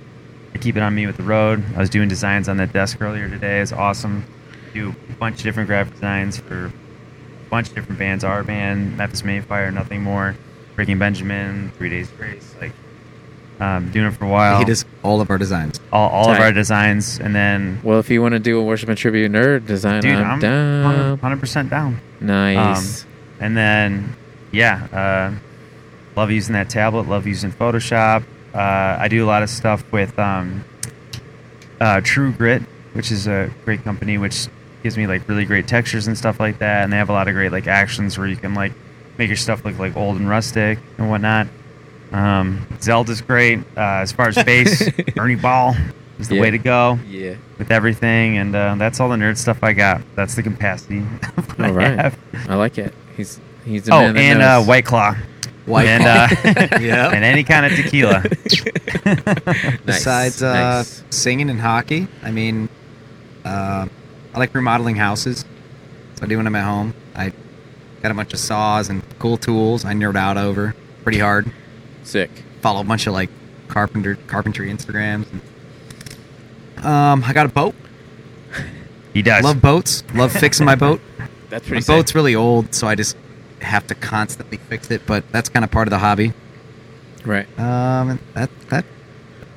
I 0.54 0.59
keep 0.59 0.76
it 0.76 0.83
on 0.83 0.94
me 0.94 1.07
with 1.07 1.16
the 1.16 1.22
road. 1.24 1.62
I 1.74 1.80
was 1.80 1.90
doing 1.90 2.09
designs 2.09 2.48
on 2.48 2.57
that 2.59 2.72
desk 2.72 3.00
earlier 3.02 3.28
today. 3.28 3.61
It's 3.61 3.72
awesome. 3.72 4.24
Do 4.72 4.94
a 5.11 5.12
bunch 5.14 5.38
of 5.38 5.42
different 5.44 5.66
graphic 5.68 5.94
designs 5.94 6.38
for 6.38 6.72
bunch 7.54 7.68
of 7.68 7.74
different 7.74 7.98
bands. 8.00 8.24
Our 8.24 8.42
band, 8.42 8.96
Memphis 8.96 9.22
May 9.24 9.40
Fire, 9.40 9.70
Nothing 9.70 10.02
More, 10.02 10.34
Breaking 10.74 10.98
Benjamin, 10.98 11.70
Three 11.78 11.88
Days 11.88 12.10
Grace. 12.10 12.54
Like 12.60 12.72
um, 13.60 13.90
doing 13.92 14.06
it 14.06 14.10
for 14.12 14.24
a 14.24 14.28
while. 14.28 14.58
He 14.58 14.64
does 14.64 14.84
all 15.04 15.20
of 15.20 15.30
our 15.30 15.38
designs. 15.38 15.80
all, 15.92 16.10
all 16.10 16.30
of 16.32 16.40
our 16.40 16.52
designs, 16.52 17.20
and 17.20 17.32
then 17.34 17.80
Well, 17.84 18.00
if 18.00 18.10
you 18.10 18.20
want 18.20 18.32
to 18.32 18.40
do 18.40 18.58
a 18.58 18.62
worship 18.62 18.88
and 18.88 18.98
tribute 18.98 19.30
nerd 19.30 19.66
design, 19.66 20.02
dude, 20.02 20.16
I'm, 20.16 20.30
I'm 20.32 20.38
down. 20.40 21.18
hundred 21.18 21.38
percent 21.38 21.70
down. 21.70 22.00
Nice. 22.20 23.04
Um, 23.04 23.08
and 23.40 23.56
then 23.56 24.16
yeah, 24.50 24.84
uh, 24.92 25.38
love 26.16 26.30
using 26.32 26.54
that 26.54 26.68
tablet. 26.68 27.08
Love 27.08 27.26
using 27.26 27.52
Photoshop. 27.52 28.24
Uh, 28.52 28.96
I 28.98 29.06
do 29.08 29.24
a 29.24 29.28
lot 29.28 29.42
of 29.44 29.50
stuff 29.50 29.84
with 29.92 30.18
um, 30.18 30.64
uh, 31.80 32.00
True 32.02 32.32
Grit, 32.32 32.62
which 32.92 33.10
is 33.12 33.26
a 33.28 33.50
great 33.64 33.82
company, 33.84 34.18
which 34.18 34.48
gives 34.84 34.96
me 34.96 35.08
like 35.08 35.28
really 35.28 35.44
great 35.44 35.66
textures 35.66 36.06
and 36.06 36.16
stuff 36.16 36.38
like 36.38 36.58
that. 36.60 36.84
And 36.84 36.92
they 36.92 36.96
have 36.98 37.08
a 37.08 37.12
lot 37.12 37.26
of 37.26 37.34
great 37.34 37.50
like 37.50 37.66
actions 37.66 38.16
where 38.16 38.28
you 38.28 38.36
can 38.36 38.54
like 38.54 38.72
make 39.18 39.28
your 39.28 39.36
stuff 39.36 39.64
look 39.64 39.78
like 39.80 39.96
old 39.96 40.16
and 40.16 40.28
rustic 40.28 40.78
and 40.98 41.10
whatnot. 41.10 41.48
Um, 42.12 42.64
Zelda's 42.80 43.20
great. 43.20 43.58
Uh, 43.76 43.80
as 44.02 44.12
far 44.12 44.28
as 44.28 44.36
bass, 44.44 44.88
Ernie 45.18 45.34
Ball 45.34 45.74
is 46.20 46.28
the 46.28 46.36
Yeah. 46.36 46.40
way 46.42 46.50
to 46.52 46.58
go 46.58 46.98
yeah. 47.08 47.34
with 47.58 47.72
everything, 47.72 48.38
and 48.38 48.54
uh, 48.54 48.76
that's 48.76 49.00
all 49.00 49.08
the 49.08 49.16
nerd 49.16 49.36
stuff 49.36 49.64
I 49.64 49.72
got. 49.72 50.02
That's 50.14 50.36
the 50.36 50.42
capacity. 50.44 50.98
of 51.36 51.60
I 51.60 51.66
All 51.68 51.72
right. 51.74 51.98
have. 51.98 52.16
I 52.48 52.54
like 52.54 52.78
it. 52.78 52.94
He's 53.16 53.40
he's 53.64 53.84
the 53.84 53.94
Oh, 53.94 54.12
man 54.12 54.16
and 54.16 54.42
uh. 54.42 54.62
White 54.62 54.84
Claw, 54.84 55.16
White 55.66 55.86
and 55.88 56.04
uh, 56.04 56.28
Yeah. 56.80 57.10
and 57.10 57.24
any 57.24 57.42
kind 57.42 57.66
of 57.66 57.72
tequila. 57.74 58.22
Nice, 59.04 59.80
Besides 59.84 60.42
uh, 60.42 60.52
nice. 60.52 61.02
singing 61.10 61.50
and 61.50 61.60
hockey, 61.60 62.06
I 62.22 62.30
mean, 62.30 62.68
uh, 63.44 63.88
I 64.34 64.38
like 64.38 64.54
remodeling 64.54 64.96
houses. 64.96 65.44
So 66.16 66.24
I 66.24 66.26
do 66.26 66.36
when 66.36 66.46
I'm 66.46 66.54
at 66.56 66.64
home. 66.64 66.94
I 67.14 67.32
got 68.02 68.10
a 68.10 68.14
bunch 68.14 68.32
of 68.32 68.38
saws 68.38 68.88
and 68.88 69.02
cool 69.18 69.36
tools. 69.36 69.84
I 69.84 69.92
nerd 69.94 70.16
out 70.16 70.36
over 70.36 70.74
pretty 71.02 71.18
hard. 71.20 71.50
sick. 72.02 72.30
Follow 72.60 72.80
a 72.80 72.84
bunch 72.84 73.06
of 73.06 73.12
like 73.12 73.30
carpenter 73.68 74.16
carpentry 74.26 74.70
Instagrams. 74.70 75.26
Um, 76.82 77.22
I 77.24 77.32
got 77.32 77.46
a 77.46 77.48
boat. 77.50 77.74
He 79.12 79.22
does. 79.22 79.44
Love 79.44 79.60
boats. 79.62 80.02
Love 80.14 80.32
fixing 80.32 80.66
my 80.66 80.74
boat. 80.74 81.00
That's 81.50 81.64
My 81.66 81.68
pretty 81.68 81.82
sick. 81.82 81.94
boat's 81.94 82.14
really 82.14 82.34
old, 82.34 82.74
so 82.74 82.88
I 82.88 82.94
just 82.96 83.16
have 83.60 83.86
to 83.86 83.94
constantly 83.94 84.56
fix 84.56 84.90
it. 84.90 85.02
But 85.06 85.30
that's 85.30 85.48
kind 85.48 85.64
of 85.64 85.70
part 85.70 85.86
of 85.86 85.90
the 85.90 85.98
hobby. 85.98 86.32
right. 87.24 87.46
Um, 87.58 88.18
that 88.34 88.50
that 88.70 88.84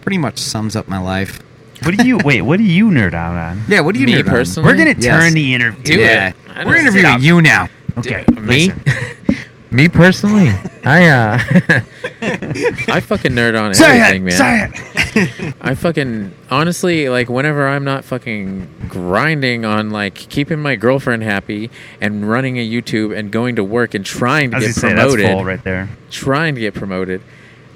pretty 0.01 0.19
much 0.19 0.37
sums 0.37 0.75
up 0.75 0.87
my 0.87 0.99
life. 0.99 1.39
What 1.83 1.97
do 1.97 2.07
you 2.07 2.17
wait? 2.23 2.41
What 2.41 2.57
do 2.57 2.63
you 2.63 2.89
nerd 2.89 3.13
out 3.13 3.35
on? 3.35 3.61
Yeah. 3.67 3.81
What 3.81 3.93
do 3.95 4.01
you 4.01 4.07
Me 4.07 4.13
nerd 4.13 4.25
on? 4.27 4.31
personally? 4.31 4.71
We're 4.71 4.77
gonna 4.77 4.95
Yes. 4.97 5.03
turn 5.23 5.33
the 5.33 5.53
interview. 5.53 5.83
Do 5.83 5.99
yeah, 5.99 6.29
it. 6.29 6.35
I 6.53 6.63
we're 6.65 6.73
don't- 6.73 6.81
interviewing 6.87 7.13
Sit 7.13 7.21
you 7.21 7.41
now. 7.41 7.69
Okay. 7.97 8.23
Dude, 8.27 8.41
me? 8.43 8.67
listen. 8.67 8.83
Me 9.69 9.89
personally, 9.89 10.47
I 10.85 11.07
uh, 11.07 11.39
I 12.21 13.01
fucking 13.01 13.33
nerd 13.33 13.61
on 13.61 13.73
Say 13.73 13.99
everything, 13.99 14.21
it. 14.21 14.39
man. 14.39 14.71
Say 14.73 15.21
it. 15.49 15.55
I 15.59 15.75
fucking 15.75 16.33
honestly 16.49 17.09
like 17.09 17.27
whenever 17.27 17.67
I'm 17.67 17.83
not 17.83 18.05
fucking 18.05 18.67
grinding 18.87 19.65
on 19.65 19.89
like 19.89 20.15
keeping 20.15 20.59
my 20.59 20.77
girlfriend 20.77 21.23
happy 21.23 21.69
and 21.99 22.29
running 22.29 22.57
a 22.57 22.65
YouTube 22.67 23.15
and 23.15 23.29
going 23.29 23.57
to 23.57 23.63
work 23.63 23.93
and 23.93 24.05
trying 24.05 24.51
to 24.51 24.55
I 24.55 24.59
was 24.61 24.67
get 24.77 24.81
gonna 24.81 24.91
say 24.91 24.95
that's 24.95 25.13
promoted, 25.15 25.31
full 25.35 25.43
right 25.45 25.63
there. 25.65 25.89
trying 26.11 26.55
to 26.55 26.61
get 26.61 26.73
promoted. 26.73 27.21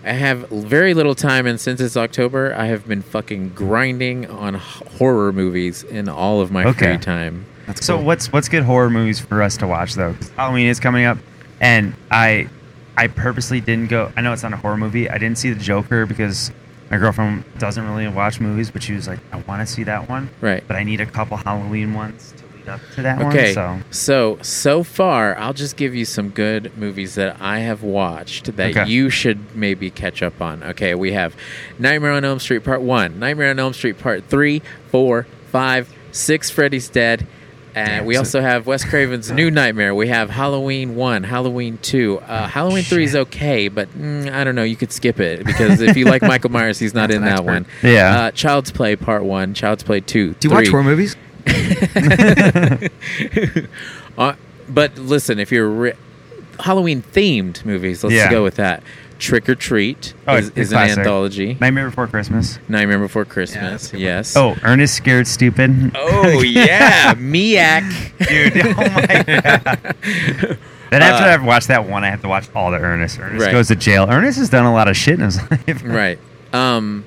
I 0.03 0.13
have 0.13 0.49
very 0.49 0.93
little 0.95 1.13
time, 1.13 1.45
and 1.45 1.59
since 1.59 1.79
it's 1.79 1.95
October, 1.95 2.55
I 2.57 2.65
have 2.65 2.87
been 2.87 3.01
fucking 3.03 3.49
grinding 3.49 4.25
on 4.29 4.55
horror 4.55 5.31
movies 5.31 5.83
in 5.83 6.09
all 6.09 6.41
of 6.41 6.51
my 6.51 6.63
Okay. 6.65 6.95
free 6.95 6.97
time. 6.97 7.45
That's 7.67 7.85
So 7.85 7.97
cool. 7.97 8.05
what's 8.05 8.31
what's 8.33 8.49
good 8.49 8.63
horror 8.63 8.89
movies 8.89 9.19
for 9.19 9.41
us 9.43 9.57
to 9.57 9.67
watch 9.67 9.93
though? 9.93 10.13
'Cause 10.13 10.31
Halloween 10.35 10.67
is 10.67 10.79
coming 10.79 11.05
up, 11.05 11.19
and 11.59 11.93
I 12.09 12.47
I 12.97 13.07
purposely 13.07 13.61
didn't 13.61 13.89
go. 13.89 14.11
I 14.17 14.21
know 14.21 14.33
it's 14.33 14.43
not 14.43 14.53
a 14.53 14.57
horror 14.57 14.75
movie. 14.77 15.09
I 15.09 15.17
didn't 15.17 15.37
see 15.37 15.51
the 15.53 15.59
Joker 15.59 16.05
because 16.05 16.51
my 16.89 16.97
girlfriend 16.97 17.43
doesn't 17.57 17.87
really 17.87 18.07
watch 18.07 18.39
movies, 18.41 18.69
but 18.69 18.83
she 18.83 18.93
was 18.93 19.07
like, 19.07 19.19
I 19.31 19.37
want 19.47 19.65
to 19.65 19.71
see 19.71 19.83
that 19.83 20.09
one, 20.09 20.29
Right. 20.41 20.61
but 20.67 20.75
I 20.75 20.83
need 20.83 20.99
a 20.99 21.05
couple 21.05 21.37
Halloween 21.37 21.93
ones 21.93 22.33
to 22.37 22.40
lead 22.65 22.69
up 22.73 22.79
to 22.95 23.01
that 23.01 23.21
Okay. 23.21 23.55
one. 23.55 23.83
So 23.91 24.37
So 24.37 24.37
so 24.41 24.83
far, 24.83 25.37
I'll 25.37 25.53
just 25.53 25.77
give 25.77 25.95
you 25.95 26.05
some 26.05 26.29
good 26.29 26.71
movies 26.77 27.15
that 27.15 27.37
I 27.39 27.59
have 27.59 27.83
watched 27.83 28.55
that 28.57 28.71
Okay. 28.77 28.89
you 28.89 29.09
should 29.09 29.55
maybe 29.55 29.89
catch 29.89 30.21
up 30.23 30.41
on. 30.41 30.63
Okay, 30.63 30.95
we 30.95 31.11
have 31.13 31.35
Nightmare 31.79 32.11
on 32.11 32.25
Elm 32.25 32.39
Street 32.39 32.63
Part 32.63 32.81
One, 32.81 33.19
Nightmare 33.19 33.49
on 33.51 33.59
Elm 33.59 33.73
Street 33.73 33.97
Part 33.99 34.23
Three, 34.27 34.61
Four, 34.89 35.27
Five, 35.51 35.89
Six. 36.11 36.49
Freddy's 36.49 36.89
Dead. 36.89 37.25
And 37.73 37.87
Damn, 37.87 38.05
we 38.05 38.15
so- 38.15 38.19
also 38.19 38.41
have 38.41 38.67
Wes 38.67 38.83
Craven's 38.83 39.31
New 39.31 39.49
Nightmare. 39.61 39.95
We 39.95 40.09
have 40.09 40.29
Halloween 40.29 40.93
1, 40.95 41.23
Halloween 41.23 41.79
2. 41.81 42.19
Uh, 42.19 42.47
Halloween 42.49 42.83
3 42.83 43.05
is 43.05 43.15
okay, 43.15 43.69
but 43.69 43.87
mm, 43.97 44.29
I 44.29 44.43
don't 44.43 44.55
know. 44.55 44.63
You 44.63 44.75
could 44.75 44.91
skip 44.91 45.21
it 45.21 45.45
because 45.45 45.79
if 45.79 45.95
you 45.95 46.03
like 46.03 46.21
Michael 46.33 46.51
Myers, 46.51 46.79
he's 46.79 46.93
not 46.93 47.11
in 47.11 47.21
that 47.21 47.31
expert. 47.39 47.45
one. 47.45 47.65
Yeah. 47.81 48.19
Uh, 48.23 48.31
Child's 48.31 48.71
Play 48.71 48.97
Part 48.97 49.23
1, 49.23 49.53
Child's 49.53 49.83
Play 49.83 50.01
2. 50.01 50.33
do 50.33 50.47
you 50.49 50.53
watch 50.53 50.65
3. 50.65 50.71
horror 50.71 50.83
movies? 50.83 51.15
Uh, 54.17 54.33
but 54.67 54.97
listen, 54.97 55.39
if 55.39 55.51
you're 55.51 55.69
re- 55.69 55.93
Halloween 56.59 57.01
themed 57.01 57.63
movies, 57.65 58.03
let's 58.03 58.13
Yeah. 58.15 58.29
go 58.29 58.43
with 58.43 58.55
that. 58.55 58.83
Trick 59.19 59.47
or 59.47 59.55
Treat 59.55 60.13
Oh, 60.27 60.35
is, 60.35 60.47
it's 60.49 60.57
is 60.57 60.71
an 60.71 60.77
classic. 60.79 60.97
anthology. 60.99 61.57
Nightmare 61.61 61.85
Before 61.89 62.07
Christmas. 62.07 62.59
Nightmare 62.67 62.99
Before 62.99 63.23
Christmas. 63.23 63.87
a 63.89 63.91
good 63.91 63.97
one. 63.97 64.01
yes. 64.03 64.35
Oh, 64.35 64.55
Ernest 64.63 64.95
Scared 64.95 65.27
Stupid. 65.27 65.91
Oh 65.95 66.41
yeah, 66.41 67.13
Miak. 67.15 68.11
dude! 68.27 68.57
Oh 68.65 68.73
my 68.73 69.23
god. 70.51 70.57
Then 70.89 71.01
after 71.03 71.23
I've 71.29 71.43
watched 71.45 71.69
that 71.69 71.87
one, 71.87 72.03
I 72.03 72.09
have 72.09 72.21
to 72.23 72.27
watch 72.27 72.49
all 72.53 72.69
the 72.71 72.77
Ernest. 72.79 73.17
Ernest 73.19 73.45
Right. 73.45 73.51
goes 73.53 73.69
to 73.69 73.75
jail. 73.75 74.07
Ernest 74.09 74.37
has 74.39 74.49
done 74.49 74.65
a 74.65 74.73
lot 74.73 74.87
of 74.89 74.97
shit 74.97 75.15
in 75.19 75.21
his 75.25 75.39
life. 75.49 75.81
right. 75.85 76.19
Um. 76.51 77.05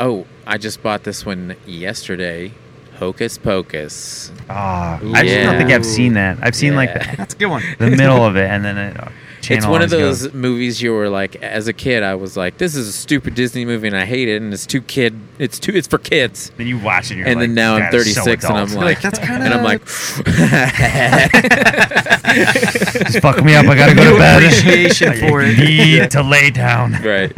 Oh, 0.00 0.26
I 0.46 0.56
just 0.58 0.82
bought 0.82 1.02
this 1.04 1.26
one 1.26 1.56
yesterday. 1.66 2.52
Hocus 2.96 3.38
Pocus. 3.38 4.30
Oh, 4.48 4.54
I 4.54 5.22
just 5.24 5.44
don't 5.44 5.56
think 5.58 5.70
I've 5.70 5.84
seen 5.86 6.14
that. 6.14 6.38
I've 6.42 6.54
seen 6.54 6.74
like 6.76 6.90
Yeah. 6.90 7.10
the, 7.12 7.16
That's 7.18 7.34
a 7.34 7.36
good 7.36 7.46
one. 7.46 7.62
the 7.78 7.90
middle 7.90 8.24
of 8.24 8.36
it, 8.36 8.48
and 8.50 8.64
then 8.64 8.76
it, 8.78 8.98
uh, 9.00 9.08
It's 9.48 9.64
one 9.66 9.80
of 9.82 9.90
those 9.90 10.22
goes- 10.24 10.34
movies 10.34 10.82
you 10.82 10.92
were 10.92 11.08
like, 11.08 11.36
as 11.36 11.68
a 11.68 11.72
kid, 11.72 12.02
I 12.02 12.16
was 12.16 12.36
like, 12.36 12.58
"This 12.58 12.74
is 12.74 12.88
a 12.88 12.92
stupid 12.92 13.34
Disney 13.36 13.64
movie, 13.64 13.86
and 13.86 13.96
I 13.96 14.04
hate 14.04 14.28
it, 14.28 14.42
and 14.42 14.52
it's 14.52 14.66
too 14.66 14.80
kid. 14.80 15.14
It's 15.38 15.58
too. 15.60 15.72
It's 15.72 15.86
for 15.86 15.98
kids." 15.98 16.50
Then 16.56 16.66
you 16.66 16.78
watch 16.78 17.10
it, 17.10 17.12
and, 17.12 17.18
you're 17.20 17.28
and 17.28 17.36
like, 17.40 17.48
then 17.48 17.54
now 17.54 17.74
I'm 17.76 17.80
"That 17.92 17.94
is 17.94 18.14
so 18.14 18.24
36 18.24 18.44
and 18.44 18.56
I'm 18.58 18.74
like, 18.74 18.84
like, 18.84 19.00
that's 19.02 19.18
kinda- 19.20 19.44
and 19.44 19.54
I'm 19.54 19.62
like, 19.64 19.84
just 23.06 23.20
fuck 23.20 23.42
me 23.44 23.54
up. 23.54 23.66
I 23.66 23.76
gotta 23.76 23.94
go 23.94 24.12
to 24.12 24.18
bed. 24.18 24.42
appreciation 24.42 25.12
for 25.28 25.42
it. 25.42 25.58
Need 25.58 26.10
to 26.12 26.22
lay 26.22 26.50
down. 26.50 26.92
right. 27.02 27.32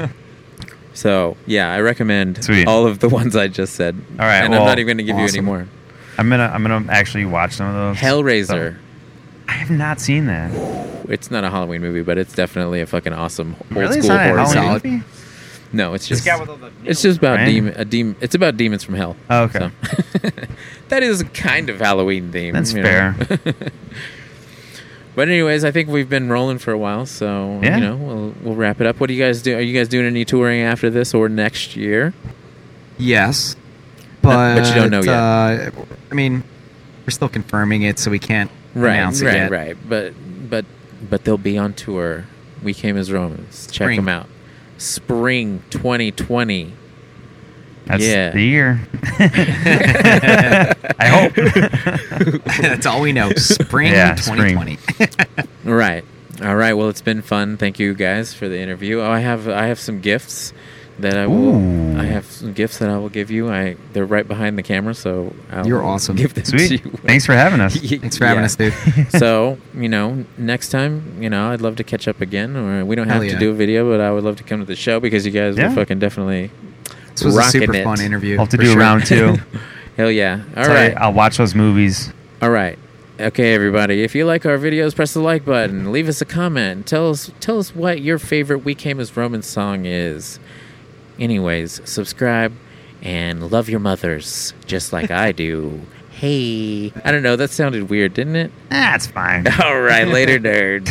So 0.98 1.37
yeah, 1.46 1.72
I 1.72 1.78
recommend 1.78 2.42
Sweet. 2.42 2.66
all 2.66 2.84
of 2.84 2.98
the 2.98 3.08
ones 3.20 3.37
I 3.37 3.46
just 3.46 3.74
said. 3.76 3.94
All 4.18 4.26
right, 4.26 4.42
and 4.42 4.50
well, 4.50 4.62
I'm 4.62 4.66
not 4.66 4.80
even 4.80 4.96
going 4.96 5.06
to 5.06 5.12
give 5.12 5.16
you 5.16 5.26
any 5.28 5.40
more. 5.40 5.68
I'm 6.18 6.28
gonna 6.28 6.50
I'm 6.52 6.64
gonna 6.64 6.90
actually 6.90 7.24
watch 7.24 7.52
some 7.52 7.68
of 7.68 7.74
those. 7.74 7.96
Hellraiser. 7.96 8.76
I 9.46 9.52
have 9.52 9.70
not 9.70 10.00
seen 10.00 10.26
that. 10.26 10.50
It's 11.08 11.30
not 11.30 11.44
a 11.44 11.50
Halloween 11.50 11.82
movie, 11.82 12.02
but 12.02 12.18
it's 12.18 12.34
definitely 12.34 12.80
a 12.80 12.87
fucking 12.87 13.12
awesome 13.12 13.54
old 13.61 13.76
Really? 13.76 14.02
School 14.02 14.18
horror. 14.18 14.44
Solid. 14.46 14.84
movie? 14.84 15.04
No, 15.72 15.94
it's 15.94 16.08
just 16.08 16.24
guy 16.24 16.38
with 16.40 16.48
all 16.48 16.56
the 16.56 16.72
it's 16.84 17.00
just 17.02 17.18
about 17.18 17.37
right? 17.37 17.44
demon 17.44 17.74
a 17.76 17.84
demon. 17.84 18.16
It's 18.20 18.34
about 18.34 18.56
demons 18.56 18.82
from 18.82 18.94
hell. 18.96 19.16
Oh, 19.30 19.44
okay. 19.44 19.70
So- 20.20 20.30
that 20.88 21.04
is 21.04 21.22
kind 21.32 21.70
of 21.70 21.78
Halloween 21.78 22.32
theme. 22.32 22.54
That's 22.54 22.72
fair. 22.72 23.14
but 25.18 25.28
anyways, 25.28 25.64
I 25.64 25.70
think 25.72 25.88
we've 25.88 26.09
been 26.09 26.28
rolling 26.31 26.59
for 26.59 26.70
a 26.72 26.78
while, 26.78 27.04
so 27.07 27.59
Yeah. 27.62 27.74
you 27.76 27.83
know 27.85 27.96
we'll 27.96 28.35
we'll 28.42 28.54
wrap 28.54 28.81
it 28.81 28.87
up. 28.87 29.00
What 29.00 29.09
do 29.09 29.14
you 29.14 29.22
guys 29.22 29.42
do? 29.42 29.57
Are 29.57 29.61
you 29.61 29.74
guys 29.76 29.88
doing 29.88 30.07
any 30.07 30.24
touring 30.24 30.61
after 30.62 30.88
this 30.90 31.12
or 31.12 31.28
next 31.28 31.74
year? 31.76 32.14
Yes, 32.96 33.57
but 34.22 34.54
but 34.57 34.68
you 34.68 34.74
don't 34.74 34.90
know 34.90 35.02
yet. 35.02 35.09
Uh, 35.14 35.70
I 36.11 36.14
mean, 36.14 36.44
we're 37.04 37.11
still 37.11 37.28
confirming 37.28 37.83
it, 37.83 37.98
so 37.98 38.11
we 38.11 38.18
can't 38.20 38.50
Right, 38.74 38.94
announce 38.94 39.20
it 39.20 39.26
right, 39.26 39.35
yet. 39.35 39.50
right. 39.50 39.76
But 39.88 40.14
but 40.48 40.64
but 41.11 41.24
they'll 41.24 41.37
be 41.37 41.59
on 41.59 41.72
tour 41.74 42.24
We 42.62 42.72
Came 42.74 42.96
as 42.96 43.11
Romans. 43.12 43.66
Check 43.66 43.87
Spring. 43.87 43.96
them 43.96 44.09
out. 44.09 44.28
Spring 44.78 45.62
2020. 45.70 46.72
That's 47.88 48.05
Yeah. 48.05 48.31
the 48.31 48.42
year. 48.42 48.81
I 51.01 51.07
hope. 51.09 51.35
That's 52.61 52.87
all 52.87 53.01
we 53.01 53.12
know. 53.12 53.31
Spring 53.33 53.92
Yeah, 53.92 54.14
spring. 54.16 54.57
2020. 54.59 54.79
Right. 55.64 56.05
All 56.42 56.57
right. 56.57 56.74
Well, 56.74 56.88
it's 56.88 57.03
been 57.03 57.22
fun. 57.22 57.57
Thank 57.57 57.79
you 57.79 57.94
guys 57.94 58.35
for 58.35 58.48
the 58.48 58.59
interview. 58.61 59.01
Oh, 59.01 59.11
I 59.11 59.20
have 59.20 59.48
I 59.48 59.66
have 59.66 59.79
some 59.81 60.01
gifts 60.01 60.53
that 60.98 61.16
I 61.16 61.27
will. 61.27 61.55
Ooh. 61.57 61.98
I 61.98 62.05
have 62.05 62.27
some 62.27 62.53
gifts 62.53 62.79
that 62.79 62.88
I 62.90 62.98
will 62.98 63.09
give 63.09 63.31
you. 63.31 63.48
I 63.51 63.77
they're 63.92 64.05
right 64.05 64.27
behind 64.27 64.57
the 64.59 64.62
camera, 64.62 64.94
so 64.94 65.35
I'll 65.51 65.66
You're 65.66 65.85
awesome. 65.85 66.16
Give 66.16 66.33
them 66.35 66.44
Sweet. 66.44 66.68
to 66.68 66.74
you. 66.74 66.90
Thanks 67.05 67.24
for 67.27 67.33
having 67.35 67.61
us. 67.61 67.77
Thanks 67.77 68.18
for 68.18 68.27
having 68.27 68.40
Yeah. 68.42 68.46
us, 68.46 68.57
dude. 68.57 68.74
so 69.12 69.59
you 69.74 69.88
know, 69.88 70.24
next 70.37 70.68
time, 70.70 71.22
you 71.22 71.31
know, 71.31 71.51
I'd 71.53 71.61
love 71.61 71.77
to 71.77 71.85
catch 71.85 72.07
up 72.09 72.20
again. 72.20 72.57
Or 72.57 72.85
we 72.85 72.94
don't 72.96 73.09
have 73.09 73.22
Hell 73.22 73.33
to 73.33 73.38
do 73.38 73.51
a 73.51 73.55
video, 73.55 73.88
but 73.90 74.01
I 74.01 74.11
would 74.12 74.24
love 74.24 74.37
to 74.37 74.44
come 74.44 74.61
to 74.61 74.66
the 74.66 74.77
show 74.77 75.01
because 75.01 75.24
you 75.27 75.33
guys 75.33 75.57
Yeah. 75.57 75.68
were 75.70 75.74
fucking 75.74 75.98
definitely. 75.98 76.51
This 77.20 77.35
was 77.35 77.37
a 77.37 77.50
super 77.50 77.74
it. 77.74 77.85
fun 77.85 78.00
interview. 78.00 78.35
I'll 78.35 78.40
have 78.40 78.48
to 78.50 78.57
do 78.57 78.66
sure. 78.66 78.78
round 78.78 79.07
two. 79.07 79.37
Hell 79.96 80.11
yeah! 80.11 80.42
All 80.57 80.64
Tell 80.64 80.88
you, 80.90 80.96
I'll 80.96 81.12
watch 81.12 81.38
those 81.38 81.54
movies. 81.54 82.12
all 82.40 82.50
right. 82.50 82.78
Okay, 83.20 83.52
everybody. 83.52 84.04
If 84.04 84.14
you 84.14 84.24
like 84.24 84.46
our 84.46 84.59
videos, 84.59 84.94
press 84.94 85.12
the 85.12 85.20
like 85.20 85.44
button. 85.44 85.90
Leave 85.90 86.09
us 86.09 86.20
a 86.20 86.24
comment. 86.24 86.87
Tell 86.87 87.11
us 87.11 87.33
tell 87.40 87.59
us 87.59 87.74
what 87.74 88.00
your 88.00 88.18
favorite 88.20 88.59
"We 88.59 88.76
Came 88.76 89.00
as 89.00 89.16
Romans" 89.16 89.46
song 89.46 89.87
is. 89.87 90.38
Anyways, 91.18 91.81
subscribe 91.85 92.52
and 93.02 93.50
love 93.50 93.68
your 93.68 93.81
mothers 93.81 94.54
just 94.66 94.92
like 94.92 95.11
I 95.11 95.33
do. 95.33 95.81
Hey, 96.18 96.92
I 97.04 97.12
don't 97.12 97.22
know. 97.22 97.37
That 97.37 97.50
sounded 97.50 97.90
weird, 97.90 98.12
didn't 98.12 98.35
it? 98.35 98.50
That's 98.70 99.07
fine. 99.07 99.46
All 99.62 99.81
right, 99.81 100.09
later, 100.09 100.40
nerds. 100.40 100.88